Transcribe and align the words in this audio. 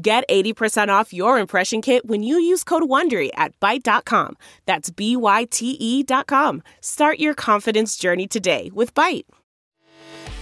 Get 0.00 0.22
80% 0.28 0.88
off 0.90 1.12
your 1.12 1.40
impression 1.40 1.82
kit 1.82 2.06
when 2.06 2.22
you 2.22 2.38
use 2.38 2.62
code 2.62 2.84
WONDERY 2.84 3.30
at 3.34 3.58
Byte.com. 3.58 4.36
That's 4.64 4.90
B-Y-T-E 4.90 6.02
dot 6.04 6.28
com. 6.28 6.62
Start 6.80 7.18
your 7.18 7.34
confidence 7.34 7.96
journey 7.96 8.28
today 8.28 8.70
with 8.72 8.94
Byte. 8.94 9.24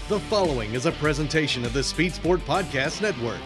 The 0.08 0.20
following 0.20 0.74
is 0.74 0.84
a 0.84 0.92
presentation 0.92 1.64
of 1.64 1.72
the 1.72 1.82
Speed 1.82 2.12
Sport 2.12 2.40
Podcast 2.40 3.00
Network. 3.00 3.40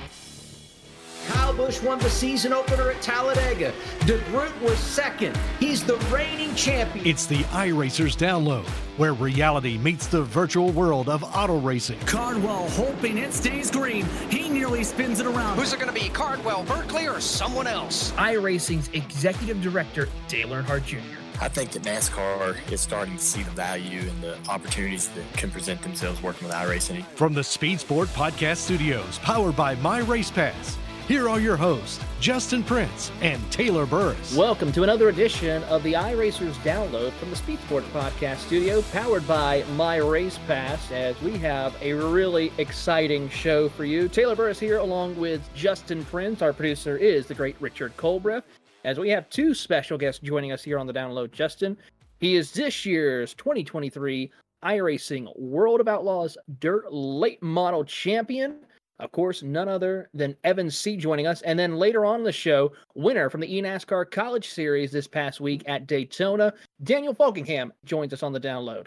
Kyle 1.30 1.55
Busch 1.55 1.80
won 1.83 1.98
the 2.01 2.11
season 2.11 2.52
opener 2.52 2.91
at 2.91 3.01
Talladega. 3.01 3.73
DeGroot 4.01 4.61
was 4.61 4.77
second. 4.79 5.38
He's 5.61 5.84
the 5.84 5.97
reigning 6.12 6.55
champion. 6.57 7.07
It's 7.07 7.27
the 7.27 7.38
iRacers 7.45 8.16
download, 8.16 8.66
where 8.98 9.15
reality 9.15 9.79
meets 9.79 10.09
the 10.09 10.23
virtual 10.23 10.73
world 10.73 11.09
of 11.09 11.23
auto 11.23 11.59
racing. 11.61 12.01
Cardwell 12.01 12.69
hoping 12.71 13.16
it 13.16 13.33
stays 13.33 13.71
green. 13.71 14.05
He 14.29 14.48
nearly 14.48 14.83
spins 14.83 15.21
it 15.21 15.27
around. 15.27 15.57
Who's 15.57 15.73
it 15.73 15.79
going 15.79 15.95
to 15.95 15.98
be, 16.01 16.09
Cardwell, 16.09 16.65
Berkeley, 16.65 17.07
or 17.07 17.21
someone 17.21 17.69
else? 17.69 18.10
iRacing's 18.12 18.88
executive 18.93 19.62
director, 19.62 20.09
Dale 20.27 20.49
Earnhardt 20.49 20.85
Jr. 20.85 20.99
I 21.40 21.49
think 21.49 21.71
that 21.71 21.85
NASCAR 21.85 22.57
is 22.71 22.80
starting 22.80 23.16
to 23.16 23.23
see 23.23 23.43
the 23.43 23.51
value 23.52 24.01
and 24.01 24.23
the 24.23 24.37
opportunities 24.51 25.09
that 25.10 25.33
can 25.35 25.51
present 25.51 25.80
themselves 25.80 26.23
working 26.23 26.49
with 26.49 26.55
iRacing. 26.57 27.02
From 27.15 27.33
the 27.33 27.45
Speed 27.45 27.80
Sport 27.80 28.09
Podcast 28.09 28.57
Studios, 28.59 29.18
powered 29.21 29.57
by 29.57 29.74
My 29.77 30.01
Race 30.01 30.30
Pass. 30.30 30.77
Here 31.11 31.29
are 31.29 31.41
your 31.41 31.57
hosts, 31.57 31.99
Justin 32.21 32.63
Prince 32.63 33.11
and 33.21 33.43
Taylor 33.51 33.85
Burris. 33.85 34.37
Welcome 34.37 34.71
to 34.71 34.85
another 34.85 35.09
edition 35.09 35.61
of 35.65 35.83
the 35.83 35.95
iRacers 35.95 36.52
download 36.63 37.11
from 37.15 37.30
the 37.30 37.37
Speed 37.37 37.59
Sport 37.63 37.83
Podcast 37.93 38.37
Studio, 38.37 38.80
powered 38.93 39.27
by 39.27 39.65
My 39.75 39.97
Race 39.97 40.39
Pass, 40.47 40.93
as 40.93 41.21
we 41.21 41.37
have 41.39 41.75
a 41.83 41.95
really 41.95 42.52
exciting 42.59 43.29
show 43.29 43.69
for 43.71 43.85
you. 43.85 44.07
Taylor 44.07 44.37
Burris 44.37 44.61
here, 44.61 44.77
along 44.77 45.17
with 45.17 45.43
Justin 45.52 46.05
Prince. 46.05 46.43
Our 46.43 46.52
producer 46.52 46.97
is 46.97 47.27
the 47.27 47.35
great 47.35 47.57
Richard 47.59 47.97
Colbreth. 47.97 48.45
As 48.85 49.01
we 49.01 49.11
have 49.11 49.29
two 49.30 49.52
special 49.52 49.99
guests 49.99 50.21
joining 50.23 50.52
us 50.52 50.63
here 50.63 50.79
on 50.79 50.87
the 50.87 50.95
download, 50.95 51.33
Justin. 51.33 51.77
He 52.21 52.37
is 52.37 52.52
this 52.52 52.87
year's 52.87 53.35
2023 53.35 54.30
iRacing 54.63 55.37
World 55.37 55.80
of 55.80 55.89
Outlaws 55.89 56.39
Dirt 56.61 56.93
Late 56.93 57.43
Model 57.43 57.85
Champion. 57.85 58.61
Of 59.01 59.12
course, 59.12 59.43
none 59.43 59.68
other 59.68 60.10
than 60.15 60.37
Evan 60.45 60.70
Seay. 60.70 60.96
joining 60.96 61.26
us. 61.26 61.43
And 61.43 61.59
then 61.59 61.76
later 61.76 62.04
on 62.04 62.23
the 62.23 62.32
show, 62.32 62.73
winner 62.95 63.30
from 63.30 63.40
the 63.40 63.48
eNASCAR 63.48 64.10
College 64.10 64.48
Series 64.48 64.93
this 64.93 65.06
past 65.06 65.41
week 65.41 65.62
at 65.66 65.87
Daytona, 65.87 66.53
Daniel 66.82 67.15
Faulkingham 67.15 67.71
joins 67.84 68.12
us 68.12 68.22
on 68.22 68.32
the 68.32 68.41
download. 68.41 68.87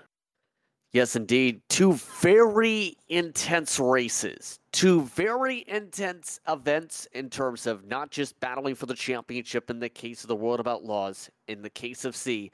Yes, 0.91 1.15
indeed. 1.15 1.59
Two 1.69 1.93
very 2.21 2.95
intense 3.09 3.79
races. 3.79 4.59
Two 4.71 5.01
very 5.01 5.65
intense 5.67 6.39
events 6.47 7.07
in 7.13 7.31
terms 7.31 7.65
of 7.65 7.87
not 7.87 8.11
just 8.11 8.39
battling 8.39 8.75
for 8.75 8.85
the 8.85 8.93
championship 8.93 9.71
in 9.71 9.79
the 9.79 9.89
case 9.89 10.23
of 10.23 10.27
the 10.27 10.35
World 10.35 10.59
of 10.59 10.67
Outlaws, 10.67 11.31
in 11.47 11.63
the 11.63 11.69
case 11.71 12.05
of 12.05 12.15
Seay, 12.15 12.51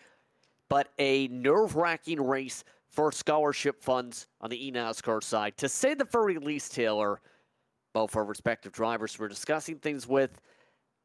but 0.70 0.88
a 1.00 1.28
nerve 1.28 1.76
wracking 1.76 2.22
race 2.22 2.64
for 2.88 3.12
scholarship 3.12 3.84
funds 3.84 4.28
on 4.40 4.50
the 4.50 4.72
eNASCAR 4.72 5.22
side. 5.22 5.58
To 5.58 5.68
say 5.68 5.94
the 5.94 6.06
very 6.06 6.38
least, 6.38 6.74
Taylor, 6.74 7.20
both 7.94 8.16
our 8.16 8.26
respective 8.26 8.72
drivers 8.72 9.18
we're 9.18 9.28
discussing 9.28 9.78
things 9.78 10.08
with 10.08 10.40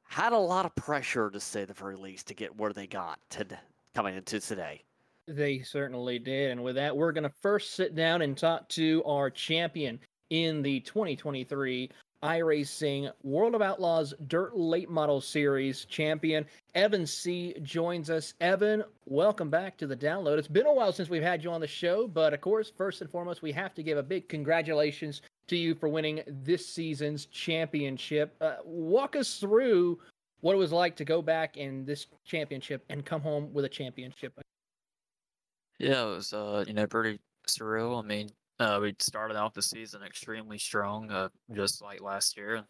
had 0.09 0.33
a 0.33 0.39
lot 0.39 0.67
of 0.67 0.75
pressure 0.75 1.31
to 1.31 1.41
say 1.41 1.65
the 1.65 1.75
very 1.75 1.97
least 1.97 2.28
to 2.28 2.34
get 2.34 2.56
where 2.56 2.72
they 2.72 2.87
got 2.87 3.19
to 3.31 3.47
coming 3.95 4.17
into 4.17 4.41
today. 4.41 4.83
They 5.27 5.61
certainly 5.61 6.19
did. 6.19 6.50
And 6.50 6.62
with 6.62 6.75
that, 6.77 6.97
we're 6.97 7.12
going 7.12 7.25
to 7.25 7.33
first 7.43 7.75
sit 7.75 7.94
down 7.94 8.23
and 8.23 8.37
talk 8.37 8.69
to 8.71 9.03
our 9.06 9.31
champion 9.31 9.99
in 10.31 10.62
the 10.62 10.81
2023 10.81 11.91
iRacing 12.23 13.11
World 13.23 13.55
of 13.55 13.61
Outlaws 13.61 14.15
Dirt 14.28 14.56
Late 14.56 14.89
Model 14.89 15.21
Series 15.21 15.84
champion. 15.84 16.47
Evan 16.75 17.06
Seay 17.06 17.55
joins 17.62 18.09
us. 18.09 18.33
Evan, 18.41 18.83
welcome 19.06 19.50
back 19.50 19.77
to 19.78 19.87
the 19.87 19.97
download. 19.97 20.39
It's 20.39 20.49
been 20.49 20.67
a 20.67 20.73
while 20.73 20.93
since 20.93 21.11
we've 21.11 21.23
had 21.23 21.44
you 21.44 21.50
on 21.50 21.61
the 21.61 21.67
show, 21.67 22.09
but 22.09 22.33
of 22.33 22.41
course, 22.41 22.73
first 22.75 23.03
and 23.03 23.11
foremost, 23.11 23.43
we 23.43 23.53
have 23.53 23.75
to 23.75 23.83
give 23.83 23.99
a 23.99 24.03
big 24.03 24.28
congratulations 24.28 25.21
to 25.49 25.56
you 25.56 25.75
for 25.75 25.88
winning 25.88 26.22
this 26.27 26.66
season's 26.66 27.27
championship. 27.27 28.34
Uh, 28.41 28.56
walk 28.65 29.16
us 29.16 29.38
through 29.38 29.99
what 30.41 30.55
it 30.55 30.59
was 30.59 30.72
like 30.72 30.97
to 30.97 31.05
go 31.05 31.22
back 31.22 31.56
in 31.56 31.84
this 31.84 32.06
championship 32.25 32.84
and 32.88 33.05
come 33.05 33.21
home 33.21 33.53
with 33.53 33.65
a 33.65 33.69
championship. 33.69 34.38
Yeah, 35.78 36.06
it 36.06 36.15
was 36.15 36.32
uh, 36.32 36.65
you 36.66 36.75
know 36.75 36.87
pretty 36.87 37.19
surreal. 37.49 38.03
I 38.03 38.06
mean, 38.06 38.28
uh, 38.59 38.78
we 38.81 38.94
started 38.99 39.37
off 39.37 39.55
the 39.55 39.62
season 39.62 40.03
extremely 40.03 40.59
strong, 40.59 41.10
uh, 41.10 41.28
just 41.53 41.82
like 41.82 42.00
last 42.00 42.37
year. 42.37 42.65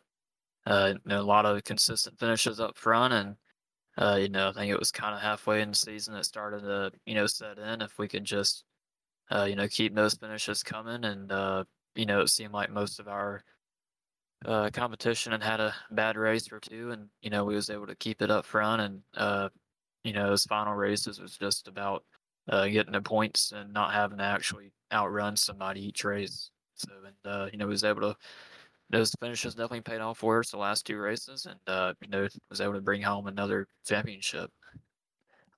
Uh, 0.67 0.95
you 0.95 1.01
know, 1.05 1.21
a 1.21 1.23
lot 1.23 1.45
of 1.45 1.63
consistent 1.65 2.19
finishes 2.19 2.61
up 2.61 2.79
front, 2.79 3.13
and 3.13 3.37
uh, 3.99 4.19
you 4.21 4.29
know, 4.29 4.49
I 4.49 4.53
think 4.53 4.73
it 4.73 4.79
was 4.79 4.91
kind 4.91 5.15
of 5.15 5.21
halfway 5.21 5.61
in 5.61 5.71
the 5.71 5.77
season 5.77 6.15
that 6.15 6.25
started 6.25 6.61
to 6.61 6.93
you 7.07 7.15
know 7.15 7.27
set 7.27 7.59
in. 7.59 7.83
If 7.83 7.99
we 7.99 8.09
could 8.09 8.25
just 8.25 8.65
uh, 9.31 9.45
you 9.45 9.57
know 9.57 9.69
keep 9.69 9.95
those 9.95 10.15
finishes 10.15 10.63
coming, 10.63 11.05
and 11.05 11.31
uh, 11.31 11.65
you 11.95 12.07
know, 12.07 12.21
it 12.21 12.29
seemed 12.29 12.53
like 12.53 12.71
most 12.71 13.01
of 13.01 13.09
our 13.09 13.45
uh, 14.45 14.71
competition 14.73 15.33
and 15.33 15.43
had 15.43 15.61
a 15.61 15.75
bad 15.91 16.17
race 16.17 16.53
or 16.53 16.61
two, 16.61 16.91
and 16.91 17.09
you 17.23 17.31
know, 17.31 17.45
we 17.45 17.55
was 17.55 17.71
able 17.71 17.87
to 17.87 17.95
keep 17.97 18.23
it 18.23 18.31
up 18.31 18.45
front, 18.45 18.83
and 18.83 19.03
uh, 19.17 19.49
you 20.05 20.13
know, 20.13 20.29
those 20.29 20.45
final 20.45 20.75
races 20.75 21.21
was 21.21 21.37
just 21.37 21.69
about 21.69 22.05
uh, 22.49 22.67
getting 22.67 22.93
the 22.93 23.01
points 23.01 23.53
and 23.53 23.73
not 23.73 23.93
having 23.93 24.19
to 24.19 24.25
actually 24.25 24.73
outrun 24.93 25.37
somebody 25.37 25.87
each 25.87 26.05
race. 26.05 26.51
So, 26.75 26.91
and 27.07 27.33
uh, 27.33 27.49
you 27.53 27.59
know, 27.59 27.67
was 27.67 27.85
able 27.85 28.03
to 28.03 28.17
those 28.91 29.13
finishes 29.19 29.55
definitely 29.55 29.81
paid 29.81 30.01
off 30.01 30.19
for 30.19 30.41
us 30.41 30.51
the 30.51 30.59
last 30.59 30.87
two 30.87 30.99
races, 30.99 31.47
and 31.47 31.59
uh, 31.67 31.95
you 32.03 32.09
know, 32.09 32.29
was 32.51 32.61
able 32.61 32.75
to 32.75 32.81
bring 32.81 33.03
home 33.03 33.27
another 33.27 33.67
championship. 33.87 34.51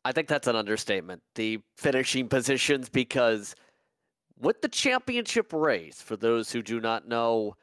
I 0.05 0.13
think 0.13 0.29
that's 0.29 0.47
an 0.47 0.55
understatement. 0.55 1.21
The 1.35 1.59
finishing 1.77 2.29
positions 2.29 2.89
because 2.89 3.57
with 4.39 4.63
the 4.63 4.69
championship 4.69 5.53
race, 5.53 6.01
for 6.01 6.17
those 6.17 6.53
who 6.53 6.63
do 6.63 6.81
not 6.81 7.09
know, 7.09 7.57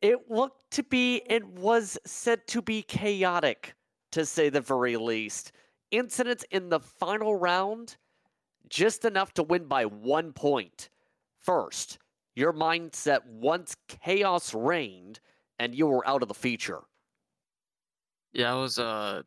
it 0.00 0.30
looked 0.30 0.70
to 0.72 0.82
be 0.82 1.22
and 1.30 1.58
was 1.58 1.98
said 2.04 2.46
to 2.48 2.60
be 2.60 2.82
chaotic, 2.82 3.74
to 4.12 4.26
say 4.26 4.50
the 4.50 4.60
very 4.60 4.96
least. 4.96 5.52
Incidents 5.90 6.44
in 6.50 6.68
the 6.68 6.80
final 6.80 7.36
round, 7.36 7.96
just 8.68 9.04
enough 9.04 9.32
to 9.34 9.42
win 9.42 9.66
by 9.66 9.84
one 9.84 10.32
point. 10.32 10.90
First, 11.40 11.98
your 12.34 12.52
mindset 12.52 13.24
once 13.26 13.76
chaos 13.88 14.54
reigned 14.54 15.20
and 15.58 15.74
you 15.74 15.86
were 15.86 16.06
out 16.06 16.22
of 16.22 16.28
the 16.28 16.34
feature. 16.34 16.82
Yeah, 18.32 18.52
I 18.52 18.56
was. 18.56 18.78
Uh, 18.78 19.22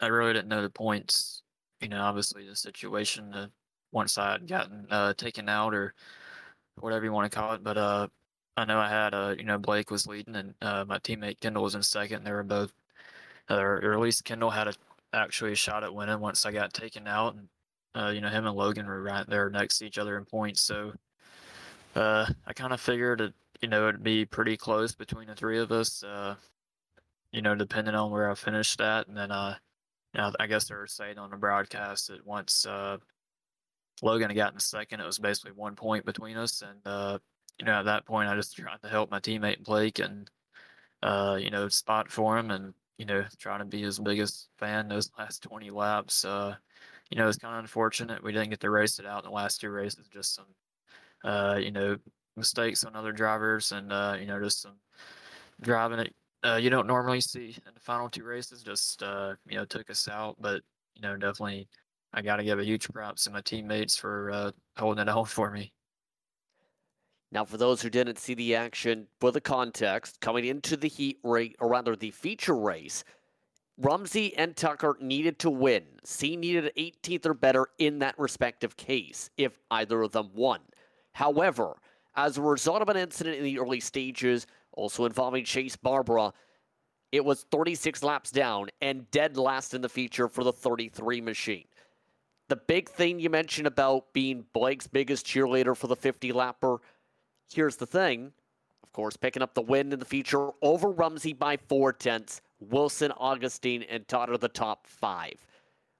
I 0.00 0.06
really 0.06 0.32
didn't 0.32 0.48
know 0.48 0.62
the 0.62 0.70
points. 0.70 1.42
You 1.80 1.88
know, 1.88 2.02
obviously 2.02 2.48
the 2.48 2.56
situation. 2.56 3.34
Uh, 3.34 3.48
once 3.96 4.18
I 4.18 4.32
had 4.32 4.46
gotten 4.46 4.86
uh, 4.90 5.14
taken 5.14 5.48
out 5.48 5.74
or 5.74 5.94
whatever 6.78 7.06
you 7.06 7.12
want 7.12 7.32
to 7.32 7.36
call 7.36 7.54
it. 7.54 7.64
But 7.64 7.78
uh, 7.78 8.08
I 8.54 8.66
know 8.66 8.78
I 8.78 8.90
had 8.90 9.14
uh, 9.14 9.34
you 9.36 9.44
know 9.44 9.58
Blake 9.58 9.90
was 9.90 10.06
leading 10.06 10.36
and 10.36 10.54
uh, 10.60 10.84
my 10.86 10.98
teammate 10.98 11.40
Kendall 11.40 11.62
was 11.64 11.74
in 11.74 11.82
second. 11.82 12.22
They 12.22 12.30
were 12.30 12.42
both, 12.42 12.72
uh, 13.50 13.56
or 13.56 13.94
at 13.94 13.98
least 13.98 14.24
Kendall 14.24 14.50
had 14.50 14.68
a 14.68 14.74
actually 15.14 15.52
a 15.52 15.56
shot 15.56 15.82
at 15.82 15.94
winning 15.94 16.20
once 16.20 16.44
I 16.44 16.52
got 16.52 16.74
taken 16.74 17.08
out, 17.08 17.34
and 17.34 17.48
uh, 17.94 18.10
you 18.10 18.20
know 18.20 18.28
him 18.28 18.46
and 18.46 18.54
Logan 18.54 18.86
were 18.86 19.02
right 19.02 19.26
there 19.26 19.48
next 19.48 19.78
to 19.78 19.86
each 19.86 19.98
other 19.98 20.18
in 20.18 20.26
points. 20.26 20.60
So 20.60 20.92
uh, 21.96 22.26
I 22.46 22.52
kind 22.52 22.74
of 22.74 22.80
figured 22.80 23.22
it, 23.22 23.34
you 23.62 23.68
know 23.68 23.88
it'd 23.88 24.04
be 24.04 24.26
pretty 24.26 24.58
close 24.58 24.94
between 24.94 25.28
the 25.28 25.34
three 25.34 25.58
of 25.58 25.72
us. 25.72 26.04
Uh, 26.04 26.36
you 27.32 27.40
know, 27.40 27.54
depending 27.54 27.94
on 27.94 28.10
where 28.10 28.30
I 28.30 28.34
finished 28.34 28.78
at, 28.82 29.08
and 29.08 29.16
then 29.16 29.30
uh, 29.30 29.56
you 30.14 30.20
know, 30.20 30.32
I 30.38 30.46
guess 30.46 30.68
they 30.68 30.74
were 30.74 30.86
saying 30.86 31.16
on 31.16 31.30
the 31.30 31.36
broadcast 31.36 32.08
that 32.08 32.26
once 32.26 32.66
uh, 32.66 32.98
Logan 34.02 34.30
had 34.30 34.36
gotten 34.36 34.60
second. 34.60 35.00
It 35.00 35.06
was 35.06 35.18
basically 35.18 35.52
one 35.52 35.74
point 35.74 36.04
between 36.04 36.36
us, 36.36 36.62
and 36.62 36.80
uh, 36.84 37.18
you 37.58 37.66
know 37.66 37.80
at 37.80 37.84
that 37.86 38.06
point 38.06 38.28
I 38.28 38.36
just 38.36 38.56
tried 38.56 38.82
to 38.82 38.88
help 38.88 39.10
my 39.10 39.20
teammate 39.20 39.64
Blake 39.64 39.98
and 39.98 40.30
uh, 41.02 41.38
you 41.40 41.50
know 41.50 41.68
spot 41.68 42.10
for 42.10 42.36
him, 42.38 42.50
and 42.50 42.74
you 42.98 43.06
know 43.06 43.24
trying 43.38 43.60
to 43.60 43.64
be 43.64 43.82
his 43.82 43.98
biggest 43.98 44.48
fan 44.58 44.88
those 44.88 45.10
last 45.18 45.42
20 45.42 45.70
laps. 45.70 46.24
Uh, 46.24 46.54
you 47.10 47.18
know 47.18 47.28
it's 47.28 47.38
kind 47.38 47.54
of 47.54 47.60
unfortunate 47.60 48.22
we 48.22 48.32
didn't 48.32 48.50
get 48.50 48.60
to 48.60 48.70
race 48.70 48.98
it 48.98 49.06
out 49.06 49.24
in 49.24 49.30
the 49.30 49.34
last 49.34 49.60
two 49.60 49.70
races. 49.70 50.08
Just 50.08 50.34
some 50.34 50.46
uh, 51.24 51.56
you 51.56 51.70
know 51.70 51.96
mistakes 52.36 52.84
on 52.84 52.96
other 52.96 53.12
drivers, 53.12 53.72
and 53.72 53.92
uh, 53.92 54.16
you 54.18 54.26
know 54.26 54.40
just 54.42 54.62
some 54.62 54.76
driving 55.62 56.00
it 56.00 56.14
uh, 56.46 56.56
you 56.56 56.70
don't 56.70 56.86
normally 56.86 57.20
see 57.20 57.56
in 57.66 57.74
the 57.74 57.80
final 57.80 58.08
two 58.08 58.24
races. 58.24 58.62
Just 58.62 59.02
uh, 59.02 59.34
you 59.48 59.56
know, 59.56 59.64
took 59.64 59.90
us 59.90 60.08
out, 60.08 60.36
but 60.38 60.62
you 60.94 61.02
know, 61.02 61.16
definitely, 61.16 61.68
I 62.16 62.22
got 62.22 62.36
to 62.36 62.44
give 62.44 62.58
a 62.58 62.64
huge 62.64 62.88
props 62.88 63.24
to 63.24 63.30
my 63.30 63.42
teammates 63.42 63.96
for 63.96 64.30
uh, 64.30 64.50
holding 64.78 65.02
it 65.02 65.08
on 65.10 65.26
for 65.26 65.50
me. 65.50 65.72
Now, 67.30 67.44
for 67.44 67.58
those 67.58 67.82
who 67.82 67.90
didn't 67.90 68.18
see 68.18 68.32
the 68.34 68.54
action, 68.54 69.06
for 69.20 69.30
the 69.30 69.40
context, 69.40 70.20
coming 70.20 70.46
into 70.46 70.76
the 70.76 70.88
heat 70.88 71.18
rate, 71.22 71.56
or 71.60 71.68
rather 71.68 71.94
the 71.94 72.12
feature 72.12 72.56
race, 72.56 73.04
Rumsey 73.76 74.34
and 74.38 74.56
Tucker 74.56 74.96
needed 75.00 75.38
to 75.40 75.50
win. 75.50 75.84
Seay 76.02 76.36
needed 76.36 76.72
18th 76.78 77.26
or 77.26 77.34
better 77.34 77.66
in 77.78 77.98
that 77.98 78.18
respective 78.18 78.76
case 78.78 79.28
if 79.36 79.58
either 79.70 80.00
of 80.00 80.12
them 80.12 80.30
won. 80.34 80.60
However, 81.12 81.74
as 82.14 82.38
a 82.38 82.42
result 82.42 82.80
of 82.80 82.88
an 82.88 82.96
incident 82.96 83.36
in 83.36 83.44
the 83.44 83.58
early 83.58 83.80
stages, 83.80 84.46
also 84.72 85.04
involving 85.04 85.44
Chase 85.44 85.76
Barbara, 85.76 86.32
it 87.12 87.22
was 87.22 87.44
36 87.50 88.02
laps 88.02 88.30
down 88.30 88.68
and 88.80 89.10
dead 89.10 89.36
last 89.36 89.74
in 89.74 89.82
the 89.82 89.88
feature 89.90 90.28
for 90.28 90.42
the 90.42 90.52
33 90.52 91.20
machine. 91.20 91.64
The 92.48 92.56
big 92.56 92.88
thing 92.88 93.18
you 93.18 93.30
mentioned 93.30 93.66
about 93.66 94.12
being 94.12 94.44
Blake's 94.52 94.86
biggest 94.86 95.26
cheerleader 95.26 95.76
for 95.76 95.88
the 95.88 95.96
50 95.96 96.32
lapper, 96.32 96.78
here's 97.52 97.76
the 97.76 97.86
thing. 97.86 98.32
Of 98.82 98.92
course, 98.92 99.16
picking 99.16 99.42
up 99.42 99.54
the 99.54 99.62
win 99.62 99.92
in 99.92 99.98
the 99.98 100.04
feature 100.04 100.50
over 100.62 100.90
Rumsey 100.90 101.32
by 101.32 101.56
four 101.56 101.92
tenths 101.92 102.40
Wilson, 102.60 103.12
Augustine, 103.12 103.82
and 103.82 104.06
Todd 104.08 104.30
are 104.30 104.38
the 104.38 104.48
top 104.48 104.86
five. 104.86 105.46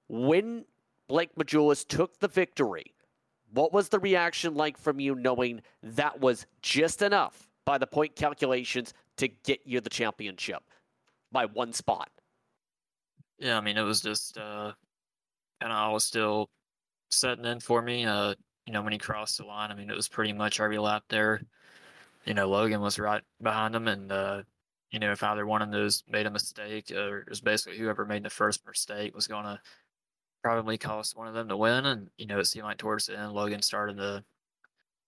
When 0.08 0.64
Blake 1.08 1.34
Matjoulis 1.34 1.86
took 1.86 2.18
the 2.18 2.28
victory, 2.28 2.94
what 3.52 3.72
was 3.72 3.88
the 3.88 3.98
reaction 3.98 4.54
like 4.54 4.78
from 4.78 5.00
you 5.00 5.14
knowing 5.14 5.62
that 5.82 6.20
was 6.20 6.46
just 6.62 7.02
enough 7.02 7.48
by 7.64 7.78
the 7.78 7.86
point 7.86 8.16
calculations 8.16 8.94
to 9.16 9.28
get 9.28 9.60
you 9.64 9.80
the 9.80 9.90
championship 9.90 10.62
by 11.30 11.46
one 11.46 11.72
spot? 11.72 12.10
Yeah, 13.38 13.58
I 13.58 13.60
mean, 13.60 13.76
it 13.76 13.82
was 13.82 14.00
just 14.00 14.38
uh, 14.38 14.72
of 15.62 15.70
all 15.70 16.00
still 16.00 16.50
setting 17.10 17.44
in 17.44 17.60
for 17.60 17.82
me. 17.82 18.04
Uh, 18.04 18.34
you 18.66 18.72
know, 18.72 18.82
when 18.82 18.92
he 18.92 18.98
crossed 18.98 19.38
the 19.38 19.44
line, 19.44 19.70
I 19.70 19.74
mean, 19.74 19.90
it 19.90 19.96
was 19.96 20.08
pretty 20.08 20.32
much 20.32 20.60
every 20.60 20.78
lap 20.78 21.04
there. 21.08 21.40
You 22.24 22.34
know, 22.34 22.48
Logan 22.48 22.80
was 22.80 22.98
right 22.98 23.22
behind 23.40 23.74
him, 23.74 23.86
and 23.86 24.10
uh, 24.10 24.42
you 24.90 24.98
know, 24.98 25.12
if 25.12 25.22
either 25.22 25.46
one 25.46 25.62
of 25.62 25.70
those 25.70 26.02
made 26.08 26.26
a 26.26 26.30
mistake, 26.30 26.90
or 26.90 27.20
it 27.20 27.28
was 27.28 27.40
basically 27.40 27.78
whoever 27.78 28.04
made 28.04 28.24
the 28.24 28.30
first 28.30 28.66
mistake 28.66 29.14
was 29.14 29.26
going 29.26 29.44
to 29.44 29.60
probably 30.42 30.78
cost 30.78 31.16
one 31.16 31.26
of 31.26 31.34
them 31.34 31.48
to 31.48 31.56
win. 31.56 31.86
And, 31.86 32.08
you 32.18 32.26
know, 32.26 32.38
it 32.38 32.44
seemed 32.44 32.66
like 32.66 32.78
towards 32.78 33.06
the 33.06 33.18
end, 33.18 33.32
Logan 33.32 33.62
started 33.62 33.96
to 33.96 34.24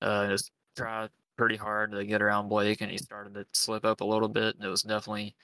uh, 0.03 0.29
just 0.29 0.51
try 0.77 1.09
pretty 1.37 1.57
hard 1.57 1.93
to 1.93 2.05
get 2.05 2.23
around 2.23 2.49
Blake, 2.49 2.81
and 2.81 2.91
he 2.91 2.99
started 2.99 3.35
to 3.35 3.47
slip 3.53 3.85
up 3.85 4.01
a 4.01 4.05
little 4.05 4.29
bit. 4.29 4.57
And 4.57 4.65
it 4.65 4.69
was 4.69 4.83
definitely, 4.83 5.37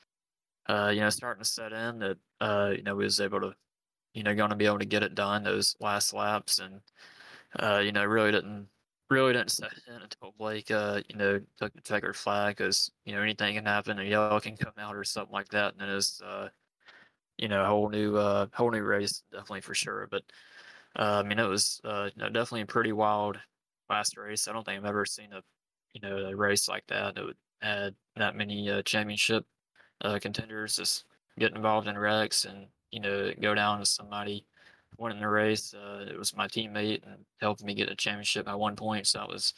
uh, 0.68 0.90
you 0.92 1.00
know, 1.00 1.10
starting 1.10 1.44
to 1.44 1.48
set 1.48 1.72
in 1.72 2.00
that, 2.00 2.18
uh, 2.40 2.72
you 2.76 2.82
know, 2.82 2.96
we 2.96 3.04
was 3.04 3.20
able 3.20 3.40
to, 3.40 3.54
you 4.14 4.22
know, 4.22 4.34
going 4.34 4.50
to 4.50 4.56
be 4.56 4.66
able 4.66 4.78
to 4.81 4.87
get 4.87 5.02
it 5.02 5.14
done 5.16 5.43
those 5.44 5.76
last 5.81 6.14
laps. 6.14 6.58
And, 6.61 6.82
uh, 7.58 7.81
you 7.84 7.93
know, 7.93 8.05
really 8.05 8.32
didn't 8.32 8.69
really 9.11 9.32
didn't 9.34 9.50
set 9.52 9.72
in 9.88 10.02
until 10.02 10.32
Blake, 10.38 10.70
uh, 10.70 11.02
you 11.08 11.16
know, 11.16 11.40
took 11.58 11.75
the 11.75 11.81
checkered 11.82 12.16
flag 12.16 12.56
because 12.56 12.90
you 13.05 13.14
know 13.14 13.22
anything 13.22 13.55
can 13.56 13.66
happen, 13.66 13.99
a 13.99 14.05
yellow 14.05 14.40
can 14.40 14.56
come 14.56 14.75
out 14.78 14.96
or 14.96 15.05
something 15.05 15.32
like 15.32 15.49
that, 15.50 15.72
and 15.72 15.81
then 15.81 15.90
it's 15.90 16.20
uh, 16.22 16.49
you 17.38 17.49
know, 17.49 17.64
a 17.64 17.66
whole 17.69 17.88
new 17.88 18.16
uh, 18.16 18.46
whole 18.52 18.70
new 18.70 18.82
race, 18.82 19.22
definitely 19.32 19.61
for 19.62 19.75
sure. 19.75 20.06
But 20.11 20.22
uh, 20.99 21.22
I 21.25 21.28
mean, 21.28 21.38
it 21.38 21.49
was 21.49 21.81
uh, 21.84 22.11
you 22.14 22.22
know, 22.22 22.28
definitely 22.28 22.62
a 22.62 22.66
pretty 22.66 22.93
wild 22.93 23.38
last 23.90 24.16
race. 24.16 24.49
I 24.49 24.52
don't 24.52 24.64
think 24.64 24.78
I've 24.78 24.87
ever 24.88 25.05
seen 25.06 25.32
a 25.32 25.43
you 25.94 26.00
know 26.00 26.16
a 26.28 26.37
race 26.37 26.69
like 26.69 26.87
that 26.88 27.14
that 27.16 27.25
would 27.25 27.37
had 27.62 27.94
that 28.16 28.37
many 28.37 28.70
uh, 28.70 28.82
championship 28.82 29.46
uh, 30.02 30.19
contenders 30.20 30.76
just 30.76 31.06
get 31.38 31.55
involved 31.56 31.88
in 31.88 31.99
wrecks 31.99 32.44
and 32.44 32.69
you 32.94 33.00
know 33.00 33.32
go 33.41 33.55
down 33.55 33.81
to 33.81 33.87
somebody 33.87 34.46
winning 34.99 35.20
the 35.20 35.29
race. 35.29 35.75
Uh, 35.75 36.06
it 36.08 36.17
was 36.17 36.37
my 36.37 36.46
teammate 36.46 37.02
and 37.05 37.25
helped 37.41 37.64
me 37.64 37.75
get 37.75 37.91
a 37.91 37.96
championship 37.96 38.46
by 38.46 38.55
one 38.55 38.76
point. 38.76 39.08
So 39.08 39.19
that 39.19 39.29
was 39.29 39.55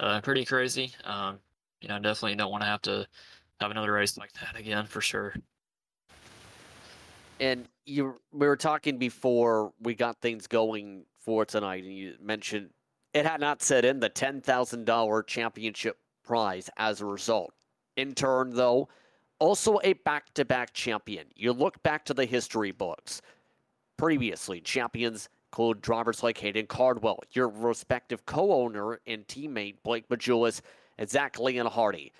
uh, 0.00 0.20
pretty 0.20 0.44
crazy. 0.44 0.92
Um, 1.04 1.38
you 1.80 1.88
know, 1.88 1.98
definitely 2.00 2.34
don't 2.34 2.50
want 2.50 2.62
to 2.62 2.68
have 2.68 2.82
to 2.82 3.06
have 3.60 3.70
another 3.70 3.92
race 3.92 4.18
like 4.18 4.32
that 4.32 4.58
again 4.58 4.86
for 4.86 5.00
sure. 5.00 5.34
And 7.38 7.68
you, 7.86 8.16
we 8.32 8.46
were 8.46 8.56
talking 8.56 8.98
before 8.98 9.72
we 9.80 9.94
got 9.94 10.20
things 10.20 10.46
going 10.46 11.04
for 11.16 11.44
tonight, 11.44 11.84
and 11.84 11.96
you 11.96 12.14
mentioned 12.20 12.70
it 13.14 13.24
had 13.24 13.40
not 13.40 13.62
set 13.62 13.84
in 13.84 14.00
the 14.00 14.08
ten 14.08 14.40
thousand 14.40 14.84
dollar 14.84 15.22
championship 15.22 15.96
prize 16.24 16.68
as 16.76 17.00
a 17.00 17.06
result. 17.06 17.54
In 17.96 18.14
turn, 18.14 18.50
though, 18.50 18.88
also 19.40 19.80
a 19.82 19.94
back-to-back 19.94 20.72
champion. 20.72 21.26
You 21.34 21.52
look 21.52 21.82
back 21.82 22.04
to 22.04 22.14
the 22.14 22.24
history 22.24 22.70
books 22.70 23.20
previously. 23.96 24.60
Champions 24.60 25.28
include 25.48 25.80
drivers 25.80 26.22
like 26.22 26.38
Hayden 26.38 26.66
Cardwell, 26.66 27.20
your 27.32 27.48
respective 27.48 28.24
co 28.26 28.52
owner 28.52 29.00
and 29.06 29.26
teammate 29.26 29.76
Blake 29.82 30.08
Matjoulis, 30.08 30.60
and 30.98 31.10
Zach 31.10 31.36
Leonhardi. 31.36 32.12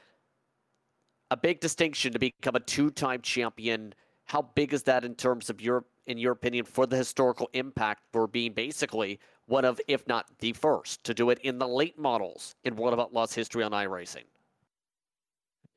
A 1.31 1.37
big 1.37 1.61
distinction 1.61 2.13
to 2.13 2.19
become 2.19 2.57
a 2.57 2.61
two 2.61 2.91
time 2.91 3.21
champion. 3.21 3.95
How 4.25 4.43
big 4.43 4.73
is 4.73 4.83
that 4.85 5.05
in 5.05 5.15
terms 5.15 5.49
of 5.49 5.61
your, 5.61 5.85
in 6.07 6.19
your 6.19 6.33
opinion, 6.33 6.65
for 6.65 6.87
the 6.87 6.97
historical 6.97 7.49
impact 7.53 8.03
for 8.13 8.27
being 8.27 8.53
basically 8.53 9.21
one 9.47 9.65
of, 9.65 9.81
if 9.89 10.07
not 10.07 10.27
the 10.39 10.53
first, 10.53 11.05
to 11.05 11.15
do 11.15 11.31
it 11.31 11.39
in 11.41 11.59
the 11.59 11.67
late 11.67 11.99
models 11.99 12.55
in 12.65 12.77
World 12.77 12.95
of 12.95 13.01
Outlaws 13.01 13.35
history 13.35 13.63
on 13.63 13.73
iRacing? 13.73 14.25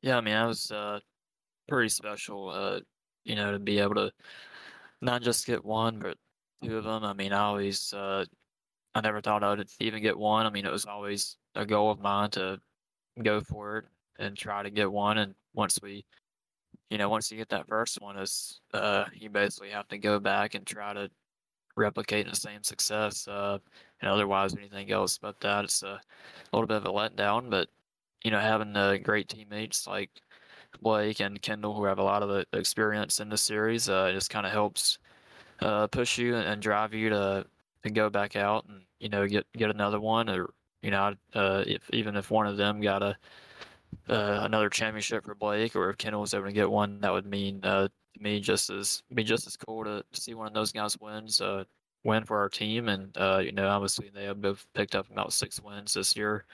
Yeah, 0.02 0.18
I 0.18 0.20
mean, 0.20 0.34
I 0.34 0.46
was 0.46 0.70
uh, 0.70 1.00
pretty 1.68 1.88
special, 1.88 2.50
uh, 2.50 2.80
you 3.24 3.36
know, 3.36 3.52
to 3.52 3.58
be 3.58 3.78
able 3.78 3.94
to 3.96 4.12
not 5.00 5.22
just 5.22 5.46
get 5.46 5.64
one, 5.64 5.98
but 5.98 6.16
two 6.62 6.78
of 6.78 6.84
them. 6.84 7.04
I 7.04 7.12
mean, 7.12 7.32
I 7.32 7.40
always, 7.40 7.92
uh, 7.92 8.24
I 8.94 9.00
never 9.00 9.20
thought 9.20 9.44
I'd 9.44 9.66
even 9.80 10.02
get 10.02 10.18
one. 10.18 10.46
I 10.46 10.50
mean, 10.50 10.66
it 10.66 10.72
was 10.72 10.86
always 10.86 11.36
a 11.54 11.66
goal 11.66 11.90
of 11.90 12.00
mine 12.00 12.30
to 12.30 12.60
go 13.22 13.40
for 13.40 13.78
it 13.78 13.84
and 14.18 14.36
try 14.36 14.62
to 14.62 14.70
get 14.70 14.90
one. 14.90 15.18
And 15.18 15.34
once 15.52 15.78
we, 15.82 16.04
you 16.90 16.98
know, 16.98 17.08
once 17.08 17.30
you 17.30 17.36
get 17.36 17.48
that 17.50 17.68
first 17.68 18.00
one, 18.00 18.16
is 18.16 18.60
uh, 18.72 19.04
you 19.14 19.30
basically 19.30 19.70
have 19.70 19.88
to 19.88 19.98
go 19.98 20.20
back 20.20 20.54
and 20.54 20.66
try 20.66 20.92
to 20.92 21.10
replicate 21.76 22.28
the 22.28 22.36
same 22.36 22.62
success. 22.62 23.26
Uh, 23.26 23.58
and 24.00 24.10
otherwise, 24.10 24.54
anything 24.56 24.92
else 24.92 25.18
but 25.18 25.40
that, 25.40 25.64
it's 25.64 25.82
a 25.82 26.00
little 26.52 26.68
bit 26.68 26.76
of 26.76 26.86
a 26.86 26.88
letdown. 26.88 27.50
But 27.50 27.68
you 28.22 28.30
know, 28.30 28.40
having 28.40 28.76
uh, 28.76 28.96
great 29.02 29.28
teammates 29.28 29.86
like 29.86 30.10
Blake 30.80 31.20
and 31.20 31.40
Kendall, 31.40 31.74
who 31.74 31.84
have 31.84 31.98
a 31.98 32.02
lot 32.02 32.22
of 32.22 32.44
experience 32.52 33.20
in 33.20 33.28
the 33.28 33.36
series, 33.38 33.88
uh, 33.88 34.10
just 34.12 34.30
kind 34.30 34.46
of 34.46 34.52
helps 34.52 34.98
uh, 35.60 35.86
push 35.88 36.18
you 36.18 36.36
and 36.36 36.60
drive 36.62 36.94
you 36.94 37.10
to 37.10 37.46
to 37.82 37.90
go 37.90 38.08
back 38.10 38.34
out 38.36 38.66
and 38.68 38.82
you 38.98 39.08
know 39.08 39.26
get 39.26 39.46
get 39.56 39.70
another 39.70 40.00
one, 40.00 40.28
or 40.28 40.50
you 40.82 40.90
know, 40.90 41.14
uh, 41.34 41.64
if 41.66 41.82
even 41.92 42.16
if 42.16 42.30
one 42.30 42.46
of 42.46 42.56
them 42.56 42.80
got 42.80 43.02
a 43.02 43.16
uh, 44.08 44.40
another 44.42 44.68
championship 44.68 45.24
for 45.24 45.34
Blake, 45.34 45.76
or 45.76 45.90
if 45.90 45.98
Kendall 45.98 46.20
was 46.22 46.34
able 46.34 46.46
to 46.46 46.52
get 46.52 46.70
one, 46.70 47.00
that 47.00 47.12
would 47.12 47.26
mean 47.26 47.60
uh, 47.64 47.88
to 48.14 48.22
me 48.22 48.40
just 48.40 48.70
as 48.70 49.02
be 49.14 49.24
just 49.24 49.46
as 49.46 49.56
cool 49.56 49.84
to 49.84 50.04
see 50.12 50.34
one 50.34 50.46
of 50.46 50.54
those 50.54 50.72
guys 50.72 50.98
wins. 51.00 51.40
Win 52.04 52.22
for 52.24 52.38
our 52.38 52.50
team, 52.50 52.90
and 52.90 53.16
uh, 53.16 53.40
you 53.42 53.50
know, 53.50 53.66
obviously 53.66 54.10
they 54.14 54.24
have 54.24 54.42
both 54.42 54.66
picked 54.74 54.94
up 54.94 55.10
about 55.10 55.32
six 55.32 55.58
wins 55.62 55.94
this 55.94 56.14
year 56.14 56.44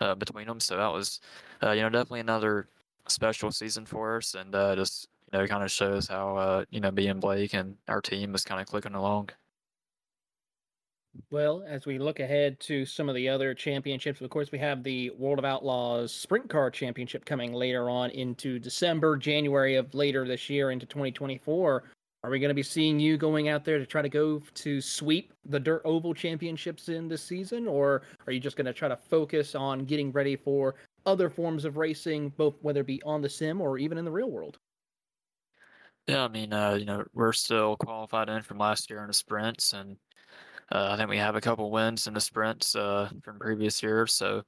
uh, 0.00 0.14
between 0.14 0.46
them. 0.46 0.60
So 0.60 0.76
that 0.76 0.92
was, 0.92 1.22
uh, 1.62 1.70
you 1.70 1.80
know, 1.80 1.88
definitely 1.88 2.20
another 2.20 2.68
special 3.10 3.50
season 3.50 3.86
for 3.86 4.16
us, 4.16 4.34
and 4.34 4.54
uh, 4.54 4.76
just 4.76 5.08
you 5.32 5.38
know 5.38 5.46
kind 5.46 5.62
of 5.62 5.70
shows 5.70 6.08
how 6.08 6.36
uh, 6.36 6.64
you 6.70 6.80
know 6.80 6.90
me 6.90 7.08
and 7.08 7.20
Blake 7.20 7.54
and 7.54 7.76
our 7.88 8.00
team 8.00 8.34
is 8.34 8.44
kind 8.44 8.60
of 8.60 8.66
clicking 8.66 8.94
along. 8.94 9.30
Well, 11.30 11.64
as 11.66 11.84
we 11.84 11.98
look 11.98 12.20
ahead 12.20 12.60
to 12.60 12.86
some 12.86 13.08
of 13.08 13.14
the 13.14 13.28
other 13.28 13.52
championships, 13.54 14.20
of 14.20 14.30
course, 14.30 14.52
we 14.52 14.58
have 14.58 14.82
the 14.82 15.10
World 15.10 15.38
of 15.38 15.44
Outlaws 15.44 16.12
Sprint 16.12 16.48
Car 16.48 16.70
Championship 16.70 17.24
coming 17.24 17.52
later 17.52 17.90
on 17.90 18.10
into 18.10 18.58
December, 18.58 19.16
January 19.16 19.74
of 19.74 19.92
later 19.94 20.26
this 20.26 20.48
year 20.48 20.70
into 20.70 20.86
2024. 20.86 21.84
Are 22.24 22.30
we 22.30 22.40
going 22.40 22.48
to 22.48 22.54
be 22.54 22.64
seeing 22.64 22.98
you 22.98 23.16
going 23.16 23.48
out 23.48 23.64
there 23.64 23.78
to 23.78 23.86
try 23.86 24.02
to 24.02 24.08
go 24.08 24.42
to 24.54 24.80
sweep 24.80 25.32
the 25.44 25.60
Dirt 25.60 25.82
Oval 25.84 26.14
Championships 26.14 26.88
in 26.88 27.08
this 27.08 27.22
season, 27.22 27.68
or 27.68 28.02
are 28.26 28.32
you 28.32 28.40
just 28.40 28.56
going 28.56 28.66
to 28.66 28.72
try 28.72 28.88
to 28.88 28.96
focus 28.96 29.54
on 29.54 29.84
getting 29.84 30.10
ready 30.10 30.34
for 30.34 30.74
other 31.06 31.30
forms 31.30 31.64
of 31.64 31.76
racing, 31.76 32.30
both 32.30 32.56
whether 32.62 32.80
it 32.80 32.86
be 32.86 33.02
on 33.02 33.22
the 33.22 33.28
sim 33.28 33.60
or 33.60 33.78
even 33.78 33.98
in 33.98 34.04
the 34.04 34.10
real 34.12 34.30
world? 34.30 34.58
Yeah, 36.06 36.24
I 36.24 36.28
mean, 36.28 36.52
uh, 36.52 36.74
you 36.74 36.86
know, 36.86 37.04
we're 37.12 37.32
still 37.32 37.76
qualified 37.76 38.30
in 38.30 38.42
from 38.42 38.56
last 38.58 38.88
year 38.88 39.02
in 39.02 39.08
the 39.08 39.12
sprints, 39.12 39.74
and 39.74 39.98
uh, 40.72 40.88
I 40.92 40.96
think 40.96 41.10
we 41.10 41.18
have 41.18 41.36
a 41.36 41.40
couple 41.40 41.70
wins 41.70 42.06
in 42.06 42.14
the 42.14 42.20
sprints 42.20 42.74
uh, 42.74 43.10
from 43.22 43.38
previous 43.38 43.82
years. 43.82 44.14
So, 44.14 44.42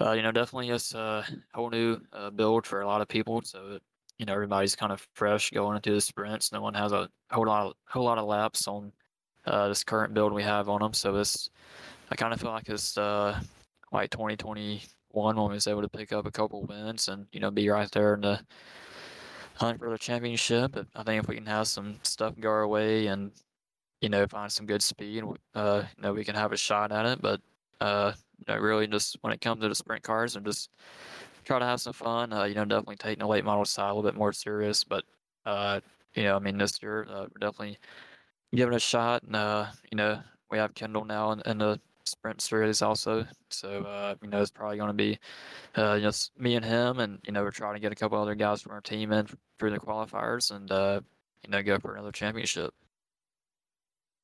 uh, 0.00 0.12
you 0.12 0.22
know, 0.22 0.32
definitely 0.32 0.70
it's 0.70 0.92
a 0.94 1.24
whole 1.54 1.70
new 1.70 2.00
uh, 2.12 2.30
build 2.30 2.66
for 2.66 2.80
a 2.80 2.86
lot 2.86 3.00
of 3.00 3.08
people. 3.08 3.40
So, 3.42 3.78
you 4.18 4.26
know, 4.26 4.32
everybody's 4.32 4.74
kind 4.74 4.90
of 4.92 5.06
fresh 5.14 5.50
going 5.50 5.76
into 5.76 5.92
the 5.92 6.00
sprints. 6.00 6.50
No 6.50 6.60
one 6.60 6.74
has 6.74 6.92
a 6.92 7.08
whole 7.30 7.46
lot, 7.46 7.66
of, 7.68 7.74
whole 7.86 8.04
lot 8.04 8.18
of 8.18 8.26
laps 8.26 8.66
on 8.66 8.92
uh, 9.46 9.68
this 9.68 9.84
current 9.84 10.12
build 10.12 10.32
we 10.32 10.42
have 10.42 10.68
on 10.68 10.80
them. 10.80 10.92
So 10.92 11.14
it's, 11.16 11.50
I 12.10 12.16
kind 12.16 12.32
of 12.34 12.40
feel 12.40 12.50
like 12.50 12.68
it's 12.68 12.96
like 12.96 14.10
2020 14.10 14.82
one 15.14 15.36
when 15.36 15.48
we 15.48 15.54
was 15.54 15.66
able 15.66 15.82
to 15.82 15.88
pick 15.88 16.12
up 16.12 16.26
a 16.26 16.30
couple 16.30 16.62
wins 16.62 17.08
and 17.08 17.26
you 17.32 17.40
know 17.40 17.50
be 17.50 17.68
right 17.68 17.90
there 17.92 18.14
in 18.14 18.22
the 18.22 18.40
hunt 19.54 19.78
for 19.78 19.90
the 19.90 19.98
championship. 19.98 20.76
I 20.94 21.02
think 21.02 21.22
if 21.22 21.28
we 21.28 21.36
can 21.36 21.46
have 21.46 21.68
some 21.68 21.96
stuff 22.02 22.34
go 22.38 22.50
our 22.50 22.66
way 22.68 23.06
and 23.06 23.32
you 24.00 24.08
know 24.08 24.26
find 24.26 24.50
some 24.50 24.66
good 24.66 24.82
speed, 24.82 25.24
uh, 25.54 25.82
you 25.96 26.02
know 26.02 26.12
we 26.12 26.24
can 26.24 26.34
have 26.34 26.52
a 26.52 26.56
shot 26.56 26.92
at 26.92 27.06
it. 27.06 27.22
But 27.22 27.40
uh, 27.80 28.12
you 28.38 28.54
know, 28.54 28.60
really 28.60 28.86
just 28.86 29.16
when 29.20 29.32
it 29.32 29.40
comes 29.40 29.62
to 29.62 29.68
the 29.68 29.74
sprint 29.74 30.02
cars, 30.02 30.36
I'm 30.36 30.44
just 30.44 30.70
try 31.44 31.58
to 31.58 31.64
have 31.64 31.80
some 31.80 31.92
fun. 31.92 32.32
Uh, 32.32 32.44
you 32.44 32.54
know, 32.54 32.64
definitely 32.64 32.96
taking 32.96 33.20
the 33.20 33.26
late 33.26 33.44
model 33.44 33.64
side 33.64 33.90
a 33.90 33.94
little 33.94 34.10
bit 34.10 34.18
more 34.18 34.32
serious. 34.32 34.84
But 34.84 35.04
uh, 35.46 35.80
you 36.14 36.24
know, 36.24 36.36
I 36.36 36.38
mean, 36.38 36.58
this 36.58 36.82
year 36.82 37.06
uh, 37.08 37.22
we're 37.22 37.40
definitely 37.40 37.78
giving 38.54 38.74
it 38.74 38.76
a 38.76 38.80
shot. 38.80 39.22
And 39.22 39.36
uh, 39.36 39.66
you 39.90 39.96
know, 39.96 40.20
we 40.50 40.58
have 40.58 40.74
Kendall 40.74 41.04
now 41.04 41.32
in, 41.32 41.42
in 41.46 41.58
the 41.58 41.80
sprint 42.06 42.40
series 42.40 42.82
also. 42.82 43.26
So 43.50 43.84
uh, 43.84 44.14
you 44.22 44.28
know, 44.28 44.40
it's 44.40 44.50
probably 44.50 44.76
going 44.76 44.88
to 44.88 44.94
be 44.94 45.18
uh, 45.74 45.98
just 45.98 46.32
me 46.38 46.56
and 46.56 46.64
him, 46.64 47.00
and 47.00 47.18
you 47.24 47.32
know, 47.32 47.42
we're 47.42 47.50
trying 47.50 47.74
to 47.74 47.80
get 47.80 47.92
a 47.92 47.96
couple 47.96 48.20
other 48.20 48.34
guys 48.34 48.62
from 48.62 48.72
our 48.72 48.80
team 48.80 49.12
in 49.12 49.26
through 49.58 49.70
the 49.70 49.78
qualifiers, 49.78 50.54
and 50.54 50.70
uh, 50.70 51.00
you 51.44 51.50
know, 51.50 51.62
go 51.62 51.78
for 51.78 51.94
another 51.94 52.12
championship. 52.12 52.74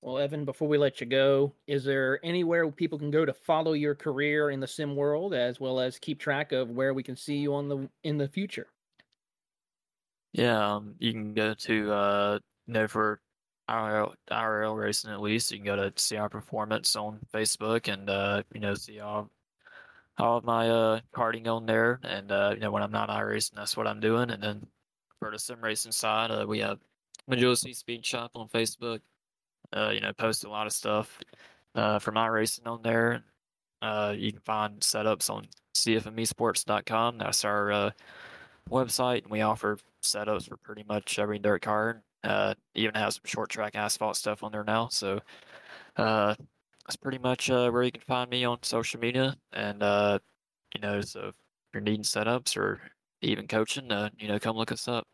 Well, 0.03 0.19
Evan, 0.19 0.47
before 0.47 0.67
we 0.67 0.79
let 0.79 1.01
you 1.01 1.07
go, 1.07 1.53
is 1.67 1.85
there 1.85 2.25
anywhere 2.25 2.71
people 2.71 2.99
can 2.99 3.11
go 3.11 3.27
to 3.27 3.35
follow 3.35 3.75
your 3.75 3.95
career 3.95 4.51
in 4.51 4.59
the 4.59 4.67
sim 4.67 4.97
world, 4.97 5.35
as 5.35 5.61
well 5.61 5.79
as 5.79 5.99
keep 5.99 6.19
track 6.19 6.53
of 6.53 6.71
where 6.71 6.95
we 6.95 7.03
can 7.03 7.17
see 7.17 7.37
you 7.37 7.55
on 7.55 7.69
the 7.69 7.89
in 8.03 8.17
the 8.17 8.29
future? 8.29 8.69
Yeah, 10.33 10.77
um, 10.77 10.95
you 10.99 11.13
can 11.13 11.35
go 11.35 11.55
to 11.55 11.93
uh, 11.93 12.39
you 12.67 12.75
know 12.75 12.89
for 12.89 13.21
IRL, 13.71 14.15
IRL 14.31 14.77
racing 14.77 15.11
at 15.11 15.21
least. 15.21 15.53
You 15.53 15.59
can 15.59 15.67
go 15.67 15.77
to 15.77 15.93
CR 15.93 16.29
Performance 16.29 16.97
on 16.97 17.21
Facebook 17.33 17.93
and 17.93 18.11
uh, 18.11 18.43
you 18.53 18.61
know 18.61 18.75
see 18.75 19.01
all 19.01 19.31
all 20.19 20.37
of 20.39 20.45
my 20.45 20.69
uh 20.69 21.01
karting 21.15 21.47
on 21.47 21.67
there. 21.67 22.01
And 22.03 22.31
uh, 22.33 22.53
you 22.55 22.61
know 22.61 22.71
when 22.71 22.83
I'm 22.83 22.93
not 22.93 23.09
iRacing, 23.09 23.55
that's 23.55 23.77
what 23.77 23.87
I'm 23.87 24.01
doing. 24.01 24.31
And 24.31 24.43
then 24.43 24.67
for 25.19 25.31
the 25.31 25.39
sim 25.39 25.61
racing 25.61 25.93
side, 25.93 26.31
uh, 26.31 26.47
we 26.47 26.59
have 26.61 26.79
Majority 27.29 27.73
Speed 27.73 28.05
Shop 28.05 28.33
on 28.35 28.49
Facebook. 28.49 29.01
Uh, 29.73 29.91
you 29.95 30.01
know, 30.01 30.13
post 30.13 30.45
a 30.45 30.51
lot 30.51 30.67
of 30.67 30.73
stuff 30.73 31.21
uh, 31.77 31.99
for 32.01 32.11
my 32.11 32.27
racing 32.27 32.67
on 32.67 32.83
there. 32.83 33.23
Uh, 33.81 34.15
you 34.17 34.33
can 34.33 34.41
find 34.41 34.81
setups 34.81 35.31
on 35.31 35.47
cfmesports.com. 35.77 37.19
That's 37.19 37.45
our 37.45 37.71
uh, 37.71 37.91
website, 38.69 39.23
and 39.23 39.31
we 39.31 39.43
offer 39.43 39.79
setups 40.03 40.49
for 40.49 40.57
pretty 40.57 40.85
much 40.89 41.19
every 41.19 41.39
dirt 41.39 41.63
car. 41.63 42.03
Uh, 42.23 42.55
even 42.75 42.95
has 42.95 43.15
some 43.15 43.23
short 43.25 43.49
track 43.49 43.75
asphalt 43.75 44.17
stuff 44.17 44.43
on 44.43 44.53
there 44.53 44.65
now. 44.65 44.89
So 44.89 45.21
uh, 45.97 46.35
that's 46.87 46.97
pretty 46.97 47.19
much 47.19 47.51
uh, 47.51 47.71
where 47.71 47.83
you 47.83 47.93
can 47.93 48.03
find 48.03 48.31
me 48.31 48.45
on 48.45 48.59
social 48.63 49.01
media. 49.01 49.37
And 49.53 49.83
uh, 49.83 50.19
you 50.75 50.81
know, 50.81 51.01
so 51.01 51.29
if 51.29 51.35
you're 51.73 51.83
needing 51.83 52.03
setups 52.03 52.57
or 52.57 52.81
even 53.23 53.47
coaching, 53.47 53.91
uh, 53.91 54.11
you 54.19 54.29
know, 54.29 54.39
come 54.39 54.57
look 54.57 54.73
us 54.73 54.89
up. 54.89 55.07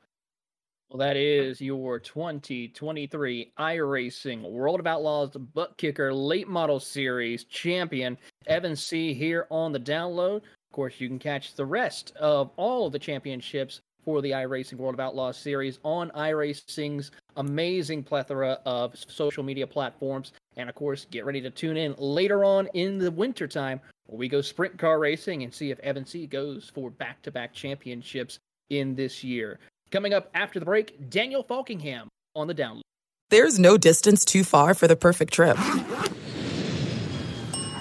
Well, 0.88 0.98
that 0.98 1.16
is 1.16 1.60
your 1.60 1.98
2023 1.98 3.52
iRacing 3.58 4.48
World 4.48 4.78
of 4.78 4.86
Outlaws 4.86 5.32
Butt 5.32 5.76
Kicker 5.76 6.14
Late 6.14 6.46
Model 6.46 6.78
Series 6.78 7.42
champion, 7.44 8.16
Evan 8.46 8.76
Seay 8.76 9.12
here 9.12 9.48
on 9.50 9.72
the 9.72 9.80
download. 9.80 10.36
Of 10.36 10.72
course, 10.72 11.00
you 11.00 11.08
can 11.08 11.18
catch 11.18 11.54
the 11.54 11.66
rest 11.66 12.14
of 12.16 12.52
all 12.56 12.86
of 12.86 12.92
the 12.92 13.00
championships 13.00 13.80
for 14.06 14.22
the 14.22 14.30
iRacing 14.30 14.78
World 14.78 14.94
of 14.94 15.00
Outlaws 15.00 15.36
series 15.36 15.78
on 15.82 16.10
iRacing's 16.12 17.10
amazing 17.36 18.04
plethora 18.04 18.58
of 18.64 18.96
social 18.96 19.42
media 19.42 19.66
platforms. 19.66 20.32
And 20.56 20.70
of 20.70 20.74
course, 20.76 21.06
get 21.10 21.26
ready 21.26 21.40
to 21.42 21.50
tune 21.50 21.76
in 21.76 21.94
later 21.98 22.44
on 22.44 22.68
in 22.72 22.98
the 22.98 23.10
wintertime 23.10 23.80
where 24.06 24.18
we 24.18 24.28
go 24.28 24.40
sprint 24.40 24.78
car 24.78 24.98
racing 25.00 25.42
and 25.42 25.52
see 25.52 25.72
if 25.72 25.80
Evan 25.80 26.04
Seay 26.04 26.28
goes 26.28 26.70
for 26.72 26.88
back 26.88 27.20
to 27.22 27.32
back 27.32 27.52
championships 27.52 28.38
in 28.70 28.94
this 28.94 29.24
year. 29.24 29.58
Coming 29.90 30.14
up 30.14 30.30
after 30.34 30.60
the 30.60 30.64
break, 30.64 31.10
Daniel 31.10 31.44
Faulkingham 31.44 32.06
on 32.34 32.46
the 32.46 32.54
download. 32.54 32.82
There's 33.30 33.58
no 33.58 33.76
distance 33.76 34.24
too 34.24 34.44
far 34.44 34.72
for 34.74 34.86
the 34.86 34.94
perfect 34.94 35.32
trip. 35.32 35.56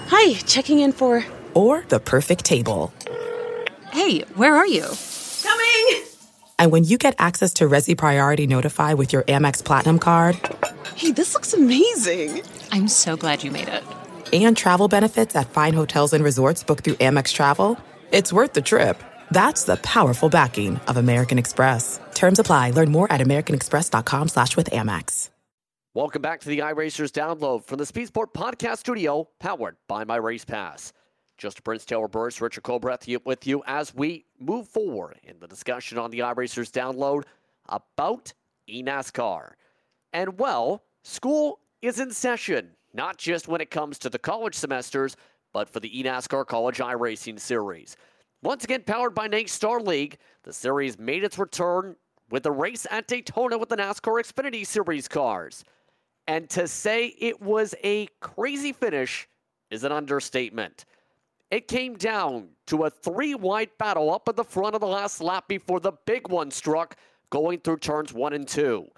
Hi, 0.08 0.34
checking 0.34 0.80
in 0.80 0.90
for. 0.92 1.24
Or 1.54 1.84
the 1.88 2.00
perfect 2.00 2.44
table. 2.44 2.92
Hey, 3.92 4.20
where 4.34 4.56
are 4.56 4.66
you? 4.66 4.86
Coming! 6.58 6.66
And 6.66 6.72
when 6.72 6.84
you 6.84 6.98
get 6.98 7.14
access 7.18 7.54
to 7.54 7.68
Resy 7.68 7.96
Priority 7.96 8.46
Notify 8.46 8.94
with 8.94 9.12
your 9.12 9.22
Amex 9.24 9.64
Platinum 9.64 9.98
card. 9.98 10.38
Hey, 10.94 11.12
this 11.12 11.34
looks 11.34 11.52
amazing! 11.54 12.42
I'm 12.72 12.88
so 12.88 13.16
glad 13.16 13.42
you 13.42 13.50
made 13.50 13.68
it. 13.68 13.84
And 14.32 14.56
travel 14.56 14.88
benefits 14.88 15.36
at 15.36 15.50
fine 15.50 15.74
hotels 15.74 16.12
and 16.12 16.24
resorts 16.24 16.64
booked 16.64 16.84
through 16.84 16.94
Amex 16.94 17.32
Travel. 17.32 17.78
It's 18.12 18.32
worth 18.32 18.52
the 18.54 18.62
trip. 18.62 19.02
That's 19.30 19.64
the 19.64 19.76
powerful 19.78 20.28
backing 20.28 20.76
of 20.88 20.96
American 20.96 21.38
Express. 21.38 22.00
Terms 22.14 22.38
apply. 22.38 22.70
Learn 22.70 22.90
more 22.90 23.10
at 23.12 23.20
americanexpress.com 23.20 24.28
slash 24.28 24.56
with 24.56 24.70
Amex. 24.70 25.30
Welcome 25.94 26.20
back 26.22 26.40
to 26.40 26.48
the 26.48 26.58
iRacers 26.58 27.10
download 27.10 27.64
from 27.64 27.78
the 27.78 27.86
Speed 27.86 28.08
Sport 28.08 28.34
Podcast 28.34 28.78
Studio, 28.78 29.28
powered 29.40 29.76
by 29.88 30.04
My 30.04 30.16
Race 30.16 30.44
Pass. 30.44 30.92
Justin 31.38 31.62
Prince, 31.62 31.84
Taylor 31.84 32.08
Burris, 32.08 32.40
Richard 32.40 32.64
Colbreth 32.64 33.24
with 33.24 33.46
you 33.46 33.62
as 33.66 33.94
we 33.94 34.24
move 34.40 34.68
forward 34.68 35.18
in 35.22 35.38
the 35.38 35.46
discussion 35.46 35.98
on 35.98 36.10
the 36.10 36.20
iRacers 36.20 36.70
download 36.70 37.24
about 37.68 38.32
eNASCAR. 38.68 39.52
And 40.12 40.38
well, 40.38 40.82
school 41.02 41.60
is 41.82 42.00
in 42.00 42.10
session, 42.10 42.70
not 42.94 43.18
just 43.18 43.48
when 43.48 43.60
it 43.60 43.70
comes 43.70 43.98
to 43.98 44.10
the 44.10 44.18
college 44.18 44.54
semesters, 44.54 45.16
but 45.52 45.68
for 45.68 45.80
the 45.80 45.90
eNASCAR 45.90 46.46
College 46.46 46.78
iRacing 46.78 47.38
Series. 47.38 47.96
Once 48.42 48.64
again, 48.64 48.82
powered 48.86 49.14
by 49.14 49.26
Nate 49.26 49.50
Star 49.50 49.80
League, 49.80 50.18
the 50.42 50.52
series 50.52 50.98
made 50.98 51.24
its 51.24 51.38
return 51.38 51.96
with 52.30 52.46
a 52.46 52.50
race 52.50 52.86
at 52.90 53.06
Daytona 53.06 53.58
with 53.58 53.68
the 53.68 53.76
NASCAR 53.76 54.22
Xfinity 54.22 54.66
Series 54.66 55.08
cars. 55.08 55.64
And 56.26 56.48
to 56.50 56.66
say 56.66 57.14
it 57.18 57.40
was 57.40 57.74
a 57.84 58.08
crazy 58.20 58.72
finish 58.72 59.28
is 59.70 59.84
an 59.84 59.92
understatement. 59.92 60.84
It 61.50 61.68
came 61.68 61.94
down 61.96 62.48
to 62.66 62.84
a 62.84 62.90
three 62.90 63.34
wide 63.34 63.70
battle 63.78 64.12
up 64.12 64.28
at 64.28 64.36
the 64.36 64.44
front 64.44 64.74
of 64.74 64.80
the 64.80 64.86
last 64.86 65.20
lap 65.20 65.46
before 65.46 65.80
the 65.80 65.92
big 66.04 66.28
one 66.28 66.50
struck, 66.50 66.96
going 67.30 67.60
through 67.60 67.78
turns 67.78 68.12
one 68.12 68.32
and 68.32 68.48
two. 68.48 68.88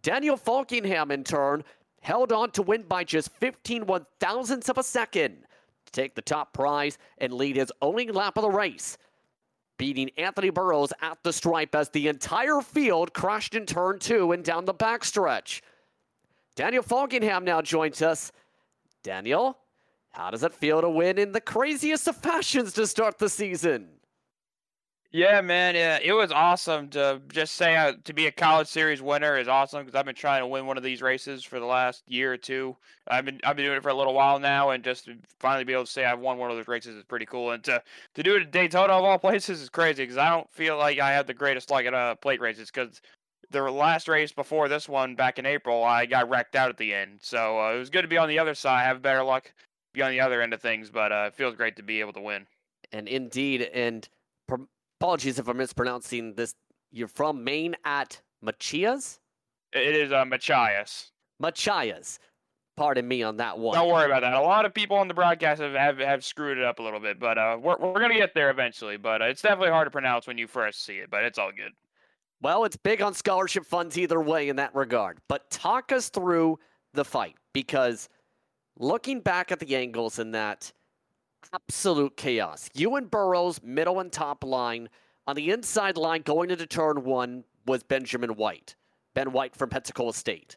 Daniel 0.00 0.36
Faulkingham, 0.36 1.10
in 1.10 1.22
turn, 1.22 1.64
held 2.00 2.32
on 2.32 2.50
to 2.52 2.62
win 2.62 2.82
by 2.82 3.04
just 3.04 3.30
15 3.32 3.86
one 3.86 4.06
thousandths 4.20 4.68
of 4.68 4.78
a 4.78 4.82
second 4.82 5.44
to 5.86 5.92
take 5.92 6.14
the 6.14 6.22
top 6.22 6.52
prize 6.52 6.98
and 7.18 7.32
lead 7.32 7.56
his 7.56 7.70
only 7.82 8.08
lap 8.08 8.36
of 8.36 8.42
the 8.42 8.50
race, 8.50 8.96
beating 9.78 10.10
Anthony 10.16 10.50
Burrows 10.50 10.92
at 11.02 11.18
the 11.22 11.32
stripe 11.32 11.74
as 11.74 11.90
the 11.90 12.08
entire 12.08 12.62
field 12.62 13.12
crashed 13.12 13.54
in 13.54 13.66
turn 13.66 13.98
two 13.98 14.32
and 14.32 14.42
down 14.42 14.64
the 14.64 14.74
backstretch. 14.74 15.60
Daniel 16.56 16.82
Faulkingham 16.82 17.44
now 17.44 17.62
joins 17.62 18.02
us. 18.02 18.32
Daniel, 19.02 19.58
how 20.12 20.30
does 20.30 20.42
it 20.42 20.54
feel 20.54 20.80
to 20.80 20.90
win 20.90 21.18
in 21.18 21.32
the 21.32 21.40
craziest 21.40 22.06
of 22.06 22.16
fashions 22.16 22.72
to 22.74 22.86
start 22.86 23.18
the 23.18 23.28
season? 23.28 23.88
Yeah, 25.14 25.42
man, 25.42 25.74
yeah, 25.74 25.98
it 26.02 26.14
was 26.14 26.32
awesome 26.32 26.88
to 26.90 27.20
just 27.30 27.56
say 27.56 27.76
uh, 27.76 27.92
to 28.04 28.14
be 28.14 28.28
a 28.28 28.32
college 28.32 28.66
series 28.68 29.02
winner 29.02 29.36
is 29.36 29.46
awesome 29.46 29.84
because 29.84 29.94
I've 29.94 30.06
been 30.06 30.14
trying 30.14 30.40
to 30.40 30.46
win 30.46 30.64
one 30.64 30.78
of 30.78 30.82
these 30.82 31.02
races 31.02 31.44
for 31.44 31.60
the 31.60 31.66
last 31.66 32.02
year 32.06 32.32
or 32.32 32.38
two. 32.38 32.74
I've 33.08 33.26
been 33.26 33.38
I've 33.44 33.54
been 33.56 33.66
doing 33.66 33.76
it 33.76 33.82
for 33.82 33.90
a 33.90 33.94
little 33.94 34.14
while 34.14 34.38
now, 34.38 34.70
and 34.70 34.82
just 34.82 35.04
to 35.04 35.16
finally 35.38 35.64
be 35.64 35.74
able 35.74 35.84
to 35.84 35.90
say 35.90 36.06
I've 36.06 36.20
won 36.20 36.38
one 36.38 36.50
of 36.50 36.56
those 36.56 36.66
races 36.66 36.96
is 36.96 37.04
pretty 37.04 37.26
cool. 37.26 37.50
And 37.50 37.62
to 37.64 37.82
to 38.14 38.22
do 38.22 38.36
it 38.36 38.42
at 38.42 38.52
Daytona 38.52 38.94
of 38.94 39.04
all 39.04 39.18
places 39.18 39.60
is 39.60 39.68
crazy 39.68 40.02
because 40.02 40.16
I 40.16 40.30
don't 40.30 40.50
feel 40.50 40.78
like 40.78 40.98
I 40.98 41.12
have 41.12 41.26
the 41.26 41.34
greatest 41.34 41.70
luck 41.70 41.84
at 41.84 41.92
uh, 41.92 42.14
plate 42.14 42.40
races 42.40 42.70
because 42.70 43.02
the 43.50 43.60
last 43.70 44.08
race 44.08 44.32
before 44.32 44.68
this 44.68 44.88
one 44.88 45.14
back 45.14 45.38
in 45.38 45.44
April 45.44 45.84
I 45.84 46.06
got 46.06 46.30
wrecked 46.30 46.56
out 46.56 46.70
at 46.70 46.78
the 46.78 46.94
end. 46.94 47.18
So 47.20 47.60
uh, 47.60 47.74
it 47.74 47.78
was 47.78 47.90
good 47.90 48.02
to 48.02 48.08
be 48.08 48.16
on 48.16 48.30
the 48.30 48.38
other 48.38 48.54
side, 48.54 48.84
have 48.84 49.02
better 49.02 49.22
luck, 49.22 49.52
be 49.92 50.02
on 50.02 50.10
the 50.10 50.20
other 50.20 50.42
end 50.42 50.54
of 50.54 50.60
things, 50.60 50.90
but 50.90 51.12
uh, 51.12 51.24
it 51.28 51.34
feels 51.34 51.54
great 51.54 51.76
to 51.76 51.82
be 51.82 52.00
able 52.00 52.12
to 52.14 52.20
win. 52.20 52.46
And 52.92 53.08
indeed, 53.08 53.62
and 53.62 54.08
apologies 55.02 55.38
if 55.38 55.48
I'm 55.48 55.56
mispronouncing 55.56 56.34
this. 56.34 56.54
You're 56.92 57.08
from 57.08 57.42
Maine 57.42 57.74
at 57.84 58.20
Machias? 58.42 59.18
It 59.72 59.96
is 59.96 60.12
uh, 60.12 60.24
Machias. 60.24 61.10
Machias. 61.40 62.18
Pardon 62.76 63.08
me 63.08 63.22
on 63.22 63.38
that 63.38 63.58
one. 63.58 63.74
Don't 63.74 63.90
worry 63.90 64.06
about 64.06 64.20
that. 64.20 64.34
A 64.34 64.40
lot 64.40 64.64
of 64.64 64.72
people 64.72 64.96
on 64.96 65.08
the 65.08 65.14
broadcast 65.14 65.60
have, 65.60 65.72
have, 65.72 65.98
have 65.98 66.24
screwed 66.24 66.58
it 66.58 66.64
up 66.64 66.78
a 66.78 66.82
little 66.82 67.00
bit, 67.00 67.18
but 67.18 67.36
uh, 67.36 67.58
we're, 67.60 67.76
we're 67.78 67.98
going 67.98 68.12
to 68.12 68.18
get 68.18 68.34
there 68.34 68.50
eventually. 68.50 68.96
But 68.96 69.22
uh, 69.22 69.26
it's 69.26 69.42
definitely 69.42 69.70
hard 69.70 69.86
to 69.86 69.90
pronounce 69.90 70.26
when 70.26 70.38
you 70.38 70.46
first 70.46 70.84
see 70.84 70.94
it, 70.94 71.10
but 71.10 71.24
it's 71.24 71.38
all 71.38 71.50
good. 71.50 71.72
Well, 72.40 72.64
it's 72.64 72.76
big 72.76 73.02
on 73.02 73.14
scholarship 73.14 73.66
funds 73.66 73.98
either 73.98 74.20
way 74.20 74.48
in 74.48 74.56
that 74.56 74.74
regard. 74.74 75.18
But 75.28 75.50
talk 75.50 75.92
us 75.92 76.08
through 76.08 76.58
the 76.94 77.04
fight 77.04 77.36
because 77.52 78.08
looking 78.78 79.20
back 79.20 79.52
at 79.52 79.58
the 79.58 79.76
angles 79.76 80.18
in 80.18 80.32
that– 80.32 80.72
absolute 81.52 82.16
chaos. 82.16 82.68
You 82.74 82.96
and 82.96 83.10
Burrows, 83.10 83.60
middle 83.62 84.00
and 84.00 84.10
top 84.12 84.44
line. 84.44 84.88
On 85.26 85.36
the 85.36 85.50
inside 85.50 85.96
line 85.96 86.22
going 86.22 86.50
into 86.50 86.66
turn 86.66 87.04
one 87.04 87.44
was 87.66 87.82
Benjamin 87.82 88.36
White. 88.36 88.74
Ben 89.14 89.32
White 89.32 89.54
from 89.54 89.70
Pensacola 89.70 90.14
State. 90.14 90.56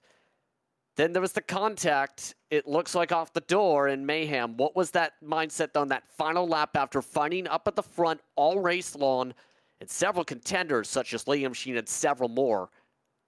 Then 0.96 1.12
there 1.12 1.22
was 1.22 1.34
the 1.34 1.42
contact. 1.42 2.36
It 2.50 2.68
looks 2.68 2.96
like 2.96 3.12
off 3.12 3.34
the 3.34 3.42
door 3.42 3.90
in 3.90 4.06
Mayhem. 4.06 4.56
What 4.56 4.76
was 4.76 4.92
that 4.92 5.14
mindset 5.24 5.80
on 5.80 5.90
that 5.90 6.08
final 6.08 6.48
lap 6.48 6.78
after 6.78 7.02
finding 7.02 7.48
up 7.48 7.68
at 7.68 7.76
the 7.76 7.84
front 7.84 8.22
all 8.36 8.60
race 8.60 8.96
long 8.96 9.34
and 9.82 9.90
several 9.90 10.24
contenders 10.24 10.88
such 10.88 11.14
as 11.14 11.26
Liam 11.26 11.54
Sheen 11.54 11.76
and 11.76 11.88
several 11.88 12.30
more 12.30 12.70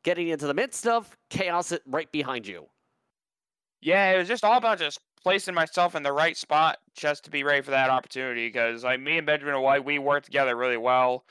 getting 0.03 0.29
into 0.29 0.48
the 0.48 0.53
midst 0.53 0.88
of 0.88 1.17
chaos 1.29 1.74
right 1.86 2.10
behind 2.13 2.48
you. 2.48 2.67
Yeah, 3.81 4.12
it 4.12 4.17
was 4.17 4.27
just 4.27 4.43
all 4.43 4.57
about 4.57 4.79
just 4.79 5.00
placing 5.24 5.53
myself 5.53 5.96
in 5.96 6.03
the 6.03 6.13
right 6.13 6.38
spot 6.38 6.77
just 6.96 7.25
to 7.25 7.31
be 7.31 7.43
ready 7.43 7.62
for 7.62 7.72
that 7.72 7.89
opportunity. 7.89 8.48
Because 8.48 8.84
like 8.84 9.00
me 9.00 9.17
and 9.17 9.27
Benjamin 9.27 9.62
White, 9.62 9.86
we 9.86 10.00
worked 10.00 10.25
together 10.25 10.55
really 10.55 10.77
well 10.77 11.25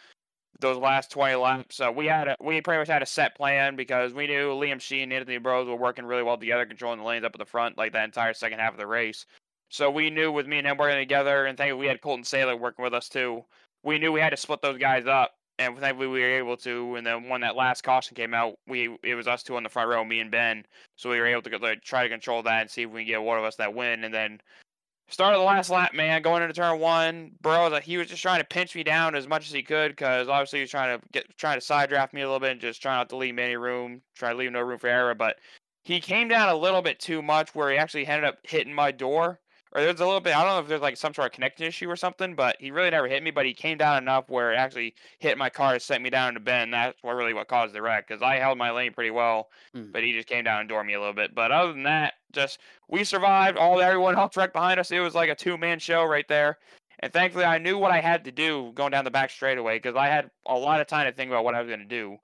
those 0.61 0.79
last 0.79 1.11
20 1.11 1.35
mm-hmm. 1.35 1.43
laps. 1.43 1.77
So 1.77 1.91
we 1.93 2.07
had 2.07 2.29
a, 2.29 2.37
we 2.41 2.61
pretty 2.61 2.79
much 2.79 2.89
had 2.89 3.03
a 3.03 3.07
set 3.07 3.37
plan 3.37 3.77
because 3.77 4.13
we 4.13 4.27
knew 4.27 4.51
Liam 4.51 4.81
Sheen 4.81 5.05
and 5.05 5.13
Anthony 5.13 5.39
Burrows 5.39 5.69
were 5.69 5.77
working 5.77 6.07
really 6.07 6.23
well 6.23 6.39
together, 6.39 6.67
controlling 6.67 6.99
the 6.99 7.05
lanes 7.05 7.25
up 7.25 7.35
at 7.35 7.39
the 7.39 7.45
front 7.45 7.79
like 7.79 7.93
that 7.93 8.05
entire 8.05 8.35
second 8.35 8.59
half 8.59 8.73
of 8.73 8.79
the 8.79 8.87
race. 8.87 9.27
So 9.69 9.91
we 9.91 10.11
knew 10.11 10.31
with 10.31 10.47
me 10.47 10.59
and 10.59 10.67
him 10.67 10.77
working 10.77 10.99
together, 10.99 11.47
and 11.47 11.59
thankfully 11.59 11.81
we 11.81 11.89
had 11.89 12.01
Colton 12.01 12.25
Saylor 12.25 12.59
working 12.59 12.85
with 12.85 12.95
us 12.95 13.09
too. 13.09 13.45
We 13.83 13.99
knew 13.99 14.13
we 14.13 14.21
had 14.21 14.31
to 14.31 14.37
split 14.37 14.63
those 14.63 14.79
guys 14.79 15.07
up, 15.07 15.33
and 15.59 15.79
thankfully 15.79 16.09
we 16.09 16.21
were 16.21 16.39
able 16.39 16.57
to. 16.59 16.97
And 16.97 17.07
then 17.07 17.29
when 17.29 17.41
that 17.43 17.57
last 17.57 17.83
caution 17.83 18.15
came 18.15 18.35
out, 18.35 18.55
we 18.67 18.97
it 19.03 19.15
was 19.15 19.29
us 19.29 19.43
two 19.43 19.57
on 19.57 19.63
the 19.63 19.69
front 19.69 19.89
row, 19.89 20.05
me 20.05 20.21
and 20.21 20.31
Ben. 20.31 20.65
So 20.97 21.11
we 21.11 21.19
were 21.19 21.27
able 21.27 21.43
to 21.43 21.59
like, 21.59 21.83
try 21.83 22.03
to 22.03 22.09
control 22.09 22.43
that 22.43 22.63
and 22.63 22.71
see 22.71 22.83
if 22.83 22.91
we 22.91 23.03
can 23.03 23.09
get 23.09 23.23
one 23.23 23.39
of 23.39 23.45
us 23.45 23.57
that 23.57 23.75
win. 23.75 24.05
And 24.05 24.15
then 24.15 24.41
Start 25.09 25.35
of 25.35 25.41
the 25.41 25.45
last 25.45 25.71
lap, 25.71 25.95
man, 25.95 26.21
going 26.21 26.43
into 26.43 26.53
turn 26.53 26.81
one, 26.81 27.31
bro, 27.41 27.71
that 27.71 27.85
he 27.85 27.97
was 27.97 28.09
just 28.09 28.23
trying 28.23 28.41
to 28.41 28.45
pinch 28.45 28.75
me 28.75 28.83
down 28.83 29.15
as 29.15 29.29
much 29.29 29.47
as 29.47 29.53
he 29.53 29.63
could 29.63 29.93
because 29.93 30.27
obviously 30.27 30.59
he 30.59 30.63
was 30.65 30.71
trying 30.71 30.99
to 30.99 31.07
get 31.13 31.27
trying 31.39 31.57
to 31.57 31.65
side 31.65 31.89
draft 31.89 32.13
me 32.13 32.23
a 32.23 32.27
little 32.27 32.41
bit 32.41 32.51
and 32.51 32.61
just 32.61 32.83
trying 32.83 32.99
not 32.99 33.09
to 33.11 33.17
leave 33.17 33.37
me 33.37 33.45
any 33.45 33.57
room, 33.57 34.03
try 34.17 34.31
to 34.31 34.37
leave 34.37 34.51
no 34.51 34.61
room 34.61 34.81
for 34.81 34.89
error. 34.89 35.15
But 35.15 35.37
he 35.85 36.01
came 36.01 36.27
down 36.27 36.49
a 36.49 36.57
little 36.57 36.83
bit 36.83 36.99
too 36.99 37.23
much 37.23 37.55
where 37.55 37.71
he 37.71 37.77
actually 37.77 38.05
ended 38.05 38.29
up 38.29 38.39
hitting 38.43 38.75
my 38.75 38.91
door 38.91 39.39
or 39.77 39.83
there's 39.83 40.01
a 40.01 40.07
little 40.07 40.21
bit. 40.21 40.35
I 40.35 40.43
don't 40.43 40.55
know 40.55 40.59
if 40.61 40.69
there's 40.69 40.81
like 40.81 40.97
some 40.97 41.13
sort 41.13 41.27
of 41.27 41.33
connection 41.33 41.67
issue 41.67 41.91
or 41.91 41.97
something, 41.97 42.35
but 42.35 42.57
he 42.59 42.71
really 42.71 42.89
never 42.89 43.07
hit 43.07 43.23
me. 43.23 43.31
But 43.31 43.45
he 43.45 43.53
came 43.53 43.77
down 43.77 44.03
enough 44.03 44.25
where 44.29 44.55
it 44.55 44.57
actually 44.57 44.95
hit 45.19 45.37
my 45.37 45.51
car 45.51 45.79
sent 45.79 46.03
me 46.03 46.09
down 46.09 46.33
to 46.33 46.41
bend. 46.41 46.73
That's 46.73 46.97
what 47.03 47.15
really 47.15 47.35
what 47.35 47.49
caused 47.49 47.75
the 47.75 47.83
wreck 47.83 48.09
because 48.09 48.23
I 48.23 48.37
held 48.37 48.57
my 48.57 48.71
lane 48.71 48.95
pretty 48.95 49.11
well, 49.11 49.51
mm. 49.77 49.93
but 49.93 50.03
he 50.03 50.13
just 50.13 50.29
came 50.29 50.45
down 50.45 50.61
and 50.61 50.69
door 50.69 50.83
me 50.83 50.95
a 50.95 50.99
little 50.99 51.13
bit. 51.13 51.35
But 51.35 51.53
other 51.53 51.75
than 51.75 51.83
that, 51.83 52.15
just 52.33 52.59
we 52.89 53.05
survived. 53.05 53.59
All 53.59 53.79
everyone 53.83 54.17
else 54.17 54.35
wrecked 54.35 54.55
behind 54.55 54.81
us. 54.81 54.91
It 54.91 55.01
was 55.01 55.15
like 55.15 55.29
a 55.29 55.35
two 55.35 55.59
man 55.59 55.79
show 55.79 56.05
right 56.05 56.27
there. 56.27 56.57
And 57.01 57.13
thankfully, 57.13 57.45
I 57.45 57.59
knew 57.59 57.77
what 57.77 57.93
I 57.93 58.01
had 58.01 58.25
to 58.25 58.33
do 58.33 58.73
going 58.75 58.93
down 58.93 59.05
the 59.05 59.11
back 59.11 59.29
straightaway 59.29 59.77
because 59.77 59.97
I 59.97 60.07
had 60.07 60.31
a 60.47 60.55
lot 60.55 60.81
of 60.81 60.87
time 60.87 61.05
to 61.05 61.13
think 61.13 61.31
about 61.31 61.45
what 61.45 61.55
I 61.55 61.61
was 61.61 61.69
going 61.69 61.81
to 61.81 61.85
do. 61.85 62.17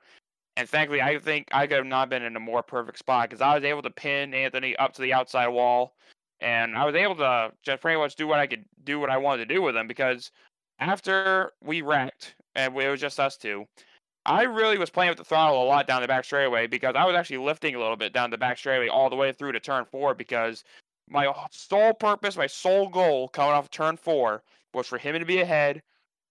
And 0.57 0.67
thankfully, 0.67 1.03
I 1.03 1.19
think 1.19 1.49
I 1.53 1.67
could 1.67 1.77
have 1.77 1.87
not 1.87 2.09
been 2.09 2.23
in 2.23 2.35
a 2.35 2.41
more 2.41 2.63
perfect 2.63 2.99
spot 2.99 3.29
because 3.29 3.43
I 3.43 3.55
was 3.55 3.65
able 3.65 3.83
to 3.83 3.91
pin 3.91 4.33
Anthony 4.33 4.75
up 4.77 4.95
to 4.95 5.03
the 5.03 5.13
outside 5.13 5.49
wall 5.49 5.95
and 6.43 6.77
I 6.77 6.83
mm. 6.83 6.87
was 6.87 6.95
able 6.95 7.17
to 7.17 7.53
just 7.63 7.81
pretty 7.81 7.99
much 7.99 8.17
do 8.17 8.27
what 8.27 8.39
I 8.39 8.47
could 8.47 8.65
do 8.85 9.01
what 9.01 9.11
I 9.11 9.17
wanted 9.17 9.49
to 9.49 9.55
do 9.55 9.63
with 9.63 9.77
him 9.77 9.87
because 9.87 10.31
after 10.79 11.53
we 11.63 11.83
wrecked 11.83 12.35
and 12.55 12.77
it 12.77 12.89
was 12.89 13.01
just 13.01 13.21
us 13.21 13.37
two, 13.37 13.67
I 14.27 14.43
really 14.43 14.79
was 14.79 14.91
playing 14.91 15.11
with 15.11 15.19
the 15.19 15.25
throttle 15.25 15.63
a 15.63 15.65
lot 15.65 15.87
down 15.87 16.03
the 16.03 16.09
back 16.09 16.25
straightaway 16.25 16.67
because 16.67 16.95
I 16.97 17.05
was 17.05 17.15
actually 17.15 17.39
lifting 17.39 17.75
a 17.75 17.79
little 17.79 17.97
bit 17.97 18.13
down 18.13 18.31
the 18.31 18.39
back 18.39 18.59
straightaway 18.59 18.89
all 18.89 19.09
the 19.09 19.17
way 19.17 19.33
through 19.33 19.53
to 19.53 19.61
turn 19.61 19.85
four 19.85 20.15
because 20.15 20.65
my 21.09 21.33
sole 21.51 21.95
purpose, 21.95 22.37
my 22.37 22.47
sole 22.47 22.89
goal 22.89 23.29
coming 23.29 23.53
off 23.53 23.71
turn 23.71 23.97
four 23.97 24.43
was 24.75 24.87
for 24.87 24.99
him 24.99 25.19
to 25.19 25.25
be 25.25 25.41
ahead, 25.41 25.83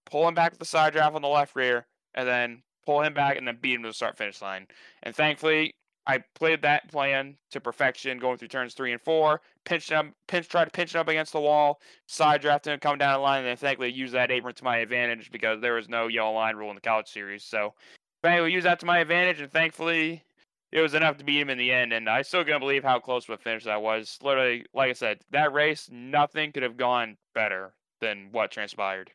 pull 0.06 0.26
him 0.26 0.34
back 0.34 0.52
to 0.52 0.58
the 0.58 0.64
side 0.64 0.92
draft 0.92 1.14
on 1.14 1.22
the 1.22 1.28
left 1.28 1.54
rear, 1.54 1.86
and 2.14 2.26
then 2.26 2.62
pull 2.86 3.02
him 3.02 3.14
back 3.14 3.36
and 3.36 3.46
then 3.46 3.58
beat 3.60 3.74
him 3.74 3.82
to 3.82 3.88
the 3.88 3.94
start 3.94 4.16
finish 4.16 4.42
line. 4.42 4.66
And 5.02 5.14
thankfully, 5.14 5.74
I 6.06 6.18
played 6.34 6.62
that 6.62 6.90
plan 6.90 7.36
to 7.52 7.60
perfection, 7.60 8.18
going 8.18 8.36
through 8.36 8.48
turns 8.48 8.74
three 8.74 8.92
and 8.92 9.00
four. 9.00 9.40
Pinched 9.64 9.92
up, 9.92 10.06
pinch, 10.26 10.48
tried 10.48 10.64
to 10.64 10.70
pinch 10.70 10.94
it 10.94 10.98
up 10.98 11.08
against 11.08 11.32
the 11.32 11.40
wall, 11.40 11.80
side 12.06 12.40
drafting, 12.40 12.78
come 12.80 12.98
down 12.98 13.12
the 13.14 13.18
line, 13.20 13.44
and 13.44 13.58
thankfully 13.58 13.92
use 13.92 14.10
that 14.12 14.30
apron 14.30 14.54
to 14.54 14.64
my 14.64 14.78
advantage 14.78 15.30
because 15.30 15.60
there 15.60 15.74
was 15.74 15.88
no 15.88 16.08
yellow 16.08 16.32
line 16.32 16.56
rule 16.56 16.70
in 16.70 16.74
the 16.74 16.80
college 16.80 17.08
series. 17.08 17.44
So, 17.44 17.74
thankfully, 18.22 18.52
use 18.52 18.64
that 18.64 18.80
to 18.80 18.86
my 18.86 18.98
advantage, 18.98 19.40
and 19.40 19.52
thankfully, 19.52 20.24
it 20.72 20.80
was 20.80 20.94
enough 20.94 21.18
to 21.18 21.24
beat 21.24 21.40
him 21.40 21.50
in 21.50 21.58
the 21.58 21.70
end. 21.70 21.92
And 21.92 22.08
I 22.08 22.22
still 22.22 22.44
can't 22.44 22.60
believe 22.60 22.82
how 22.82 22.98
close 22.98 23.28
of 23.28 23.34
a 23.34 23.38
finish 23.38 23.64
that 23.64 23.82
was. 23.82 24.18
Literally, 24.22 24.64
like 24.74 24.90
I 24.90 24.94
said, 24.94 25.20
that 25.30 25.52
race, 25.52 25.88
nothing 25.92 26.50
could 26.50 26.64
have 26.64 26.76
gone 26.76 27.16
better 27.34 27.74
than 28.00 28.30
what 28.32 28.50
transpired. 28.50 29.12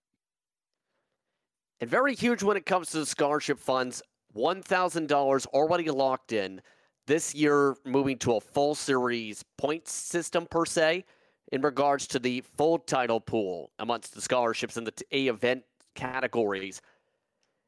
And 1.81 1.89
very 1.89 2.15
huge 2.15 2.43
when 2.43 2.57
it 2.57 2.65
comes 2.65 2.91
to 2.91 2.99
the 2.99 3.05
scholarship 3.05 3.59
funds. 3.59 4.01
$1,000 4.35 5.47
already 5.47 5.89
locked 5.89 6.31
in 6.31 6.61
this 7.07 7.33
year 7.33 7.75
moving 7.85 8.17
to 8.19 8.35
a 8.35 8.41
full 8.41 8.75
series 8.75 9.43
points 9.57 9.91
system 9.91 10.45
per 10.45 10.65
se 10.65 11.03
in 11.51 11.61
regards 11.61 12.05
to 12.07 12.19
the 12.19 12.41
full 12.57 12.77
title 12.77 13.19
pool 13.19 13.71
amongst 13.79 14.13
the 14.13 14.21
scholarships 14.21 14.77
in 14.77 14.83
the 14.83 14.93
A 15.11 15.27
event 15.27 15.63
categories. 15.95 16.81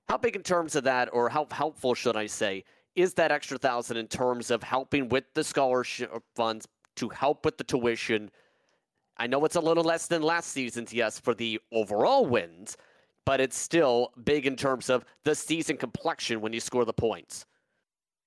How 0.08 0.18
big 0.18 0.36
in 0.36 0.44
terms 0.44 0.76
of 0.76 0.84
that, 0.84 1.10
or 1.14 1.30
how 1.30 1.48
helpful 1.52 1.96
should 1.96 2.18
I 2.18 2.28
say, 2.28 2.64
is 2.96 3.14
that 3.14 3.32
extra 3.32 3.58
thousand 3.58 3.98
in 3.98 4.08
terms 4.08 4.52
of 4.52 4.62
helping 4.62 5.08
with 5.08 5.24
the 5.34 5.44
scholarship 5.44 6.12
funds 6.36 6.68
to 6.98 7.10
help 7.10 7.46
with 7.46 7.58
the 7.58 7.64
tuition? 7.64 8.30
I 9.18 9.28
know 9.28 9.46
it's 9.46 9.56
a 9.56 9.62
little 9.62 9.84
less 9.84 10.08
than 10.08 10.22
last 10.22 10.50
season's, 10.50 10.94
yes, 10.94 11.20
for 11.20 11.34
the 11.34 11.60
overall 11.72 12.26
wins, 12.26 12.76
but 13.26 13.40
it's 13.40 13.58
still 13.58 14.12
big 14.24 14.46
in 14.48 14.56
terms 14.56 14.90
of 14.90 15.06
the 15.24 15.36
season 15.36 15.78
complexion 15.78 16.42
when 16.42 16.54
you 16.54 16.60
score 16.60 16.86
the 16.86 16.94
points. 16.94 17.46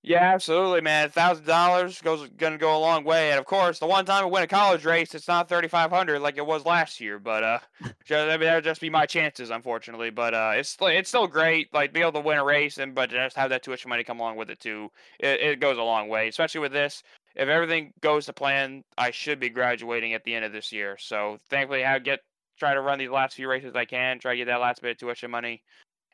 Yeah, 0.04 0.32
absolutely, 0.34 0.80
man. 0.80 1.10
Thousand 1.10 1.46
dollars 1.46 2.00
goes 2.02 2.28
gonna 2.36 2.58
go 2.58 2.76
a 2.76 2.80
long 2.80 3.04
way, 3.04 3.30
and 3.30 3.38
of 3.38 3.44
course, 3.46 3.78
the 3.78 3.86
one 3.86 4.04
time 4.04 4.24
I 4.24 4.26
win 4.26 4.42
a 4.42 4.48
college 4.48 4.84
race, 4.84 5.14
it's 5.14 5.28
not 5.28 5.48
thirty 5.48 5.68
five 5.68 5.90
hundred 5.92 6.18
like 6.20 6.36
it 6.38 6.44
was 6.46 6.64
last 6.66 7.00
year. 7.00 7.20
But 7.20 7.44
uh, 7.44 7.58
just, 8.04 8.28
I 8.28 8.30
mean, 8.36 8.40
that'd 8.48 8.64
just 8.64 8.80
be 8.80 8.90
my 8.90 9.06
chances, 9.06 9.50
unfortunately. 9.50 10.10
But 10.10 10.34
uh, 10.34 10.52
it's 10.56 10.76
it's 10.80 11.08
still 11.08 11.28
great, 11.28 11.72
like 11.72 11.92
be 11.92 12.00
able 12.00 12.12
to 12.12 12.20
win 12.20 12.38
a 12.38 12.44
race, 12.44 12.78
and 12.78 12.96
but 12.96 13.10
just 13.10 13.36
have 13.36 13.50
that 13.50 13.62
tuition 13.62 13.90
money 13.90 14.02
come 14.02 14.18
along 14.18 14.36
with 14.36 14.50
it 14.50 14.58
too. 14.58 14.90
It, 15.20 15.40
it 15.40 15.60
goes 15.60 15.78
a 15.78 15.82
long 15.82 16.08
way, 16.08 16.26
especially 16.26 16.62
with 16.62 16.72
this. 16.72 17.04
If 17.36 17.48
everything 17.48 17.92
goes 18.00 18.26
to 18.26 18.32
plan, 18.32 18.82
I 18.98 19.12
should 19.12 19.38
be 19.38 19.50
graduating 19.50 20.14
at 20.14 20.24
the 20.24 20.34
end 20.34 20.44
of 20.44 20.52
this 20.52 20.72
year. 20.72 20.96
So 20.98 21.38
thankfully, 21.48 21.84
I 21.84 22.00
get 22.00 22.20
try 22.58 22.74
to 22.74 22.80
run 22.80 22.98
these 22.98 23.08
last 23.10 23.34
few 23.36 23.48
races 23.48 23.74
I 23.76 23.84
can, 23.84 24.18
try 24.18 24.32
to 24.32 24.36
get 24.36 24.46
that 24.46 24.60
last 24.60 24.82
bit 24.82 24.92
of 24.92 24.98
tuition 24.98 25.30
money 25.30 25.62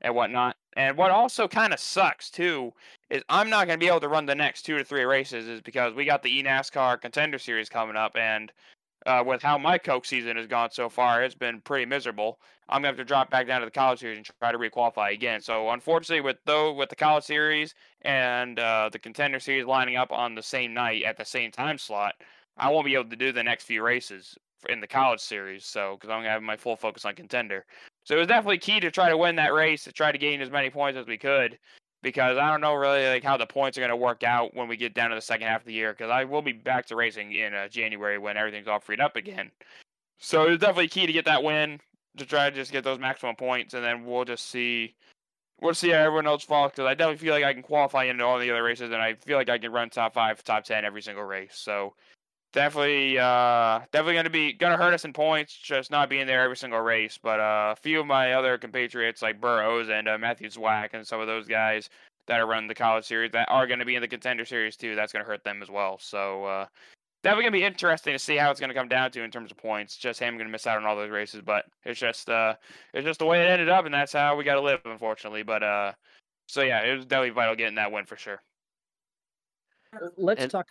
and 0.01 0.15
whatnot. 0.15 0.57
And 0.77 0.97
what 0.97 1.11
also 1.11 1.49
kind 1.49 1.73
of 1.73 1.81
sucks 1.81 2.31
too 2.31 2.73
is 3.11 3.23
I'm 3.29 3.51
not 3.51 3.67
going 3.67 3.79
to 3.79 3.85
be 3.85 3.89
able 3.89 4.01
to 4.01 4.09
run 4.09 4.27
the 4.27 4.35
next 4.35 4.63
two 4.63 4.79
to 4.79 4.85
three 4.85 5.05
races 5.05 5.49
is 5.49 5.61
because 5.61 5.95
we 5.95 6.05
got 6.05 6.23
the 6.23 6.43
eNASCAR 6.43 7.01
Contender 7.01 7.39
Series 7.39 7.69
coming 7.69 7.97
up, 7.97 8.17
and 8.17 8.53
uh, 9.07 9.23
with 9.27 9.43
how 9.43 9.57
my 9.57 9.79
Coke 9.79 10.05
season 10.05 10.37
has 10.37 10.47
gone 10.47 10.71
so 10.71 10.89
far, 10.89 11.23
it's 11.23 11.35
been 11.35 11.61
pretty 11.63 11.87
miserable. 11.87 12.39
I'm 12.69 12.79
gonna 12.79 12.89
have 12.89 12.97
to 12.99 13.05
drop 13.05 13.31
back 13.31 13.47
down 13.47 13.61
to 13.61 13.65
the 13.65 13.71
College 13.71 14.01
Series 14.01 14.19
and 14.19 14.27
try 14.41 14.53
to 14.53 14.59
requalify 14.59 15.13
again. 15.13 15.41
So 15.41 15.71
unfortunately, 15.71 16.21
with 16.21 16.37
though 16.45 16.73
with 16.73 16.91
the 16.91 16.97
College 16.97 17.25
Series 17.25 17.75
and 18.03 18.59
uh, 18.59 18.91
the 18.93 18.99
Contender 18.99 19.41
Series 19.41 19.65
lining 19.65 19.97
up 19.97 20.13
on 20.13 20.35
the 20.35 20.43
same 20.43 20.75
night 20.75 21.05
at 21.05 21.17
the 21.17 21.25
same 21.25 21.51
time 21.51 21.79
slot, 21.79 22.15
I 22.57 22.71
won't 22.71 22.85
be 22.85 22.95
able 22.95 23.09
to 23.11 23.17
do 23.17 23.33
the 23.33 23.43
next 23.43 23.65
few 23.65 23.83
races 23.83 24.37
in 24.69 24.81
the 24.81 24.87
College 24.87 25.21
Series. 25.21 25.65
So 25.65 25.95
because 25.95 26.11
I'm 26.11 26.21
gonna 26.21 26.31
have 26.31 26.43
my 26.43 26.57
full 26.57 26.77
focus 26.77 27.05
on 27.05 27.15
Contender. 27.15 27.65
So 28.09 28.15
it 28.15 28.21
was 28.21 28.29
definitely 28.29 28.57
key 28.57 28.81
to 28.81 28.91
try 28.91 29.11
to 29.11 29.19
win 29.19 29.37
that 29.37 29.53
race, 29.53 29.85
to 29.85 29.93
try 29.93 30.11
to 30.11 30.17
gain 30.17 30.41
as 30.41 30.51
many 30.51 30.71
points 30.71 30.99
as 30.99 31.07
we 31.07 31.19
could, 31.19 31.59
because 32.03 32.39
I 32.39 32.51
don't 32.51 32.63
know 32.63 32.73
really 32.73 33.07
like 33.07 33.23
how 33.23 33.37
the 33.37 33.45
points 33.45 33.77
are 33.77 33.83
going 33.83 33.91
to 33.91 33.97
work 33.97 34.23
out 34.23 34.57
when 34.57 34.67
we 34.67 34.79
get 34.79 34.95
down 34.95 35.11
to 35.11 35.15
the 35.15 35.21
second 35.21 35.47
half 35.47 35.61
of 35.61 35.67
the 35.67 35.75
year. 35.75 35.93
Because 35.93 36.11
I 36.11 36.25
will 36.25 36.41
be 36.41 36.53
back 36.53 36.87
to 36.87 36.97
racing 36.97 37.35
in 37.35 37.53
uh, 37.53 37.69
January 37.69 38.17
when 38.17 38.39
everything's 38.39 38.67
all 38.67 38.81
freed 38.81 39.03
up 39.03 39.17
again. 39.17 39.51
So 40.19 40.47
it 40.47 40.51
was 40.53 40.59
definitely 40.59 40.89
key 40.89 41.05
to 41.05 41.13
get 41.13 41.27
that 41.27 41.45
win 41.45 41.81
to 42.17 42.25
try 42.25 42.49
to 42.49 42.57
just 42.57 42.73
get 42.73 42.83
those 42.83 42.99
maximum 42.99 43.37
points, 43.37 43.75
and 43.75 43.85
then 43.85 44.07
we'll 44.07 44.25
just 44.25 44.47
see. 44.47 44.95
We'll 45.61 45.75
see 45.75 45.91
how 45.91 45.99
everyone 45.99 46.27
else 46.27 46.45
falls 46.45 46.71
because 46.71 46.87
I 46.87 46.95
definitely 46.95 47.19
feel 47.19 47.35
like 47.35 47.45
I 47.45 47.53
can 47.53 47.63
qualify 47.63 48.05
into 48.05 48.25
all 48.25 48.39
the 48.39 48.51
other 48.51 48.63
races, 48.63 48.91
and 48.91 49.03
I 49.03 49.17
feel 49.17 49.37
like 49.37 49.51
I 49.51 49.59
can 49.59 49.71
run 49.71 49.91
top 49.91 50.15
five, 50.15 50.43
top 50.43 50.65
ten 50.65 50.87
every 50.87 51.03
single 51.03 51.25
race. 51.25 51.57
So 51.57 51.93
definitely 52.53 53.19
uh 53.19 53.81
definitely 53.93 54.15
gonna 54.15 54.31
be 54.31 54.53
gonna 54.53 54.77
hurt 54.77 54.95
us 54.95 55.05
in 55.05 55.13
points 55.13 55.55
just 55.57 55.91
not 55.91 56.09
being 56.09 56.27
there 56.27 56.43
every 56.43 56.57
single 56.57 56.81
race 56.81 57.19
but 57.23 57.39
uh, 57.39 57.75
a 57.77 57.77
few 57.77 58.01
of 58.01 58.07
my 58.07 58.33
other 58.33 58.57
compatriots 58.57 59.21
like 59.21 59.41
burrows 59.41 59.91
and 59.91 60.09
uh, 60.09 60.17
matthew 60.17 60.49
zwack 60.49 60.91
and 60.95 61.07
some 61.07 61.21
of 61.21 61.27
those 61.27 61.47
guys 61.47 61.91
that 62.29 62.41
are 62.41 62.47
running 62.47 62.69
the 62.69 62.75
college 62.75 63.05
series 63.05 63.33
that 63.33 63.49
are 63.51 63.67
going 63.67 63.81
to 63.81 63.85
be 63.85 63.97
in 63.97 64.03
the 64.03 64.09
contender 64.09 64.45
series 64.45 64.77
too 64.77 64.95
that's 64.95 65.13
going 65.13 65.25
to 65.25 65.29
hurt 65.29 65.43
them 65.43 65.61
as 65.63 65.71
well. 65.71 65.99
So 66.01 66.45
uh 66.45 66.67
definitely 67.25 67.45
going 67.45 67.53
to 67.53 67.59
be 67.59 67.65
interesting 67.65 68.13
to 68.13 68.19
see 68.19 68.37
how 68.37 68.51
it's 68.51 68.61
going 68.61 68.69
to 68.69 68.75
come 68.75 68.89
down 68.89 69.11
to 69.11 69.25
in 69.25 69.31
terms 69.31 69.51
of 69.51 69.57
points 69.57 69.97
just 69.97 70.21
him 70.21 70.37
going 70.37 70.47
to 70.47 70.53
miss 70.53 70.67
out 70.67 70.77
on 70.77 70.87
all 70.87 70.95
those 70.95 71.11
races 71.11 71.43
but 71.45 71.65
it's 71.85 71.99
just 71.99 72.31
uh 72.31 72.55
it's 72.95 73.05
just 73.05 73.19
the 73.19 73.27
way 73.27 73.43
it 73.43 73.51
ended 73.51 73.69
up 73.69 73.85
and 73.85 73.93
that's 73.93 74.13
how 74.13 74.37
we 74.37 74.45
got 74.45 74.55
to 74.55 74.61
live 74.61 74.81
unfortunately 74.85 75.43
but 75.43 75.63
uh 75.63 75.93
so 76.47 76.63
yeah 76.63 76.83
it 76.85 76.95
was 76.95 77.07
definitely 77.07 77.31
vital 77.31 77.57
getting 77.57 77.75
that 77.75 77.91
win 77.91 78.07
for 78.07 78.17
sure. 78.17 78.41
Let's 80.17 80.43
and, 80.43 80.51
talk 80.51 80.69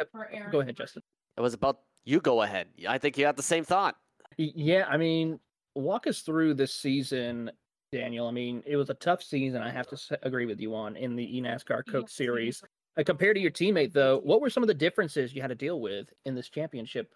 go 0.51 0.61
ahead 0.61 0.77
justin 0.77 1.01
it 1.37 1.41
was 1.41 1.53
about 1.53 1.79
you 2.05 2.19
go 2.19 2.41
ahead. 2.41 2.67
I 2.87 2.97
think 2.97 3.17
you 3.17 3.25
had 3.25 3.35
the 3.35 3.43
same 3.43 3.63
thought. 3.63 3.95
Yeah, 4.37 4.85
I 4.89 4.97
mean, 4.97 5.39
walk 5.75 6.07
us 6.07 6.21
through 6.21 6.55
this 6.55 6.73
season, 6.73 7.51
Daniel. 7.91 8.27
I 8.27 8.31
mean, 8.31 8.63
it 8.65 8.75
was 8.77 8.89
a 8.89 8.95
tough 8.95 9.21
season. 9.21 9.61
I 9.61 9.69
have 9.69 9.87
to 9.87 10.19
agree 10.23 10.45
with 10.45 10.59
you 10.59 10.75
on 10.75 10.95
in 10.95 11.15
the 11.15 11.25
eNASCAR 11.25 11.83
Coke 11.89 12.09
Series. 12.09 12.63
Uh, 12.97 13.03
compared 13.03 13.35
to 13.35 13.41
your 13.41 13.51
teammate, 13.51 13.93
though, 13.93 14.19
what 14.23 14.41
were 14.41 14.49
some 14.49 14.63
of 14.63 14.67
the 14.67 14.73
differences 14.73 15.33
you 15.33 15.41
had 15.41 15.49
to 15.49 15.55
deal 15.55 15.81
with 15.81 16.11
in 16.25 16.33
this 16.33 16.49
championship? 16.49 17.13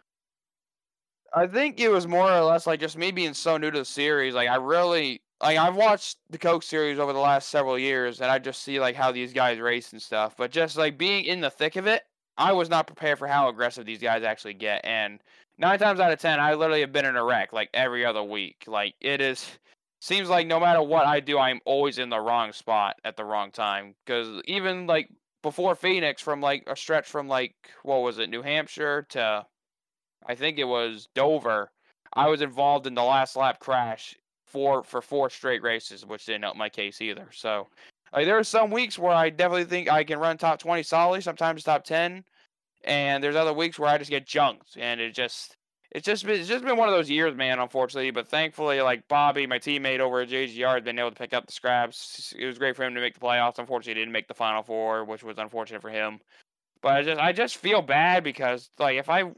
I 1.34 1.48
think 1.48 1.80
it 1.80 1.90
was 1.90 2.08
more 2.08 2.30
or 2.30 2.42
less 2.42 2.68
like 2.68 2.80
just 2.80 2.98
me 2.98 3.12
being 3.12 3.34
so 3.34 3.58
new 3.58 3.72
to 3.72 3.80
the 3.80 3.86
series. 3.86 4.34
Like 4.34 4.50
I 4.50 4.56
really, 4.56 5.22
like 5.42 5.58
I've 5.58 5.76
watched 5.76 6.18
the 6.30 6.38
Coke 6.38 6.64
series 6.64 7.00
over 7.00 7.14
the 7.14 7.20
last 7.20 7.50
several 7.50 7.80
years, 7.80 8.20
and 8.20 8.30
I 8.30 8.38
just 8.38 8.62
see 8.62 8.80
like 8.80 8.96
how 8.96 9.12
these 9.12 9.32
guys 9.32 9.60
race 9.60 9.94
and 9.94 10.02
stuff. 10.02 10.36
But 10.38 10.52
just 10.52 10.78
like 10.78 10.98
being 10.98 11.26
in 11.26 11.40
the 11.40 11.50
thick 11.50 11.78
of 11.78 11.88
it, 11.88 12.04
I 12.38 12.54
was 12.54 12.70
not 12.70 12.88
prepared 12.88 13.20
for 13.20 13.28
how 13.28 13.50
aggressive 13.50 13.86
these 13.86 14.02
guys 14.02 14.24
actually 14.24 14.54
get. 14.54 14.82
And 14.84 15.20
nine 15.58 15.80
times 15.80 16.00
out 16.00 16.12
of 16.12 16.20
ten, 16.20 16.40
I 16.40 16.54
literally 16.54 16.82
have 16.82 16.94
been 16.94 17.06
in 17.06 17.16
a 17.16 17.24
wreck 17.24 17.54
like 17.54 17.70
every 17.74 18.06
other 18.06 18.24
week. 18.24 18.64
Like 18.68 18.96
it 19.02 19.22
is 19.22 19.46
seems 20.00 20.30
like 20.30 20.48
no 20.48 20.60
matter 20.60 20.82
what 20.82 21.06
I 21.06 21.20
do, 21.20 21.38
I'm 21.38 21.62
always 21.66 22.00
in 22.00 22.10
the 22.10 22.20
wrong 22.20 22.52
spot 22.52 22.98
at 23.06 23.16
the 23.16 23.26
wrong 23.26 23.52
time. 23.52 23.96
Because 24.06 24.42
even 24.46 24.88
like 24.88 25.10
before 25.42 25.76
Phoenix, 25.76 26.22
from 26.22 26.42
like 26.42 26.64
a 26.68 26.76
stretch 26.76 27.08
from 27.08 27.28
like 27.28 27.56
what 27.84 28.02
was 28.02 28.20
it, 28.20 28.30
New 28.30 28.42
Hampshire 28.42 29.06
to 29.10 29.46
I 30.26 30.36
think 30.36 30.60
it 30.60 30.66
was 30.66 31.08
Dover, 31.16 31.72
I 32.14 32.28
was 32.30 32.42
involved 32.42 32.88
in 32.88 32.94
the 32.94 33.04
last 33.04 33.36
lap 33.36 33.60
crash 33.60 34.16
for 34.46 34.84
for 34.84 35.02
four 35.02 35.30
straight 35.30 35.64
races, 35.64 36.06
which 36.06 36.26
didn't 36.26 36.44
help 36.44 36.58
my 36.58 36.70
case 36.70 37.02
either. 37.02 37.30
So 37.32 37.68
like, 38.14 38.26
there 38.26 38.38
are 38.38 38.44
some 38.44 38.72
weeks 38.72 39.00
where 39.00 39.14
I 39.14 39.30
definitely 39.30 39.66
think 39.66 39.90
I 39.90 40.04
can 40.04 40.20
run 40.20 40.38
top 40.38 40.60
twenty 40.60 40.84
solidly, 40.84 41.22
sometimes 41.22 41.64
top 41.64 41.84
ten, 41.84 42.24
and 42.84 43.24
there's 43.24 43.36
other 43.36 43.54
weeks 43.54 43.80
where 43.80 43.90
I 43.90 43.98
just 43.98 44.10
get 44.10 44.26
junked, 44.26 44.78
and 44.78 45.00
it 45.00 45.14
just 45.14 45.56
it's 45.92 46.06
just 46.06 46.26
been, 46.26 46.40
it's 46.40 46.48
just 46.48 46.64
been 46.64 46.78
one 46.78 46.88
of 46.88 46.96
those 46.96 47.10
years, 47.10 47.36
man. 47.36 47.60
Unfortunately, 47.60 48.12
but 48.12 48.28
thankfully, 48.28 48.82
like 48.82 49.08
Bobby, 49.10 49.46
my 49.46 49.60
teammate 49.60 50.00
over 50.00 50.22
at 50.22 50.30
JGR, 50.30 50.76
has 50.76 50.84
been 50.84 50.98
able 50.98 51.12
to 51.12 51.16
pick 51.16 51.34
up 51.34 51.46
the 51.46 51.52
scraps. 51.52 52.34
It 52.38 52.46
was 52.46 52.58
great 52.58 52.76
for 52.76 52.84
him 52.84 52.96
to 52.96 53.02
make 53.02 53.14
the 53.14 53.20
playoffs. 53.20 53.60
Unfortunately, 53.60 54.00
he 54.00 54.02
didn't 54.02 54.14
make 54.14 54.28
the 54.30 54.34
final 54.34 54.64
four, 54.64 55.04
which 55.04 55.24
was 55.24 55.38
unfortunate 55.38 55.82
for 55.82 55.90
him. 55.90 56.20
But 56.82 56.96
I 56.96 57.04
just 57.04 57.22
I 57.22 57.32
just 57.34 57.58
feel 57.58 57.82
bad 57.82 58.24
because 58.24 58.70
like 58.80 58.98
if 58.98 59.10
I 59.10 59.32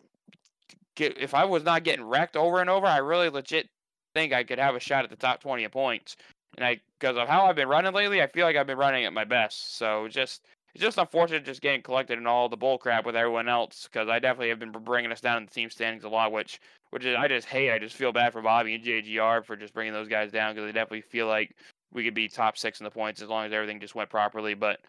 get 0.95 1.17
if 1.17 1.33
I 1.33 1.45
was 1.45 1.63
not 1.63 1.83
getting 1.83 2.05
wrecked 2.05 2.37
over 2.37 2.61
and 2.61 2.69
over, 2.69 2.85
I 2.85 2.97
really 2.97 3.29
legit 3.29 3.67
think 4.13 4.31
I 4.31 4.43
could 4.43 4.59
have 4.59 4.75
a 4.75 4.79
shot 4.79 5.03
at 5.03 5.09
the 5.09 5.15
top 5.15 5.41
twenty 5.41 5.63
of 5.63 5.71
points. 5.71 6.15
And 6.57 6.65
I 6.65 6.81
because 6.99 7.17
of 7.17 7.27
how 7.27 7.45
I've 7.45 7.55
been 7.55 7.67
running 7.67 7.93
lately, 7.93 8.21
I 8.21 8.27
feel 8.27 8.45
like 8.45 8.55
I've 8.55 8.67
been 8.67 8.77
running 8.77 9.05
at 9.05 9.13
my 9.13 9.23
best. 9.23 9.77
So 9.77 10.07
just 10.07 10.45
it's 10.73 10.83
just 10.83 10.97
unfortunate 10.97 11.45
just 11.45 11.61
getting 11.61 11.81
collected 11.81 12.17
in 12.17 12.25
all 12.25 12.49
the 12.49 12.57
bull 12.57 12.77
crap 12.77 13.05
with 13.05 13.15
everyone 13.15 13.47
else 13.47 13.87
because 13.91 14.09
I 14.09 14.19
definitely 14.19 14.49
have 14.49 14.59
been 14.59 14.71
bringing 14.71 15.11
us 15.11 15.21
down 15.21 15.37
in 15.37 15.45
the 15.45 15.51
team 15.51 15.69
standings 15.69 16.03
a 16.03 16.09
lot, 16.09 16.31
which 16.31 16.59
which 16.89 17.05
is, 17.05 17.15
I 17.17 17.27
just 17.27 17.47
hate. 17.47 17.71
I 17.71 17.79
just 17.79 17.95
feel 17.95 18.11
bad 18.11 18.33
for 18.33 18.41
Bobby 18.41 18.75
and 18.75 18.83
JGR 18.83 19.45
for 19.45 19.55
just 19.55 19.73
bringing 19.73 19.93
those 19.93 20.07
guys 20.07 20.31
down 20.31 20.53
because 20.53 20.67
they 20.67 20.71
definitely 20.71 21.01
feel 21.01 21.27
like 21.27 21.55
we 21.91 22.03
could 22.03 22.13
be 22.13 22.27
top 22.27 22.57
six 22.57 22.79
in 22.79 22.83
the 22.83 22.91
points 22.91 23.21
as 23.21 23.29
long 23.29 23.45
as 23.45 23.53
everything 23.53 23.79
just 23.79 23.95
went 23.95 24.09
properly. 24.09 24.53
But 24.53 24.79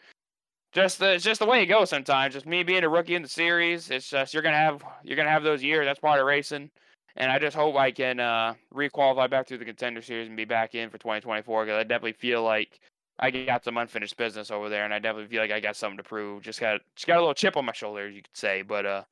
just 0.72 0.98
the, 0.98 1.14
it's 1.14 1.24
just 1.24 1.40
the 1.40 1.46
way 1.46 1.62
it 1.62 1.66
goes 1.66 1.90
sometimes. 1.90 2.34
Just 2.34 2.46
me 2.46 2.62
being 2.62 2.84
a 2.84 2.88
rookie 2.88 3.14
in 3.14 3.22
the 3.22 3.28
series, 3.28 3.90
it's 3.90 4.08
just 4.10 4.34
you're 4.34 4.42
gonna 4.42 4.56
have 4.56 4.84
you're 5.02 5.16
gonna 5.16 5.30
have 5.30 5.42
those 5.44 5.62
years. 5.62 5.86
That's 5.86 6.00
part 6.00 6.20
of 6.20 6.26
racing. 6.26 6.70
And 7.16 7.30
I 7.30 7.38
just 7.38 7.56
hope 7.56 7.76
I 7.76 7.90
can 7.92 8.18
uh, 8.18 8.54
requalify 8.74 9.30
back 9.30 9.46
through 9.46 9.58
the 9.58 9.64
contender 9.64 10.02
series 10.02 10.26
and 10.26 10.36
be 10.36 10.44
back 10.44 10.74
in 10.74 10.90
for 10.90 10.98
2024 10.98 11.64
because 11.64 11.78
I 11.78 11.84
definitely 11.84 12.14
feel 12.14 12.42
like 12.42 12.80
I 13.18 13.30
got 13.30 13.64
some 13.64 13.76
unfinished 13.76 14.16
business 14.16 14.50
over 14.50 14.68
there, 14.68 14.84
and 14.84 14.92
I 14.92 14.98
definitely 14.98 15.28
feel 15.28 15.40
like 15.40 15.52
I 15.52 15.60
got 15.60 15.76
something 15.76 15.98
to 15.98 16.02
prove. 16.02 16.42
Just 16.42 16.60
got 16.60 16.80
just 16.96 17.06
got 17.06 17.18
a 17.18 17.20
little 17.20 17.34
chip 17.34 17.56
on 17.56 17.64
my 17.64 17.72
shoulder, 17.72 18.08
you 18.08 18.22
could 18.22 18.36
say. 18.36 18.62
But 18.62 18.86
uh, 18.86 19.04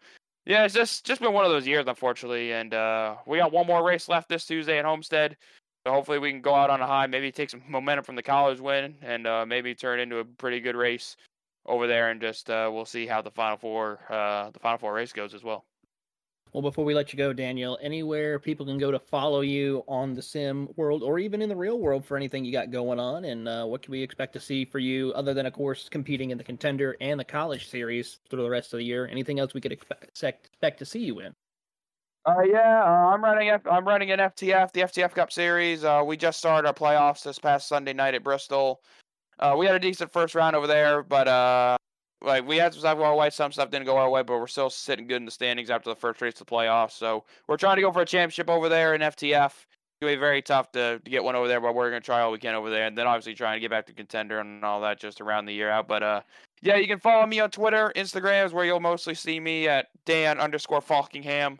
yeah, 0.45 0.65
it's 0.65 0.75
just 0.75 1.07
just 1.07 1.21
been 1.21 1.33
one 1.33 1.45
of 1.45 1.53
those 1.53 1.67
years, 1.67 1.85
unfortunately. 1.87 2.53
And 2.53 2.75
uh, 2.75 3.17
we 3.27 3.39
got 3.39 3.53
one 3.53 3.67
more 3.67 3.85
race 3.85 4.09
left 4.09 4.29
this 4.29 4.45
Tuesday 4.47 4.79
at 4.79 4.85
Homestead. 4.85 5.37
So 5.87 5.93
hopefully 5.93 6.19
we 6.19 6.31
can 6.31 6.41
go 6.41 6.55
out 6.55 6.71
on 6.71 6.81
a 6.81 6.87
high, 6.87 7.07
maybe 7.07 7.31
take 7.31 7.51
some 7.51 7.63
momentum 7.69 8.05
from 8.05 8.17
the 8.17 8.23
college 8.23 8.61
win, 8.61 8.97
and 9.03 9.27
uh, 9.27 9.47
maybe 9.47 9.75
turn 9.75 10.01
into 10.01 10.19
a 10.19 10.25
pretty 10.25 10.59
good 10.59 10.77
race 10.77 11.17
over 11.67 11.87
there. 11.87 12.11
And 12.11 12.21
just 12.21 12.51
uh, 12.51 12.71
we'll 12.73 12.85
see 12.85 13.07
how 13.07 13.23
the 13.23 13.31
final 13.31 13.57
four 13.57 14.01
uh, 14.11 14.51
the 14.51 14.59
final 14.59 14.79
four 14.79 14.93
race 14.93 15.13
goes 15.13 15.33
as 15.33 15.45
well. 15.45 15.65
Well, 16.53 16.61
before 16.61 16.85
we 16.85 16.93
let 16.93 17.15
you 17.15 17.17
go, 17.17 17.33
Daniel, 17.33 17.79
anywhere 17.81 18.39
people 18.39 18.67
can 18.67 18.77
go 18.77 18.91
to 18.91 18.99
follow 18.99 19.41
you 19.41 19.85
on 19.89 20.13
the 20.13 20.21
sim 20.21 20.69
world 20.77 21.03
or 21.03 21.19
even 21.19 21.41
in 21.41 21.49
the 21.49 21.57
real 21.57 21.79
world 21.79 22.05
for 22.05 22.15
anything 22.15 22.45
you 22.45 22.53
got 22.53 22.71
going 22.71 23.01
on, 23.01 23.25
and 23.25 23.49
uh, 23.49 23.65
what 23.65 23.81
can 23.81 23.91
we 23.91 24.03
expect 24.03 24.35
to 24.35 24.41
see 24.41 24.67
for 24.67 24.79
you 24.79 25.15
other 25.15 25.33
than, 25.33 25.47
of 25.47 25.55
course, 25.55 25.89
competing 25.89 26.29
in 26.29 26.37
the 26.37 26.45
contender 26.45 26.95
and 27.01 27.19
the 27.19 27.25
college 27.25 27.71
series 27.71 28.21
through 28.29 28.43
the 28.43 28.51
rest 28.51 28.75
of 28.75 28.81
the 28.81 28.85
year? 28.85 29.09
Anything 29.11 29.41
else 29.41 29.55
we 29.55 29.63
could 29.63 29.73
expect, 29.73 30.05
expect 30.05 30.79
to 30.81 30.85
see 30.85 30.99
you 30.99 31.21
in? 31.21 31.33
Uh, 32.27 32.43
yeah, 32.43 32.83
uh, 32.85 33.15
I'm 33.15 33.25
running. 33.25 33.49
F- 33.49 33.67
I'm 33.67 33.89
running 33.89 34.11
an 34.11 34.19
FTF, 34.19 34.73
the 34.73 34.83
FTF 34.83 35.15
Cup 35.15 35.33
Series. 35.33 35.85
Uh, 35.85 36.03
we 36.05 36.19
just 36.19 36.39
started 36.39 36.69
our 36.69 36.75
playoffs 36.75 37.25
this 37.25 37.39
past 37.39 37.67
Sunday 37.67 37.95
night 37.95 38.15
at 38.15 38.23
Bristol. 38.23 38.83
Uh, 39.39 39.55
we 39.59 39.65
had 39.65 39.75
a 39.75 39.81
decent 39.81 40.13
first 40.13 40.35
round 40.35 40.55
over 40.55 40.67
there, 40.67 41.03
but 41.03 41.27
uh, 41.27 41.79
like 42.25 42.47
we 42.47 42.57
had 42.57 42.73
some 42.73 42.81
stuff 42.81 42.99
go 42.99 43.05
our 43.05 43.15
way, 43.15 43.31
some 43.31 43.53
stuff 43.53 43.71
didn't 43.71 43.87
go 43.87 43.97
our 43.97 44.11
way, 44.11 44.23
but 44.23 44.39
we're 44.39 44.47
still 44.47 44.71
sitting 44.71 45.07
good 45.07 45.17
in 45.17 45.25
the 45.25 45.31
standings 45.31 45.71
after 45.71 45.91
the 45.91 45.97
first 45.97 46.21
race 46.21 46.41
of 46.41 46.47
the 46.47 46.53
playoffs. 46.53 46.93
So 46.93 47.25
we're 47.49 47.57
trying 47.57 47.77
to 47.77 47.83
go 47.83 47.93
for 47.93 48.03
a 48.03 48.07
championship 48.07 48.49
over 48.49 48.69
there 48.69 48.95
in 48.95 49.01
FTF. 49.01 49.47
It's 49.47 49.67
gonna 50.01 50.15
be 50.15 50.21
very 50.21 50.43
tough 50.43 50.73
to, 50.73 50.99
to 50.99 51.11
get 51.11 51.23
one 51.23 51.37
over 51.37 51.49
there, 51.49 51.61
but 51.61 51.75
we're 51.75 51.91
gonna 51.91 52.01
try 52.01 52.21
all 52.21 52.33
we 52.33 52.39
can 52.39 52.55
over 52.55 52.71
there, 52.71 52.87
and 52.87 52.97
then 52.97 53.07
obviously 53.07 53.35
trying 53.35 53.57
to 53.57 53.61
get 53.61 53.71
back 53.71 53.87
to 53.87 53.93
contender 53.93 54.41
and 54.41 54.65
all 54.65 54.81
that 54.81 54.99
just 54.99 55.21
around 55.21 55.47
the 55.47 55.55
year 55.55 55.71
out. 55.71 55.89
But 55.89 56.03
uh, 56.03 56.21
yeah, 56.61 56.77
you 56.77 56.87
can 56.87 56.99
follow 56.99 57.27
me 57.27 57.41
on 57.41 57.51
Twitter, 57.51 57.93
Instagram 57.97 58.47
is 58.47 58.53
where 58.53 58.65
you'll 58.65 58.81
mostly 58.81 59.15
see 59.15 59.41
me 59.41 59.69
at 59.69 59.89
Dan 60.07 60.39
underscore 60.39 60.81
Faulkingham. 60.81 61.59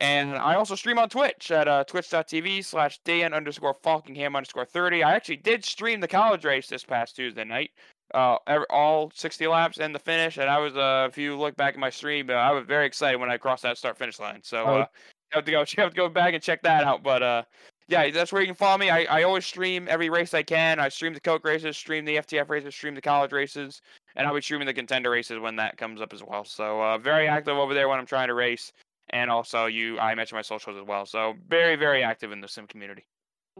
And 0.00 0.34
I 0.34 0.54
also 0.54 0.74
stream 0.74 0.98
on 0.98 1.10
Twitch 1.10 1.50
at 1.50 1.68
uh, 1.68 1.84
twitch.tv 1.84 2.64
slash 2.64 2.98
Dan 3.04 3.34
underscore 3.34 3.76
Faulkingham 3.84 4.34
underscore 4.34 4.64
30. 4.64 5.02
I 5.02 5.14
actually 5.14 5.36
did 5.36 5.62
stream 5.62 6.00
the 6.00 6.08
college 6.08 6.46
race 6.46 6.68
this 6.68 6.84
past 6.84 7.16
Tuesday 7.16 7.44
night 7.44 7.70
uh, 8.14 8.36
all 8.70 9.10
60 9.14 9.46
laps 9.46 9.78
and 9.78 9.94
the 9.94 9.98
finish. 9.98 10.36
And 10.38 10.48
I 10.48 10.58
was, 10.58 10.76
uh, 10.76 11.06
if 11.10 11.18
you 11.18 11.36
look 11.36 11.56
back 11.56 11.74
at 11.74 11.80
my 11.80 11.90
stream, 11.90 12.30
uh, 12.30 12.34
I 12.34 12.52
was 12.52 12.64
very 12.66 12.86
excited 12.86 13.18
when 13.20 13.30
I 13.30 13.36
crossed 13.36 13.62
that 13.62 13.78
start 13.78 13.98
finish 13.98 14.18
line. 14.18 14.40
So 14.42 14.64
uh, 14.64 14.78
you 14.78 14.84
have 15.32 15.44
to 15.44 15.50
go, 15.50 15.60
you 15.68 15.82
have 15.82 15.90
to 15.90 15.96
go 15.96 16.08
back 16.08 16.34
and 16.34 16.42
check 16.42 16.62
that 16.62 16.84
out. 16.84 17.02
But 17.02 17.22
uh, 17.22 17.42
yeah, 17.88 18.10
that's 18.10 18.32
where 18.32 18.40
you 18.40 18.46
can 18.46 18.54
follow 18.54 18.78
me. 18.78 18.90
I, 18.90 19.02
I 19.04 19.22
always 19.24 19.44
stream 19.44 19.86
every 19.88 20.10
race 20.10 20.32
I 20.32 20.42
can. 20.42 20.78
I 20.78 20.88
stream 20.88 21.12
the 21.12 21.20
Coke 21.20 21.44
races, 21.44 21.76
stream 21.76 22.04
the 22.04 22.16
FTF 22.16 22.48
races, 22.48 22.74
stream 22.74 22.94
the 22.94 23.00
college 23.00 23.32
races, 23.32 23.82
and 24.16 24.26
I'll 24.26 24.34
be 24.34 24.40
streaming 24.40 24.66
the 24.66 24.74
contender 24.74 25.10
races 25.10 25.38
when 25.40 25.56
that 25.56 25.76
comes 25.76 26.00
up 26.00 26.12
as 26.12 26.22
well. 26.22 26.44
So 26.44 26.82
uh, 26.82 26.98
very 26.98 27.26
active 27.26 27.56
over 27.56 27.74
there 27.74 27.88
when 27.88 27.98
I'm 27.98 28.06
trying 28.06 28.28
to 28.28 28.34
race. 28.34 28.72
And 29.12 29.28
also, 29.28 29.66
you, 29.66 29.98
I 29.98 30.14
mentioned 30.14 30.36
my 30.38 30.42
socials 30.42 30.76
as 30.80 30.86
well. 30.86 31.04
So 31.04 31.34
very, 31.48 31.74
very 31.74 32.02
active 32.04 32.30
in 32.30 32.40
the 32.40 32.46
sim 32.46 32.68
community. 32.68 33.06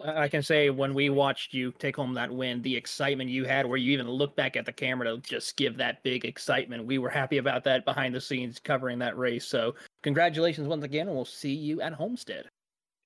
I 0.05 0.29
can 0.29 0.43
say 0.43 0.71
when 0.71 0.95
we 0.95 1.11
watched 1.11 1.53
you 1.53 1.73
take 1.79 1.97
home 1.97 2.15
that 2.15 2.31
win, 2.31 2.63
the 2.63 2.77
excitement 2.77 3.31
you 3.31 3.45
had, 3.45 3.67
where 3.67 3.77
you 3.77 3.93
even 3.93 4.09
looked 4.09 4.37
back 4.37 4.57
at 4.57 4.67
the 4.67 4.73
camera 4.73 5.11
to 5.11 5.19
just 5.19 5.57
give 5.57 5.77
that 5.77 6.03
big 6.03 6.25
excitement. 6.25 6.87
We 6.87 6.99
were 6.99 7.11
happy 7.11 7.39
about 7.39 7.65
that 7.65 7.85
behind 7.85 8.15
the 8.15 8.21
scenes 8.21 8.59
covering 8.59 8.99
that 9.01 9.17
race. 9.17 9.47
So, 9.47 9.75
congratulations 10.03 10.69
once 10.69 10.85
again, 10.85 11.09
and 11.09 11.17
we'll 11.17 11.25
see 11.25 11.55
you 11.55 11.81
at 11.81 11.93
Homestead. 11.93 12.47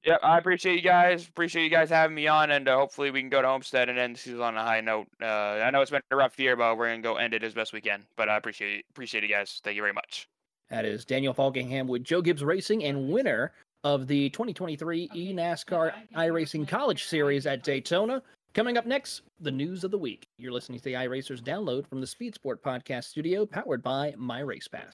Yep, 0.05 0.21
I 0.23 0.37
appreciate 0.37 0.77
you 0.77 0.83
guys. 0.83 1.27
Appreciate 1.27 1.65
you 1.65 1.71
guys 1.71 1.89
having 1.89 2.15
me 2.15 2.27
on, 2.27 2.51
and 2.51 2.69
uh, 2.69 2.77
hopefully 2.77 3.11
we 3.11 3.21
can 3.21 3.31
go 3.31 3.41
to 3.41 3.49
Homestead 3.49 3.89
and 3.89 3.99
end 3.99 4.17
the 4.17 4.21
season 4.21 4.41
on 4.43 4.57
a 4.57 4.63
high 4.63 4.83
note. 4.83 5.07
Uh, 5.21 5.25
I 5.27 5.71
know 5.71 5.81
it's 5.81 5.91
been 5.91 6.03
a 6.11 6.17
rough 6.17 6.39
year, 6.39 6.57
but 6.57 6.77
we're 6.77 6.91
gonna 6.91 7.01
go 7.01 7.17
end 7.17 7.33
it 7.33 7.43
as 7.43 7.55
best 7.55 7.73
we 7.73 7.81
can. 7.81 8.05
But 8.17 8.29
I 8.29 8.37
appreciate 8.37 8.85
appreciate 8.91 9.23
you 9.23 9.31
guys. 9.31 9.61
Thank 9.65 9.77
you 9.77 9.83
very 9.83 9.95
much. 9.95 10.29
That 10.69 10.85
is 10.85 11.05
Daniel 11.05 11.33
Faulkingham 11.33 11.87
with 11.87 12.05
Joe 12.05 12.21
Gibbs 12.21 12.45
Racing 12.45 12.85
and 12.85 13.09
winner 13.09 13.53
of 13.85 14.07
the 14.07 14.31
2023 14.31 15.09
eNASCAR 15.14 15.92
iRacing 16.16 16.66
College 16.66 17.05
Series 17.05 17.47
at 17.47 17.62
Daytona. 17.62 18.23
Coming 18.55 18.77
up 18.79 18.87
next, 18.87 19.23
the 19.40 19.51
news 19.51 19.85
of 19.85 19.90
the 19.90 19.99
week. 19.99 20.27
You're 20.38 20.53
listening 20.53 20.79
to 20.79 20.85
the 20.85 20.94
iRacers 20.94 21.42
download 21.42 21.87
from 21.87 22.01
the 22.01 22.07
Speed 22.07 22.35
Sport 22.35 22.62
Podcast 22.62 23.05
Studio, 23.05 23.44
powered 23.47 23.83
by 23.83 24.14
My 24.16 24.40
Race 24.40 24.68
Pass. 24.68 24.92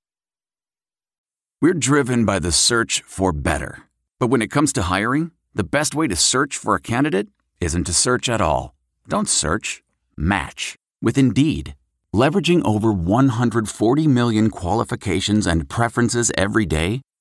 We're 1.63 1.75
driven 1.75 2.25
by 2.25 2.39
the 2.39 2.53
search 2.53 3.03
for 3.07 3.33
better. 3.33 3.83
But 4.19 4.29
when 4.29 4.43
it 4.43 4.51
comes 4.51 4.73
to 4.73 4.83
hiring, 4.83 5.31
the 5.55 5.63
best 5.63 5.95
way 5.95 6.09
to 6.09 6.17
search 6.17 6.57
for 6.57 6.75
a 6.75 6.81
candidate 6.81 7.29
isn't 7.61 7.85
to 7.85 7.93
search 7.93 8.29
at 8.29 8.41
all. 8.41 8.75
Don't 9.09 9.29
search, 9.29 9.83
match 10.17 10.77
with 11.03 11.19
Indeed. 11.19 11.75
Leveraging 12.15 12.65
over 12.65 12.93
140 12.93 14.09
million 14.09 14.51
qualifications 14.51 15.47
and 15.47 15.69
preferences 15.69 16.33
every 16.37 16.67
day, 16.67 17.03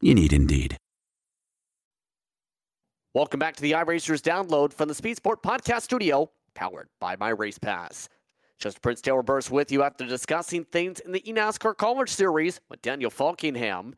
You 0.00 0.14
need 0.14 0.32
Indeed. 0.32 0.76
Welcome 3.14 3.40
back 3.40 3.56
to 3.56 3.62
the 3.62 3.72
iRacers 3.72 4.20
download 4.20 4.72
from 4.72 4.86
the 4.86 4.94
Speed 4.94 5.16
Sport 5.16 5.42
Podcast 5.42 5.82
Studio, 5.82 6.30
powered 6.54 6.88
by 7.00 7.16
My 7.16 7.30
Race 7.30 7.58
Pass. 7.58 8.08
Just 8.60 8.80
Prince 8.80 9.00
Taylor 9.00 9.24
Burris 9.24 9.50
with 9.50 9.72
you 9.72 9.82
after 9.82 10.06
discussing 10.06 10.64
things 10.64 11.00
in 11.00 11.10
the 11.10 11.20
eNASCAR 11.22 11.76
College 11.76 12.10
Series 12.10 12.60
with 12.68 12.80
Daniel 12.80 13.10
Faulkingham. 13.10 13.94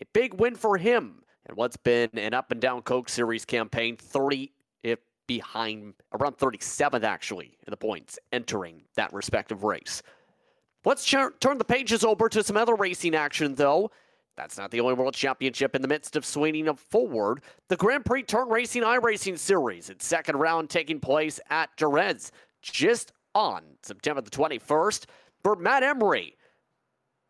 A 0.00 0.06
big 0.14 0.32
win 0.32 0.54
for 0.54 0.78
him 0.78 1.22
and 1.44 1.54
what's 1.54 1.76
been 1.76 2.08
an 2.14 2.32
up 2.32 2.50
and 2.50 2.60
down 2.60 2.80
Coke 2.80 3.10
Series 3.10 3.44
campaign, 3.44 3.98
30, 3.98 4.50
if 4.82 5.00
behind, 5.26 5.92
around 6.14 6.38
37th 6.38 7.04
actually, 7.04 7.58
in 7.66 7.70
the 7.70 7.76
points 7.76 8.18
entering 8.32 8.84
that 8.94 9.12
respective 9.12 9.64
race. 9.64 10.02
Let's 10.86 11.04
turn 11.04 11.58
the 11.58 11.64
pages 11.64 12.04
over 12.04 12.30
to 12.30 12.42
some 12.42 12.56
other 12.56 12.74
racing 12.74 13.14
action, 13.14 13.54
though. 13.54 13.90
That's 14.36 14.56
not 14.56 14.70
the 14.70 14.80
only 14.80 14.94
World 14.94 15.14
Championship 15.14 15.76
in 15.76 15.82
the 15.82 15.88
midst 15.88 16.16
of 16.16 16.24
swinging 16.24 16.72
forward. 16.74 17.42
The 17.68 17.76
Grand 17.76 18.04
Prix 18.04 18.22
Turn 18.22 18.48
Racing 18.48 18.82
iRacing 18.82 19.38
Series, 19.38 19.90
its 19.90 20.06
second 20.06 20.36
round 20.36 20.70
taking 20.70 21.00
place 21.00 21.38
at 21.50 21.76
Jerez 21.76 22.32
just 22.62 23.12
on 23.34 23.62
September 23.82 24.22
the 24.22 24.30
21st. 24.30 25.04
For 25.42 25.56
Matt 25.56 25.82
Emery, 25.82 26.36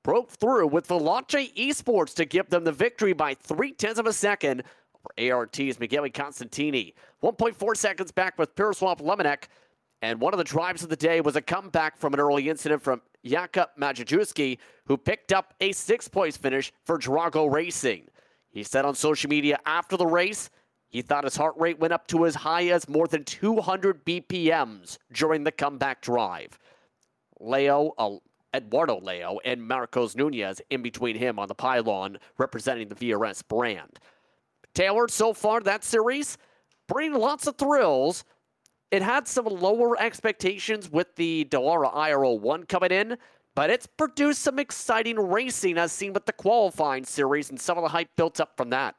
broke 0.03 0.31
through 0.31 0.69
with 0.69 0.89
Veloce 0.89 1.55
Esports 1.55 2.15
to 2.15 2.25
give 2.25 2.51
them 2.51 2.65
the 2.65 2.73
victory 2.73 3.13
by 3.13 3.35
three 3.35 3.73
tenths 3.73 3.99
of 3.99 4.07
a 4.07 4.13
second 4.13 4.63
over 4.95 5.35
ART's 5.35 5.81
Miguel 5.81 6.05
Constantini. 6.09 6.95
1.4 7.23 7.77
seconds 7.77 8.13
back 8.13 8.39
with 8.39 8.55
Piroswap 8.55 9.01
Lemonek. 9.01 9.45
And 10.03 10.21
one 10.21 10.35
of 10.35 10.39
the 10.39 10.45
drives 10.45 10.83
of 10.83 10.89
the 10.89 10.97
day 10.97 11.21
was 11.21 11.37
a 11.37 11.43
comeback 11.43 11.97
from 11.97 12.13
an 12.13 12.21
early 12.21 12.49
incident 12.49 12.83
from 12.83 13.03
Jakub 13.25 13.69
Majewski, 13.79 14.59
who 14.87 14.97
picked 14.97 15.33
up 15.33 15.55
a 15.61 15.73
sixth 15.73 16.11
place 16.11 16.37
finish 16.37 16.73
for 16.85 16.99
Drago 16.99 17.51
Racing. 17.51 18.09
He 18.51 18.63
said 18.63 18.85
on 18.85 18.95
social 18.95 19.31
media 19.31 19.59
after 19.65 19.97
the 19.97 20.07
race, 20.07 20.51
he 20.89 21.01
thought 21.01 21.25
his 21.25 21.37
heart 21.37 21.55
rate 21.57 21.79
went 21.79 21.95
up 21.95 22.07
to 22.09 22.27
as 22.27 22.35
high 22.35 22.67
as 22.69 22.89
more 22.89 23.07
than 23.07 23.25
200 23.25 24.05
BPMs 24.05 24.99
during 25.13 25.43
the 25.43 25.53
comeback 25.53 26.03
drive. 26.03 26.59
Leo, 27.41 27.93
uh, 27.97 28.17
Eduardo 28.55 29.01
Leo, 29.01 29.39
and 29.45 29.67
Marcos 29.67 30.15
Nunez 30.15 30.61
in 30.69 30.83
between 30.83 31.17
him 31.17 31.39
on 31.39 31.49
the 31.49 31.55
pylon 31.55 32.19
representing 32.37 32.89
the 32.89 32.95
VRS 32.95 33.43
brand. 33.49 33.99
Taylor, 34.75 35.09
so 35.09 35.33
far 35.33 35.61
that 35.61 35.83
series, 35.83 36.37
bringing 36.89 37.19
lots 37.19 37.47
of 37.47 37.57
thrills. 37.57 38.25
It 38.93 39.01
had 39.01 39.27
some 39.27 39.47
lower 39.47 39.99
expectations 39.99 40.91
with 40.93 41.17
the 41.17 41.47
Dallara 41.51 41.95
IRL 41.95 42.39
1 42.39 42.65
coming 42.65 42.91
in, 42.91 43.17
but 43.55 43.71
it's 43.71 43.87
produced 43.87 44.43
some 44.43 44.59
exciting 44.59 45.19
racing 45.19 45.79
as 45.79 45.93
seen 45.93 46.13
with 46.13 46.27
the 46.27 46.33
qualifying 46.35 47.05
series 47.05 47.49
and 47.49 47.59
some 47.59 47.79
of 47.79 47.83
the 47.85 47.89
hype 47.89 48.09
built 48.19 48.39
up 48.39 48.55
from 48.55 48.69
that. 48.69 48.95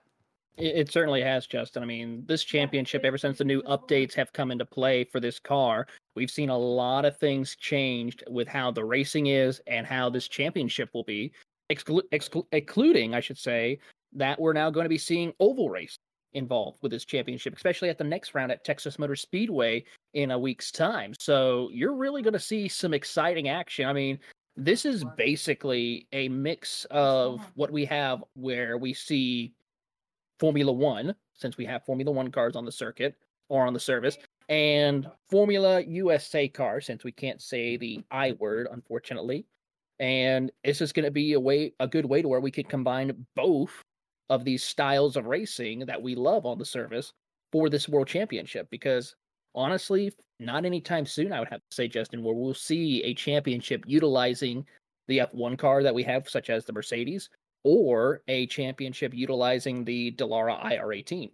It, 0.57 0.75
it 0.75 0.91
certainly 0.91 1.21
has, 1.21 1.45
Justin. 1.45 1.83
I 1.83 1.85
mean, 1.85 2.23
this 2.25 2.43
championship, 2.43 3.05
ever 3.05 3.19
since 3.19 3.37
the 3.37 3.43
new 3.43 3.61
updates 3.63 4.15
have 4.15 4.33
come 4.33 4.49
into 4.49 4.65
play 4.65 5.03
for 5.03 5.19
this 5.19 5.37
car, 5.37 5.85
we've 6.15 6.31
seen 6.31 6.49
a 6.49 6.57
lot 6.57 7.05
of 7.05 7.15
things 7.17 7.55
changed 7.55 8.23
with 8.27 8.47
how 8.47 8.71
the 8.71 8.83
racing 8.83 9.27
is 9.27 9.61
and 9.67 9.85
how 9.85 10.09
this 10.09 10.27
championship 10.27 10.89
will 10.95 11.03
be, 11.03 11.31
exclu- 11.71 12.01
exclu- 12.11 12.47
including, 12.51 13.13
I 13.13 13.19
should 13.19 13.37
say, 13.37 13.77
that 14.13 14.41
we're 14.41 14.53
now 14.53 14.71
going 14.71 14.85
to 14.85 14.89
be 14.89 14.97
seeing 14.97 15.33
oval 15.39 15.69
race 15.69 15.99
involved 16.33 16.79
with 16.81 16.91
this 16.91 17.05
championship, 17.05 17.55
especially 17.55 17.89
at 17.89 17.97
the 17.97 18.03
next 18.03 18.33
round 18.33 18.51
at 18.51 18.63
Texas 18.63 18.99
Motor 18.99 19.15
Speedway 19.15 19.83
in 20.13 20.31
a 20.31 20.39
week's 20.39 20.71
time. 20.71 21.13
So 21.19 21.69
you're 21.71 21.95
really 21.95 22.21
going 22.21 22.33
to 22.33 22.39
see 22.39 22.67
some 22.67 22.93
exciting 22.93 23.49
action. 23.49 23.87
I 23.87 23.93
mean, 23.93 24.19
this 24.55 24.85
is 24.85 25.03
basically 25.17 26.07
a 26.11 26.29
mix 26.29 26.85
of 26.91 27.41
what 27.55 27.71
we 27.71 27.85
have 27.85 28.23
where 28.35 28.77
we 28.77 28.93
see 28.93 29.53
Formula 30.39 30.71
One, 30.71 31.15
since 31.33 31.57
we 31.57 31.65
have 31.65 31.85
Formula 31.85 32.11
One 32.11 32.31
cars 32.31 32.55
on 32.55 32.65
the 32.65 32.71
circuit 32.71 33.15
or 33.49 33.65
on 33.65 33.73
the 33.73 33.79
service, 33.79 34.17
and 34.49 35.07
Formula 35.29 35.81
USA 35.81 36.47
cars, 36.47 36.85
since 36.85 37.03
we 37.03 37.11
can't 37.11 37.41
say 37.41 37.77
the 37.77 38.03
I 38.11 38.33
word, 38.33 38.67
unfortunately. 38.71 39.45
And 39.99 40.51
it's 40.63 40.79
just 40.79 40.95
going 40.95 41.05
to 41.05 41.11
be 41.11 41.33
a 41.33 41.39
way, 41.39 41.73
a 41.79 41.87
good 41.87 42.05
way 42.05 42.21
to 42.21 42.27
where 42.27 42.39
we 42.39 42.51
could 42.51 42.67
combine 42.67 43.25
both 43.35 43.71
of 44.29 44.43
these 44.43 44.63
styles 44.63 45.15
of 45.15 45.25
racing 45.25 45.79
that 45.79 46.01
we 46.01 46.15
love 46.15 46.45
on 46.45 46.57
the 46.57 46.65
service 46.65 47.13
for 47.51 47.69
this 47.69 47.87
world 47.87 48.07
championship 48.07 48.67
because 48.69 49.15
honestly 49.55 50.11
not 50.39 50.65
anytime 50.65 51.05
soon 51.05 51.31
i 51.31 51.39
would 51.39 51.49
have 51.49 51.59
to 51.69 51.75
say 51.75 51.87
justin 51.87 52.23
where 52.23 52.33
we'll 52.33 52.53
see 52.53 53.03
a 53.03 53.13
championship 53.13 53.83
utilizing 53.85 54.65
the 55.07 55.19
f1 55.19 55.57
car 55.57 55.83
that 55.83 55.93
we 55.93 56.03
have 56.03 56.27
such 56.27 56.49
as 56.49 56.65
the 56.65 56.73
mercedes 56.73 57.29
or 57.63 58.21
a 58.27 58.47
championship 58.47 59.13
utilizing 59.13 59.83
the 59.83 60.11
dallara 60.13 60.59
ir18 60.63 61.29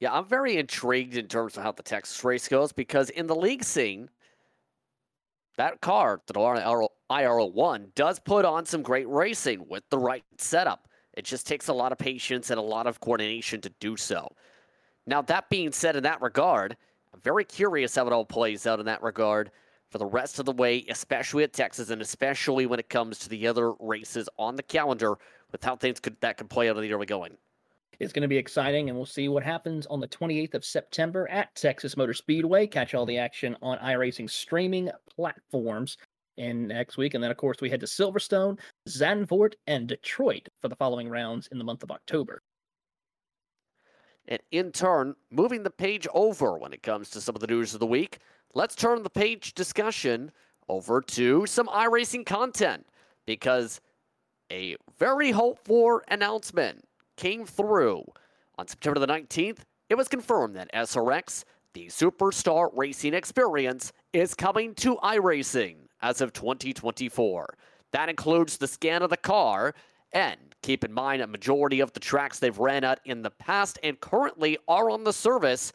yeah 0.00 0.12
i'm 0.12 0.26
very 0.26 0.56
intrigued 0.56 1.16
in 1.16 1.26
terms 1.26 1.56
of 1.56 1.62
how 1.62 1.72
the 1.72 1.82
texas 1.82 2.22
race 2.22 2.46
goes 2.46 2.72
because 2.72 3.10
in 3.10 3.26
the 3.26 3.34
league 3.34 3.64
scene 3.64 4.08
that 5.56 5.80
car 5.80 6.20
the 6.28 6.34
dallara 6.34 6.88
ir1 7.10 7.92
does 7.96 8.20
put 8.20 8.44
on 8.44 8.64
some 8.64 8.82
great 8.82 9.08
racing 9.08 9.66
with 9.68 9.82
the 9.90 9.98
right 9.98 10.22
setup 10.38 10.86
it 11.18 11.24
just 11.24 11.48
takes 11.48 11.66
a 11.66 11.72
lot 11.72 11.90
of 11.90 11.98
patience 11.98 12.48
and 12.50 12.60
a 12.60 12.62
lot 12.62 12.86
of 12.86 13.00
coordination 13.00 13.60
to 13.60 13.70
do 13.80 13.96
so. 13.96 14.30
Now, 15.04 15.20
that 15.22 15.50
being 15.50 15.72
said, 15.72 15.96
in 15.96 16.04
that 16.04 16.22
regard, 16.22 16.76
I'm 17.12 17.20
very 17.20 17.44
curious 17.44 17.96
how 17.96 18.06
it 18.06 18.12
all 18.12 18.24
plays 18.24 18.68
out 18.68 18.78
in 18.78 18.86
that 18.86 19.02
regard 19.02 19.50
for 19.90 19.98
the 19.98 20.06
rest 20.06 20.38
of 20.38 20.46
the 20.46 20.52
way, 20.52 20.84
especially 20.88 21.42
at 21.42 21.52
Texas, 21.52 21.90
and 21.90 22.00
especially 22.00 22.66
when 22.66 22.78
it 22.78 22.88
comes 22.88 23.18
to 23.18 23.28
the 23.28 23.48
other 23.48 23.72
races 23.80 24.28
on 24.38 24.54
the 24.54 24.62
calendar 24.62 25.18
with 25.50 25.64
how 25.64 25.74
things 25.74 25.98
could 25.98 26.14
that 26.20 26.36
could 26.36 26.48
play 26.48 26.70
out 26.70 26.76
in 26.76 26.82
the 26.82 26.92
early 26.92 27.06
going. 27.06 27.36
It's 27.98 28.12
going 28.12 28.22
to 28.22 28.28
be 28.28 28.36
exciting, 28.36 28.88
and 28.88 28.96
we'll 28.96 29.04
see 29.04 29.28
what 29.28 29.42
happens 29.42 29.86
on 29.86 29.98
the 29.98 30.06
28th 30.06 30.54
of 30.54 30.64
September 30.64 31.28
at 31.30 31.52
Texas 31.56 31.96
Motor 31.96 32.14
Speedway. 32.14 32.68
Catch 32.68 32.94
all 32.94 33.06
the 33.06 33.18
action 33.18 33.56
on 33.60 33.76
iRacing 33.78 34.30
streaming 34.30 34.88
platforms 35.16 35.98
in 36.38 36.68
next 36.68 36.96
week. 36.96 37.14
And 37.14 37.22
then, 37.22 37.30
of 37.30 37.36
course, 37.36 37.60
we 37.60 37.68
head 37.68 37.80
to 37.80 37.86
Silverstone, 37.86 38.58
Zandvoort, 38.88 39.54
and 39.66 39.86
Detroit 39.86 40.48
for 40.60 40.68
the 40.68 40.76
following 40.76 41.08
rounds 41.08 41.48
in 41.52 41.58
the 41.58 41.64
month 41.64 41.82
of 41.82 41.90
October. 41.90 42.42
And 44.28 44.40
in 44.50 44.72
turn, 44.72 45.14
moving 45.30 45.62
the 45.62 45.70
page 45.70 46.06
over 46.14 46.58
when 46.58 46.72
it 46.72 46.82
comes 46.82 47.10
to 47.10 47.20
some 47.20 47.34
of 47.34 47.40
the 47.40 47.46
news 47.46 47.74
of 47.74 47.80
the 47.80 47.86
week, 47.86 48.18
let's 48.54 48.74
turn 48.74 49.02
the 49.02 49.10
page 49.10 49.54
discussion 49.54 50.30
over 50.68 51.00
to 51.00 51.46
some 51.46 51.66
iRacing 51.68 52.26
content 52.26 52.86
because 53.26 53.80
a 54.52 54.76
very 54.98 55.30
hoped 55.30 55.66
for 55.66 56.04
announcement 56.08 56.84
came 57.16 57.46
through 57.46 58.04
on 58.58 58.68
September 58.68 59.00
the 59.00 59.06
19th. 59.06 59.60
It 59.88 59.96
was 59.96 60.08
confirmed 60.08 60.56
that 60.56 60.72
SRX, 60.74 61.44
the 61.72 61.86
Superstar 61.86 62.70
Racing 62.74 63.14
Experience, 63.14 63.92
is 64.12 64.34
coming 64.34 64.74
to 64.76 64.96
iRacing 64.96 65.87
as 66.00 66.20
of 66.20 66.32
2024. 66.32 67.54
That 67.92 68.08
includes 68.08 68.56
the 68.56 68.66
scan 68.66 69.02
of 69.02 69.10
the 69.10 69.16
car, 69.16 69.74
and 70.12 70.38
keep 70.62 70.84
in 70.84 70.92
mind 70.92 71.22
a 71.22 71.26
majority 71.26 71.80
of 71.80 71.92
the 71.92 72.00
tracks 72.00 72.38
they've 72.38 72.58
ran 72.58 72.84
at 72.84 73.00
in 73.04 73.22
the 73.22 73.30
past 73.30 73.78
and 73.82 74.00
currently 74.00 74.58
are 74.66 74.90
on 74.90 75.04
the 75.04 75.12
service. 75.12 75.72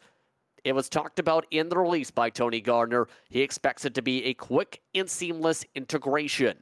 It 0.64 0.74
was 0.74 0.88
talked 0.88 1.18
about 1.18 1.46
in 1.50 1.68
the 1.68 1.78
release 1.78 2.10
by 2.10 2.30
Tony 2.30 2.60
Gardner. 2.60 3.06
He 3.28 3.42
expects 3.42 3.84
it 3.84 3.94
to 3.94 4.02
be 4.02 4.24
a 4.24 4.34
quick 4.34 4.80
and 4.94 5.08
seamless 5.08 5.64
integration. 5.74 6.58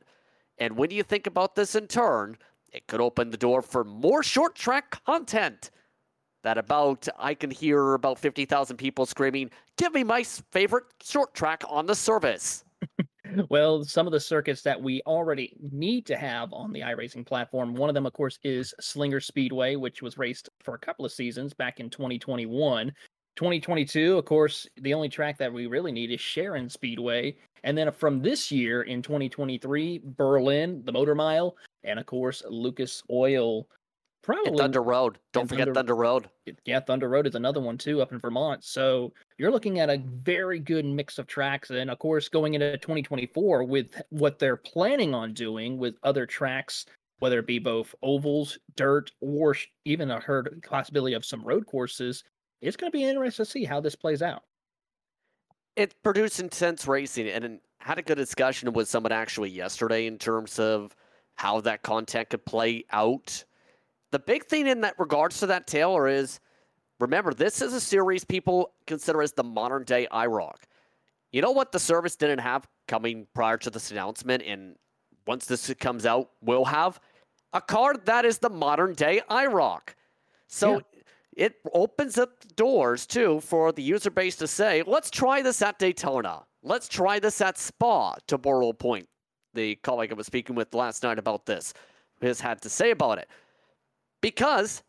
And 0.58 0.76
when 0.76 0.90
you 0.90 1.02
think 1.02 1.26
about 1.26 1.54
this 1.54 1.74
in 1.74 1.86
turn, 1.86 2.36
it 2.72 2.86
could 2.86 3.00
open 3.00 3.30
the 3.30 3.36
door 3.36 3.62
for 3.62 3.84
more 3.84 4.22
short 4.22 4.54
track 4.54 5.04
content. 5.04 5.70
That 6.42 6.58
about, 6.58 7.06
I 7.18 7.34
can 7.34 7.50
hear 7.50 7.94
about 7.94 8.18
50,000 8.18 8.76
people 8.76 9.06
screaming, 9.06 9.50
Give 9.76 9.94
me 9.94 10.02
my 10.02 10.24
favorite 10.24 10.84
short 11.02 11.34
track 11.34 11.62
on 11.68 11.86
the 11.86 11.94
service 11.94 12.64
well, 13.50 13.84
some 13.84 14.06
of 14.06 14.12
the 14.12 14.20
circuits 14.20 14.62
that 14.62 14.80
we 14.80 15.02
already 15.06 15.56
need 15.72 16.06
to 16.06 16.16
have 16.16 16.52
on 16.52 16.72
the 16.72 16.80
iRacing 16.80 17.26
platform, 17.26 17.74
one 17.74 17.90
of 17.90 17.94
them, 17.94 18.06
of 18.06 18.12
course, 18.12 18.38
is 18.42 18.74
Slinger 18.80 19.20
Speedway, 19.20 19.76
which 19.76 20.02
was 20.02 20.18
raced 20.18 20.48
for 20.60 20.74
a 20.74 20.78
couple 20.78 21.04
of 21.04 21.12
seasons 21.12 21.52
back 21.52 21.80
in 21.80 21.90
2021. 21.90 22.92
2022, 23.36 24.18
of 24.18 24.24
course, 24.24 24.66
the 24.76 24.92
only 24.92 25.08
track 25.08 25.38
that 25.38 25.52
we 25.52 25.66
really 25.66 25.92
need 25.92 26.10
is 26.10 26.20
Sharon 26.20 26.68
Speedway. 26.68 27.34
And 27.64 27.76
then 27.78 27.90
from 27.92 28.20
this 28.20 28.52
year 28.52 28.82
in 28.82 29.02
2023, 29.02 30.02
Berlin, 30.16 30.82
the 30.84 30.92
Motor 30.92 31.14
Mile, 31.14 31.56
and 31.84 31.98
of 31.98 32.06
course, 32.06 32.42
Lucas 32.48 33.02
Oil 33.10 33.66
Probably 34.22 34.50
and 34.50 34.56
Thunder 34.56 34.82
Road. 34.82 35.18
Don't 35.32 35.48
forget 35.48 35.66
Thunder, 35.66 35.74
Thunder, 35.74 35.96
Road. 35.96 36.30
Yeah, 36.64 36.78
Thunder 36.78 37.08
Road 37.08 37.26
is 37.26 37.34
another 37.34 37.60
one 37.60 37.76
too 37.76 38.00
up 38.00 38.12
in 38.12 38.20
Vermont. 38.20 38.62
So 38.62 39.12
you're 39.36 39.50
looking 39.50 39.80
at 39.80 39.90
a 39.90 39.98
very 39.98 40.60
good 40.60 40.84
mix 40.84 41.18
of 41.18 41.26
tracks. 41.26 41.70
And 41.70 41.90
of 41.90 41.98
course, 41.98 42.28
going 42.28 42.54
into 42.54 42.78
2024 42.78 43.64
with 43.64 44.00
what 44.10 44.38
they're 44.38 44.56
planning 44.56 45.12
on 45.12 45.32
doing 45.34 45.76
with 45.76 45.96
other 46.04 46.24
tracks, 46.24 46.86
whether 47.18 47.40
it 47.40 47.48
be 47.48 47.58
both 47.58 47.94
ovals, 48.02 48.58
dirt, 48.76 49.10
or 49.20 49.56
even 49.84 50.10
a 50.12 50.20
heard 50.20 50.64
possibility 50.68 51.14
of 51.14 51.24
some 51.24 51.42
road 51.42 51.66
courses, 51.66 52.22
it's 52.60 52.76
going 52.76 52.92
to 52.92 52.96
be 52.96 53.04
interesting 53.04 53.44
to 53.44 53.50
see 53.50 53.64
how 53.64 53.80
this 53.80 53.96
plays 53.96 54.22
out. 54.22 54.44
It 55.74 56.00
produced 56.04 56.38
intense 56.38 56.86
racing 56.86 57.28
and 57.28 57.58
had 57.80 57.98
a 57.98 58.02
good 58.02 58.18
discussion 58.18 58.72
with 58.72 58.88
someone 58.88 59.10
actually 59.10 59.50
yesterday 59.50 60.06
in 60.06 60.18
terms 60.18 60.60
of 60.60 60.94
how 61.34 61.60
that 61.62 61.82
content 61.82 62.30
could 62.30 62.44
play 62.44 62.84
out 62.92 63.44
the 64.12 64.18
big 64.18 64.44
thing 64.44 64.68
in 64.68 64.82
that 64.82 64.94
regards 64.98 65.40
to 65.40 65.46
that, 65.46 65.66
Taylor, 65.66 66.06
is 66.06 66.38
remember, 67.00 67.34
this 67.34 67.60
is 67.60 67.72
a 67.72 67.80
series 67.80 68.24
people 68.24 68.72
consider 68.86 69.22
as 69.22 69.32
the 69.32 69.42
modern 69.42 69.84
day 69.84 70.06
IROC. 70.12 70.54
You 71.32 71.40
know 71.40 71.50
what 71.50 71.72
the 71.72 71.78
service 71.78 72.14
didn't 72.14 72.40
have 72.40 72.68
coming 72.86 73.26
prior 73.34 73.56
to 73.56 73.70
this 73.70 73.90
announcement, 73.90 74.42
and 74.46 74.76
once 75.26 75.46
this 75.46 75.72
comes 75.80 76.04
out, 76.04 76.30
will 76.42 76.66
have 76.66 77.00
a 77.54 77.60
card 77.60 78.04
that 78.04 78.24
is 78.24 78.38
the 78.38 78.50
modern 78.50 78.92
day 78.92 79.22
IROC. 79.30 79.80
So 80.46 80.74
yeah. 80.74 80.80
it 81.46 81.54
opens 81.72 82.18
up 82.18 82.44
doors 82.54 83.06
too 83.06 83.40
for 83.40 83.72
the 83.72 83.82
user 83.82 84.10
base 84.10 84.36
to 84.36 84.46
say, 84.46 84.82
let's 84.86 85.10
try 85.10 85.40
this 85.40 85.62
at 85.62 85.78
Daytona. 85.78 86.42
Let's 86.62 86.86
try 86.86 87.18
this 87.18 87.40
at 87.40 87.56
Spa, 87.56 88.16
to 88.28 88.36
borrow 88.36 88.68
a 88.68 88.74
point. 88.74 89.08
The 89.54 89.76
colleague 89.76 90.12
I 90.12 90.14
was 90.14 90.26
speaking 90.26 90.54
with 90.54 90.74
last 90.74 91.02
night 91.02 91.18
about 91.18 91.46
this 91.46 91.72
has 92.20 92.40
had 92.40 92.60
to 92.62 92.68
say 92.68 92.90
about 92.90 93.18
it. 93.18 93.28
Because, 94.22 94.82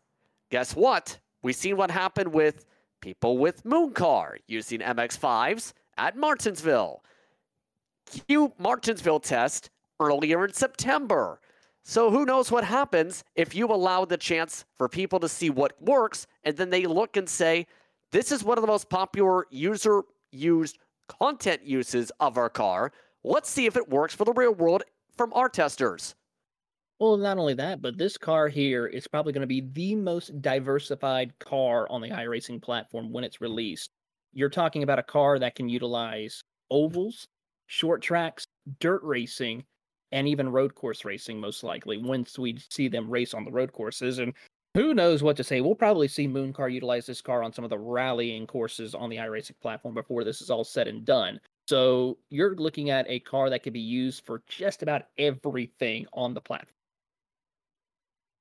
guess 0.50 0.74
what? 0.74 1.18
We've 1.42 1.54
seen 1.54 1.76
what 1.76 1.90
happened 1.90 2.32
with 2.32 2.64
people 3.02 3.36
with 3.36 3.64
Mooncar 3.64 4.38
using 4.46 4.80
MX5s 4.80 5.74
at 5.98 6.16
Martinsville. 6.16 7.04
Q 8.26 8.54
Martinsville 8.58 9.20
test 9.20 9.68
earlier 10.00 10.46
in 10.46 10.54
September. 10.54 11.40
So 11.82 12.10
who 12.10 12.24
knows 12.24 12.50
what 12.50 12.64
happens 12.64 13.24
if 13.34 13.54
you 13.54 13.66
allow 13.66 14.06
the 14.06 14.16
chance 14.16 14.64
for 14.74 14.88
people 14.88 15.20
to 15.20 15.28
see 15.28 15.50
what 15.50 15.80
works 15.82 16.26
and 16.44 16.56
then 16.56 16.70
they 16.70 16.86
look 16.86 17.18
and 17.18 17.28
say, 17.28 17.66
this 18.10 18.32
is 18.32 18.42
one 18.42 18.56
of 18.56 18.62
the 18.62 18.68
most 18.68 18.88
popular 18.88 19.46
user 19.50 20.02
used 20.30 20.78
content 21.08 21.62
uses 21.62 22.10
of 22.20 22.38
our 22.38 22.48
car. 22.48 22.92
Let's 23.22 23.50
see 23.50 23.66
if 23.66 23.76
it 23.76 23.88
works 23.88 24.14
for 24.14 24.24
the 24.24 24.32
real 24.32 24.54
world 24.54 24.82
from 25.16 25.32
our 25.34 25.48
testers. 25.48 26.14
Well, 27.00 27.16
not 27.16 27.38
only 27.38 27.54
that, 27.54 27.82
but 27.82 27.98
this 27.98 28.16
car 28.16 28.48
here 28.48 28.86
is 28.86 29.08
probably 29.08 29.32
going 29.32 29.40
to 29.40 29.46
be 29.46 29.60
the 29.60 29.96
most 29.96 30.40
diversified 30.40 31.36
car 31.40 31.88
on 31.90 32.00
the 32.00 32.10
iRacing 32.10 32.62
platform 32.62 33.12
when 33.12 33.24
it's 33.24 33.38
mm. 33.38 33.42
released. 33.42 33.90
You're 34.32 34.48
talking 34.48 34.82
about 34.82 34.98
a 34.98 35.04
car 35.04 35.38
that 35.38 35.54
can 35.54 35.68
utilize 35.68 36.42
ovals, 36.70 37.26
short 37.66 38.00
tracks, 38.00 38.46
dirt 38.80 39.02
racing, 39.02 39.64
and 40.12 40.28
even 40.28 40.48
road 40.48 40.74
course 40.76 41.04
racing, 41.04 41.40
most 41.40 41.64
likely, 41.64 41.98
once 41.98 42.38
we 42.38 42.58
see 42.70 42.86
them 42.86 43.10
race 43.10 43.34
on 43.34 43.44
the 43.44 43.50
road 43.50 43.72
courses. 43.72 44.18
And 44.20 44.32
who 44.74 44.94
knows 44.94 45.22
what 45.22 45.36
to 45.36 45.44
say? 45.44 45.60
We'll 45.60 45.74
probably 45.74 46.06
see 46.08 46.28
Mooncar 46.28 46.72
utilize 46.72 47.06
this 47.06 47.20
car 47.20 47.42
on 47.42 47.52
some 47.52 47.64
of 47.64 47.70
the 47.70 47.78
rallying 47.78 48.46
courses 48.46 48.94
on 48.94 49.10
the 49.10 49.16
iRacing 49.16 49.58
platform 49.60 49.94
before 49.94 50.22
this 50.22 50.40
is 50.40 50.50
all 50.50 50.64
said 50.64 50.86
and 50.86 51.04
done. 51.04 51.40
So 51.68 52.18
you're 52.30 52.54
looking 52.54 52.90
at 52.90 53.06
a 53.08 53.20
car 53.20 53.50
that 53.50 53.64
could 53.64 53.72
be 53.72 53.80
used 53.80 54.24
for 54.24 54.42
just 54.48 54.82
about 54.82 55.02
everything 55.18 56.06
on 56.12 56.34
the 56.34 56.40
platform. 56.40 56.74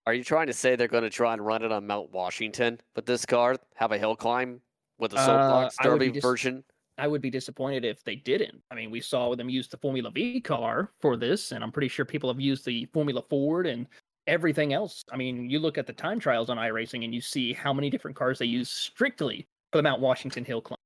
Are 0.05 0.13
you 0.13 0.23
trying 0.23 0.47
to 0.47 0.53
say 0.53 0.75
they're 0.75 0.87
going 0.87 1.03
to 1.03 1.09
try 1.09 1.33
and 1.33 1.45
run 1.45 1.63
it 1.63 1.71
on 1.71 1.87
Mount 1.87 2.11
Washington 2.11 2.79
with 2.95 3.05
this 3.05 3.25
car? 3.25 3.55
Have 3.75 3.93
a 3.93 3.97
hill 3.97 4.15
climb 4.15 4.59
with 4.99 5.13
a 5.13 5.17
soapbox 5.17 5.75
uh, 5.79 5.83
derby 5.83 6.11
dis- 6.11 6.21
version? 6.21 6.63
I 6.97 7.07
would 7.07 7.21
be 7.21 7.29
disappointed 7.29 7.85
if 7.85 8.03
they 8.03 8.15
didn't. 8.15 8.61
I 8.69 8.75
mean, 8.75 8.91
we 8.91 8.99
saw 8.99 9.33
them 9.35 9.49
use 9.49 9.67
the 9.67 9.77
Formula 9.77 10.11
Vee 10.11 10.41
car 10.41 10.91
for 10.99 11.15
this, 11.15 11.51
and 11.53 11.63
I'm 11.63 11.71
pretty 11.71 11.87
sure 11.87 12.05
people 12.05 12.29
have 12.29 12.39
used 12.39 12.65
the 12.65 12.85
Formula 12.93 13.23
Ford 13.29 13.65
and 13.65 13.87
everything 14.27 14.73
else. 14.73 15.03
I 15.11 15.17
mean, 15.17 15.49
you 15.49 15.59
look 15.59 15.77
at 15.77 15.87
the 15.87 15.93
time 15.93 16.19
trials 16.19 16.49
on 16.49 16.57
iRacing 16.57 17.03
and 17.03 17.15
you 17.15 17.21
see 17.21 17.53
how 17.53 17.73
many 17.73 17.89
different 17.89 18.15
cars 18.15 18.39
they 18.39 18.45
use 18.45 18.69
strictly 18.69 19.47
for 19.71 19.77
the 19.77 19.83
Mount 19.83 20.01
Washington 20.01 20.43
Hill 20.43 20.61
climb. 20.61 20.77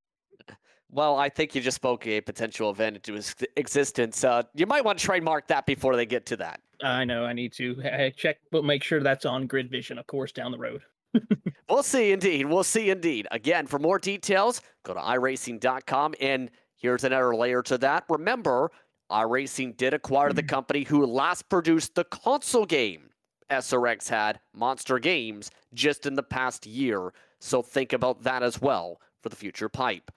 Well, 0.89 1.17
I 1.17 1.27
think 1.27 1.53
you 1.53 1.59
just 1.59 1.75
spoke 1.75 2.07
a 2.07 2.21
potential 2.21 2.69
event 2.69 2.95
into 2.95 3.21
existence. 3.57 4.23
Uh, 4.23 4.43
you 4.53 4.65
might 4.65 4.85
want 4.85 4.99
to 4.99 5.05
trademark 5.05 5.47
that 5.47 5.65
before 5.65 5.97
they 5.97 6.05
get 6.05 6.25
to 6.27 6.37
that. 6.37 6.61
I 6.83 7.05
know 7.05 7.25
I 7.25 7.33
need 7.33 7.53
to 7.53 8.11
check, 8.15 8.37
but 8.51 8.63
make 8.63 8.83
sure 8.83 9.01
that's 9.01 9.25
on 9.25 9.47
Grid 9.47 9.69
Vision, 9.69 9.97
of 9.97 10.07
course, 10.07 10.31
down 10.31 10.51
the 10.51 10.57
road. 10.57 10.81
we'll 11.69 11.83
see 11.83 12.11
indeed. 12.11 12.45
We'll 12.45 12.63
see 12.63 12.89
indeed. 12.89 13.27
Again, 13.31 13.67
for 13.67 13.79
more 13.79 13.99
details, 13.99 14.61
go 14.83 14.93
to 14.93 14.99
iRacing.com. 14.99 16.15
And 16.19 16.51
here's 16.75 17.03
another 17.03 17.35
layer 17.35 17.63
to 17.63 17.77
that. 17.79 18.03
Remember, 18.09 18.71
iRacing 19.11 19.77
did 19.77 19.93
acquire 19.93 20.33
the 20.33 20.43
mm. 20.43 20.49
company 20.49 20.83
who 20.83 21.05
last 21.05 21.49
produced 21.49 21.95
the 21.95 22.03
console 22.03 22.65
game 22.65 23.09
SRX 23.49 24.09
had, 24.09 24.39
Monster 24.53 24.99
Games, 24.99 25.51
just 25.73 26.05
in 26.05 26.15
the 26.15 26.23
past 26.23 26.65
year. 26.65 27.13
So 27.39 27.61
think 27.61 27.93
about 27.93 28.23
that 28.23 28.43
as 28.43 28.61
well 28.61 28.99
for 29.21 29.29
the 29.29 29.35
future 29.35 29.69
pipe. 29.69 30.11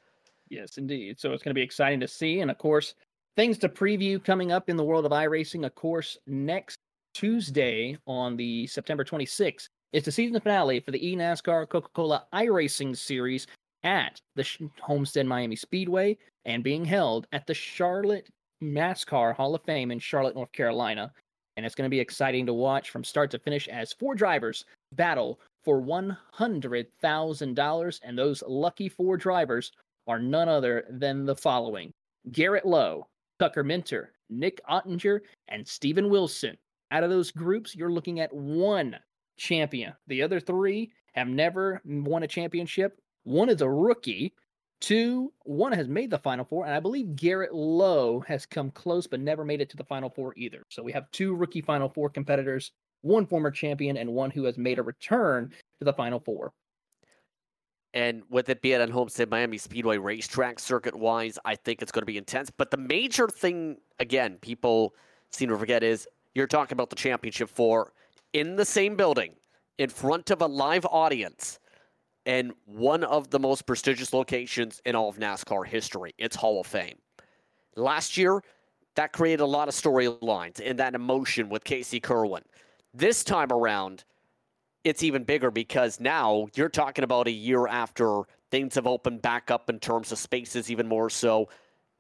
Yes, 0.49 0.79
indeed. 0.79 1.21
So 1.21 1.33
it's 1.33 1.43
going 1.43 1.51
to 1.55 1.59
be 1.59 1.63
exciting 1.63 2.01
to 2.01 2.09
see. 2.09 2.41
And 2.41 2.51
of 2.51 2.59
course, 2.59 2.95
things 3.41 3.57
to 3.57 3.71
preview 3.71 4.23
coming 4.23 4.53
up 4.53 4.69
in 4.69 4.77
the 4.77 4.85
world 4.85 5.07
of 5.07 5.13
iRacing. 5.13 5.65
Of 5.65 5.75
course, 5.75 6.19
next 6.27 6.77
Tuesday 7.15 7.97
on 8.07 8.37
the 8.37 8.67
September 8.67 9.03
26th 9.03 9.67
is 9.95 10.05
the 10.05 10.13
season 10.13 10.39
finale 10.43 10.81
for 10.81 10.91
the 10.91 11.01
eNASCAR 11.01 11.67
Coca 11.71 11.89
Cola 11.95 12.27
iRacing 12.35 12.95
Series 12.95 13.47
at 13.83 14.21
the 14.37 14.47
Homestead 14.83 15.25
Miami 15.25 15.57
Speedway 15.57 16.19
and 16.45 16.63
being 16.63 16.85
held 16.85 17.27
at 17.33 17.47
the 17.47 17.55
Charlotte 17.55 18.29
NASCAR 18.63 19.35
Hall 19.35 19.55
of 19.55 19.63
Fame 19.63 19.91
in 19.91 19.99
Charlotte, 19.99 20.37
North 20.37 20.53
Carolina. 20.53 21.11
And 21.57 21.65
it's 21.65 21.75
going 21.75 21.89
to 21.89 21.91
be 21.91 21.99
exciting 21.99 22.45
to 22.45 22.53
watch 22.53 22.91
from 22.91 23.03
start 23.03 23.31
to 23.31 23.39
finish 23.39 23.69
as 23.69 23.95
four 23.95 24.15
drivers 24.15 24.67
battle 24.93 25.41
for 25.65 25.81
$100,000. 25.81 28.01
And 28.05 28.19
those 28.19 28.43
lucky 28.47 28.91
four 28.91 29.17
drivers 29.17 29.73
are 30.07 30.19
none 30.19 30.51
other 30.51 30.85
than 30.91 31.25
the 31.25 31.37
following 31.37 31.95
Garrett 32.33 32.67
Lowe, 32.67 33.07
Tucker 33.41 33.65
Minter, 33.65 34.13
Nick 34.29 34.61
Ottinger, 34.69 35.21
and 35.49 35.67
Steven 35.67 36.11
Wilson. 36.11 36.59
Out 36.91 37.05
of 37.05 37.09
those 37.09 37.31
groups, 37.31 37.75
you're 37.75 37.91
looking 37.91 38.21
at 38.21 38.31
one 38.35 38.97
champion. 39.39 39.95
The 40.09 40.21
other 40.21 40.41
three 40.41 40.93
have 41.15 41.27
never 41.27 41.81
won 41.87 42.23
a 42.23 42.29
championship. 42.29 43.01
One 43.25 43.49
is 43.49 43.63
a 43.63 43.69
rookie. 43.71 44.35
Two, 44.83 45.33
one 45.45 45.73
has 45.73 45.89
made 45.89 46.11
the 46.11 46.19
final 46.19 46.45
four, 46.45 46.67
and 46.67 46.75
I 46.75 46.81
believe 46.81 47.17
Garrett 47.17 47.55
Lowe 47.55 48.21
has 48.29 48.45
come 48.45 48.71
close 48.73 49.07
but 49.07 49.21
never 49.21 49.43
made 49.43 49.63
it 49.63 49.71
to 49.71 49.77
the 49.79 49.85
final 49.85 50.11
four 50.11 50.35
either. 50.37 50.63
So 50.69 50.83
we 50.83 50.93
have 50.93 51.11
two 51.11 51.35
rookie 51.35 51.63
final 51.63 51.89
four 51.89 52.11
competitors, 52.11 52.73
one 53.01 53.27
former 53.27 53.51
champion, 53.51 53.97
and 53.97 54.13
one 54.13 54.31
who 54.31 54.45
has 54.45 54.59
made 54.59 54.79
a 54.79 54.83
return 54.83 55.51
to 55.79 55.85
the 55.87 55.95
final 55.95 56.21
four. 56.21 56.53
And 57.93 58.23
with 58.31 58.49
it 58.49 58.63
being 58.63 58.81
at 58.81 58.91
Homestead 58.91 59.31
Miami 59.31 59.59
Speedway 59.59 59.99
racetrack 59.99 60.61
circuit 60.61 60.95
wise, 60.95 61.39
I 61.45 61.57
think 61.57 61.83
it's 61.83 61.91
going 61.91 62.03
to 62.03 62.07
be 62.07 62.19
intense. 62.19 62.51
But 62.51 62.71
the 62.71 62.77
major 62.77 63.27
thing, 63.27 63.79
again, 63.99 64.39
people 64.41 64.95
seem 65.31 65.49
to 65.49 65.59
forget 65.59 65.83
is 65.83 66.07
you're 66.35 66.47
talking 66.47 66.77
about 66.77 66.91
the 66.91 66.97
championship 66.97 67.49
four 67.49 67.93
in 68.33 68.55
the 68.55 68.65
same 68.65 68.97
building, 68.97 69.35
in 69.79 69.91
front 69.91 70.31
of 70.31 70.41
a 70.41 70.47
live 70.47 70.87
audience, 70.87 71.59
and 72.27 72.53
one 72.65 73.03
of 73.03 73.31
the 73.31 73.41
most 73.41 73.67
prestigious 73.67 74.13
locations 74.13 74.81
in 74.85 74.95
all 74.95 75.09
of 75.09 75.19
NASCAR 75.19 75.67
history. 75.67 76.15
It's 76.19 76.37
Hall 76.37 76.61
of 76.61 76.67
Fame. 76.67 76.99
Last 77.77 78.17
year, 78.17 78.43
that 78.95 79.13
created 79.13 79.41
a 79.41 79.47
lot 79.47 79.69
of 79.69 79.75
storylines 79.75 80.61
and 80.65 80.79
that 80.79 80.95
emotion 80.95 81.49
with 81.49 81.65
Casey 81.65 82.01
Kirwan. 82.01 82.43
This 82.93 83.25
time 83.25 83.51
around, 83.51 84.05
it's 84.85 85.03
even 85.03 85.25
bigger 85.25 85.51
because 85.51 86.01
now 86.01 86.49
you're 86.55 86.69
talking 86.69 87.05
about 87.05 87.27
a 87.27 87.33
year 87.33 87.67
after 87.67 88.23
things 88.51 88.75
have 88.75 88.87
opened 88.87 89.23
back 89.23 89.51
up 89.51 89.69
in 89.69 89.79
terms 89.79 90.11
of 90.13 90.19
spaces 90.19 90.71
even 90.71 90.89
more 90.89 91.11
so. 91.11 91.49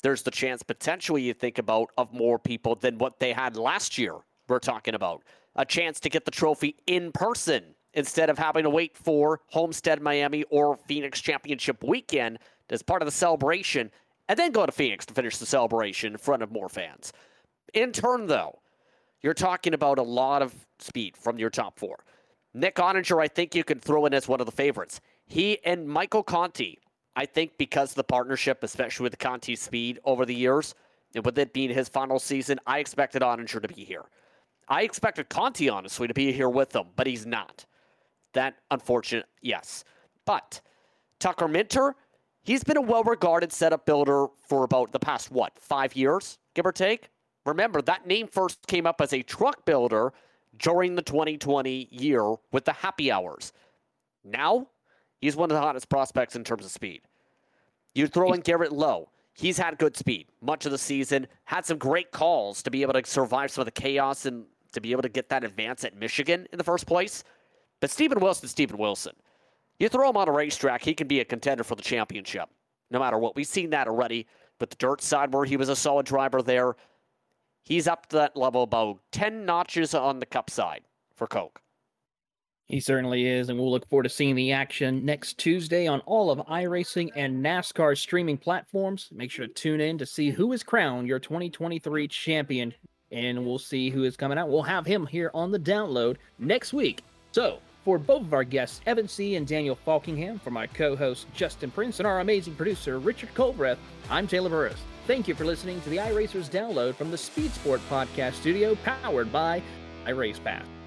There's 0.02 0.22
the 0.22 0.30
chance 0.30 0.62
potentially 0.62 1.22
you 1.22 1.34
think 1.34 1.58
about 1.58 1.90
of 1.98 2.12
more 2.12 2.38
people 2.38 2.74
than 2.74 2.98
what 2.98 3.20
they 3.20 3.32
had 3.32 3.56
last 3.56 3.98
year 3.98 4.14
we're 4.48 4.58
talking 4.58 4.94
about. 4.94 5.22
A 5.56 5.64
chance 5.64 6.00
to 6.00 6.08
get 6.08 6.24
the 6.24 6.30
trophy 6.30 6.76
in 6.86 7.12
person 7.12 7.74
instead 7.92 8.30
of 8.30 8.38
having 8.38 8.62
to 8.62 8.70
wait 8.70 8.96
for 8.96 9.40
homestead 9.48 10.00
miami 10.00 10.44
or 10.44 10.76
phoenix 10.76 11.20
championship 11.20 11.82
weekend 11.84 12.38
as 12.70 12.82
part 12.82 13.02
of 13.02 13.06
the 13.06 13.12
celebration 13.12 13.90
and 14.28 14.38
then 14.38 14.52
go 14.52 14.64
to 14.64 14.72
phoenix 14.72 15.04
to 15.04 15.12
finish 15.12 15.38
the 15.38 15.46
celebration 15.46 16.12
in 16.12 16.18
front 16.18 16.42
of 16.42 16.52
more 16.52 16.68
fans. 16.68 17.12
In 17.74 17.92
turn 17.92 18.26
though 18.26 18.60
you're 19.22 19.34
talking 19.34 19.74
about 19.74 19.98
a 19.98 20.02
lot 20.02 20.40
of 20.40 20.54
speed 20.78 21.16
from 21.16 21.38
your 21.38 21.50
top 21.50 21.78
four 21.78 22.04
Nick 22.52 22.76
Ottinger, 22.76 23.22
I 23.22 23.28
think 23.28 23.54
you 23.54 23.64
can 23.64 23.78
throw 23.78 24.06
in 24.06 24.14
as 24.14 24.26
one 24.26 24.40
of 24.40 24.46
the 24.46 24.52
favorites. 24.52 25.00
He 25.26 25.58
and 25.64 25.88
Michael 25.88 26.22
Conti, 26.22 26.78
I 27.14 27.26
think 27.26 27.56
because 27.58 27.94
the 27.94 28.04
partnership, 28.04 28.64
especially 28.64 29.04
with 29.04 29.12
the 29.12 29.18
Conti 29.18 29.54
speed 29.54 30.00
over 30.04 30.26
the 30.26 30.34
years, 30.34 30.74
and 31.14 31.24
with 31.24 31.38
it 31.38 31.52
being 31.52 31.70
his 31.70 31.88
final 31.88 32.18
season, 32.18 32.58
I 32.66 32.78
expected 32.78 33.22
Ottinger 33.22 33.62
to 33.62 33.68
be 33.68 33.84
here. 33.84 34.04
I 34.68 34.82
expected 34.82 35.28
Conti, 35.28 35.68
honestly, 35.68 36.06
to 36.08 36.14
be 36.14 36.32
here 36.32 36.48
with 36.48 36.70
them, 36.70 36.88
but 36.96 37.06
he's 37.06 37.26
not. 37.26 37.66
That 38.34 38.56
unfortunate, 38.70 39.26
yes. 39.42 39.84
But 40.24 40.60
Tucker 41.18 41.48
Minter, 41.48 41.96
he's 42.42 42.62
been 42.62 42.76
a 42.76 42.80
well 42.82 43.03
regarded 43.03 43.53
setup 43.53 43.86
builder 43.86 44.26
for 44.46 44.64
about 44.64 44.92
the 44.92 45.01
past, 45.01 45.30
what, 45.32 45.59
five 45.59 45.96
years, 45.96 46.38
give 46.55 46.66
or 46.66 46.72
take? 46.72 47.09
Remember, 47.46 47.82
that 47.82 48.07
name 48.07 48.28
first 48.28 48.66
came 48.66 48.86
up 48.86 49.01
as 49.01 49.12
a 49.12 49.22
truck 49.22 49.64
builder 49.64 50.12
during 50.57 50.94
the 50.94 51.03
2020 51.03 51.88
year 51.90 52.34
with 52.53 52.64
the 52.64 52.72
happy 52.72 53.11
hours. 53.11 53.53
Now, 54.24 54.68
he's 55.20 55.36
one 55.36 55.51
of 55.51 55.55
the 55.55 55.61
hottest 55.61 55.88
prospects 55.88 56.36
in 56.36 56.44
terms 56.44 56.64
of 56.64 56.70
speed. 56.70 57.03
You 57.94 58.07
throw 58.07 58.32
in 58.32 58.40
Garrett 58.40 58.72
Lowe. 58.72 59.11
He's 59.32 59.59
had 59.59 59.78
good 59.78 59.96
speed 59.96 60.26
much 60.42 60.66
of 60.66 60.72
the 60.72 60.78
season, 60.78 61.26
had 61.44 61.64
some 61.64 61.78
great 61.78 62.11
calls 62.11 62.62
to 62.62 62.70
be 62.70 62.82
able 62.82 62.94
to 62.94 63.03
survive 63.05 63.51
some 63.51 63.62
of 63.62 63.66
the 63.66 63.80
chaos 63.80 64.26
and 64.26 64.44
to 64.72 64.80
be 64.80 64.92
able 64.92 65.03
to 65.03 65.09
get 65.09 65.28
that 65.30 65.44
advance 65.44 65.84
at 65.84 65.96
Michigan 65.96 66.46
in 66.53 66.59
the 66.59 66.64
first 66.64 66.86
place. 66.86 67.24
But 67.80 67.90
Steven 67.90 68.20
Wilson, 68.20 68.48
Steven 68.48 68.76
Wilson. 68.76 69.14
You 69.78 69.88
throw 69.88 70.11
him 70.11 70.16
on 70.16 70.28
a 70.28 70.32
racetrack, 70.32 70.82
he 70.82 70.94
can 70.94 71.07
be 71.07 71.20
a 71.20 71.24
contender 71.24 71.64
for 71.64 71.74
the 71.74 71.82
championship, 71.82 72.48
no 72.90 72.98
matter 72.98 73.18
what. 73.18 73.34
We've 73.34 73.46
seen 73.46 73.70
that 73.70 73.88
already 73.88 74.26
with 74.61 74.70
the 74.70 74.76
dirt 74.76 75.01
side 75.01 75.32
where 75.32 75.46
he 75.46 75.57
was 75.57 75.70
a 75.70 75.76
solid 75.76 76.05
driver 76.05 76.42
there 76.42 76.76
he's 77.62 77.88
up 77.88 78.06
to 78.06 78.16
that 78.16 78.36
level 78.36 78.62
about 78.62 78.98
10 79.12 79.44
notches 79.44 79.94
on 79.94 80.20
the 80.20 80.26
cup 80.26 80.50
side 80.50 80.82
for 81.14 81.26
Coke. 81.26 81.61
He 82.70 82.78
certainly 82.78 83.26
is, 83.26 83.48
and 83.48 83.58
we'll 83.58 83.72
look 83.72 83.88
forward 83.88 84.04
to 84.04 84.08
seeing 84.08 84.36
the 84.36 84.52
action 84.52 85.04
next 85.04 85.38
Tuesday 85.38 85.88
on 85.88 85.98
all 86.06 86.30
of 86.30 86.38
iRacing 86.46 87.11
and 87.16 87.44
NASCAR 87.44 87.98
streaming 87.98 88.38
platforms. 88.38 89.08
Make 89.12 89.32
sure 89.32 89.48
to 89.48 89.52
tune 89.52 89.80
in 89.80 89.98
to 89.98 90.06
see 90.06 90.30
who 90.30 90.52
is 90.52 90.62
crowned 90.62 91.08
your 91.08 91.18
2023 91.18 92.06
champion, 92.06 92.72
and 93.11 93.44
we'll 93.44 93.58
see 93.58 93.90
who 93.90 94.04
is 94.04 94.16
coming 94.16 94.38
out. 94.38 94.48
We'll 94.48 94.62
have 94.62 94.86
him 94.86 95.04
here 95.04 95.32
on 95.34 95.50
the 95.50 95.58
download 95.58 96.18
next 96.38 96.72
week. 96.72 97.02
So, 97.32 97.58
for 97.84 97.98
both 97.98 98.22
of 98.22 98.34
our 98.34 98.44
guests, 98.44 98.80
Evan 98.86 99.08
Seay 99.08 99.34
and 99.34 99.48
Daniel 99.48 99.76
Faulkingham, 99.84 100.40
for 100.40 100.52
my 100.52 100.68
co 100.68 100.94
host 100.94 101.26
Justin 101.34 101.72
Prince, 101.72 101.98
and 101.98 102.06
our 102.06 102.20
amazing 102.20 102.54
producer 102.54 103.00
Richard 103.00 103.34
Colbreth, 103.34 103.78
I'm 104.08 104.28
Taylor 104.28 104.48
Burris. 104.48 104.78
Thank 105.11 105.26
you 105.26 105.34
for 105.34 105.44
listening 105.44 105.80
to 105.80 105.90
the 105.90 105.96
iRacers 105.96 106.48
download 106.48 106.94
from 106.94 107.11
the 107.11 107.18
Speed 107.18 107.50
Sport 107.50 107.80
Podcast 107.90 108.34
Studio, 108.34 108.76
powered 108.76 109.32
by 109.32 109.61
iRacePass. 110.06 110.80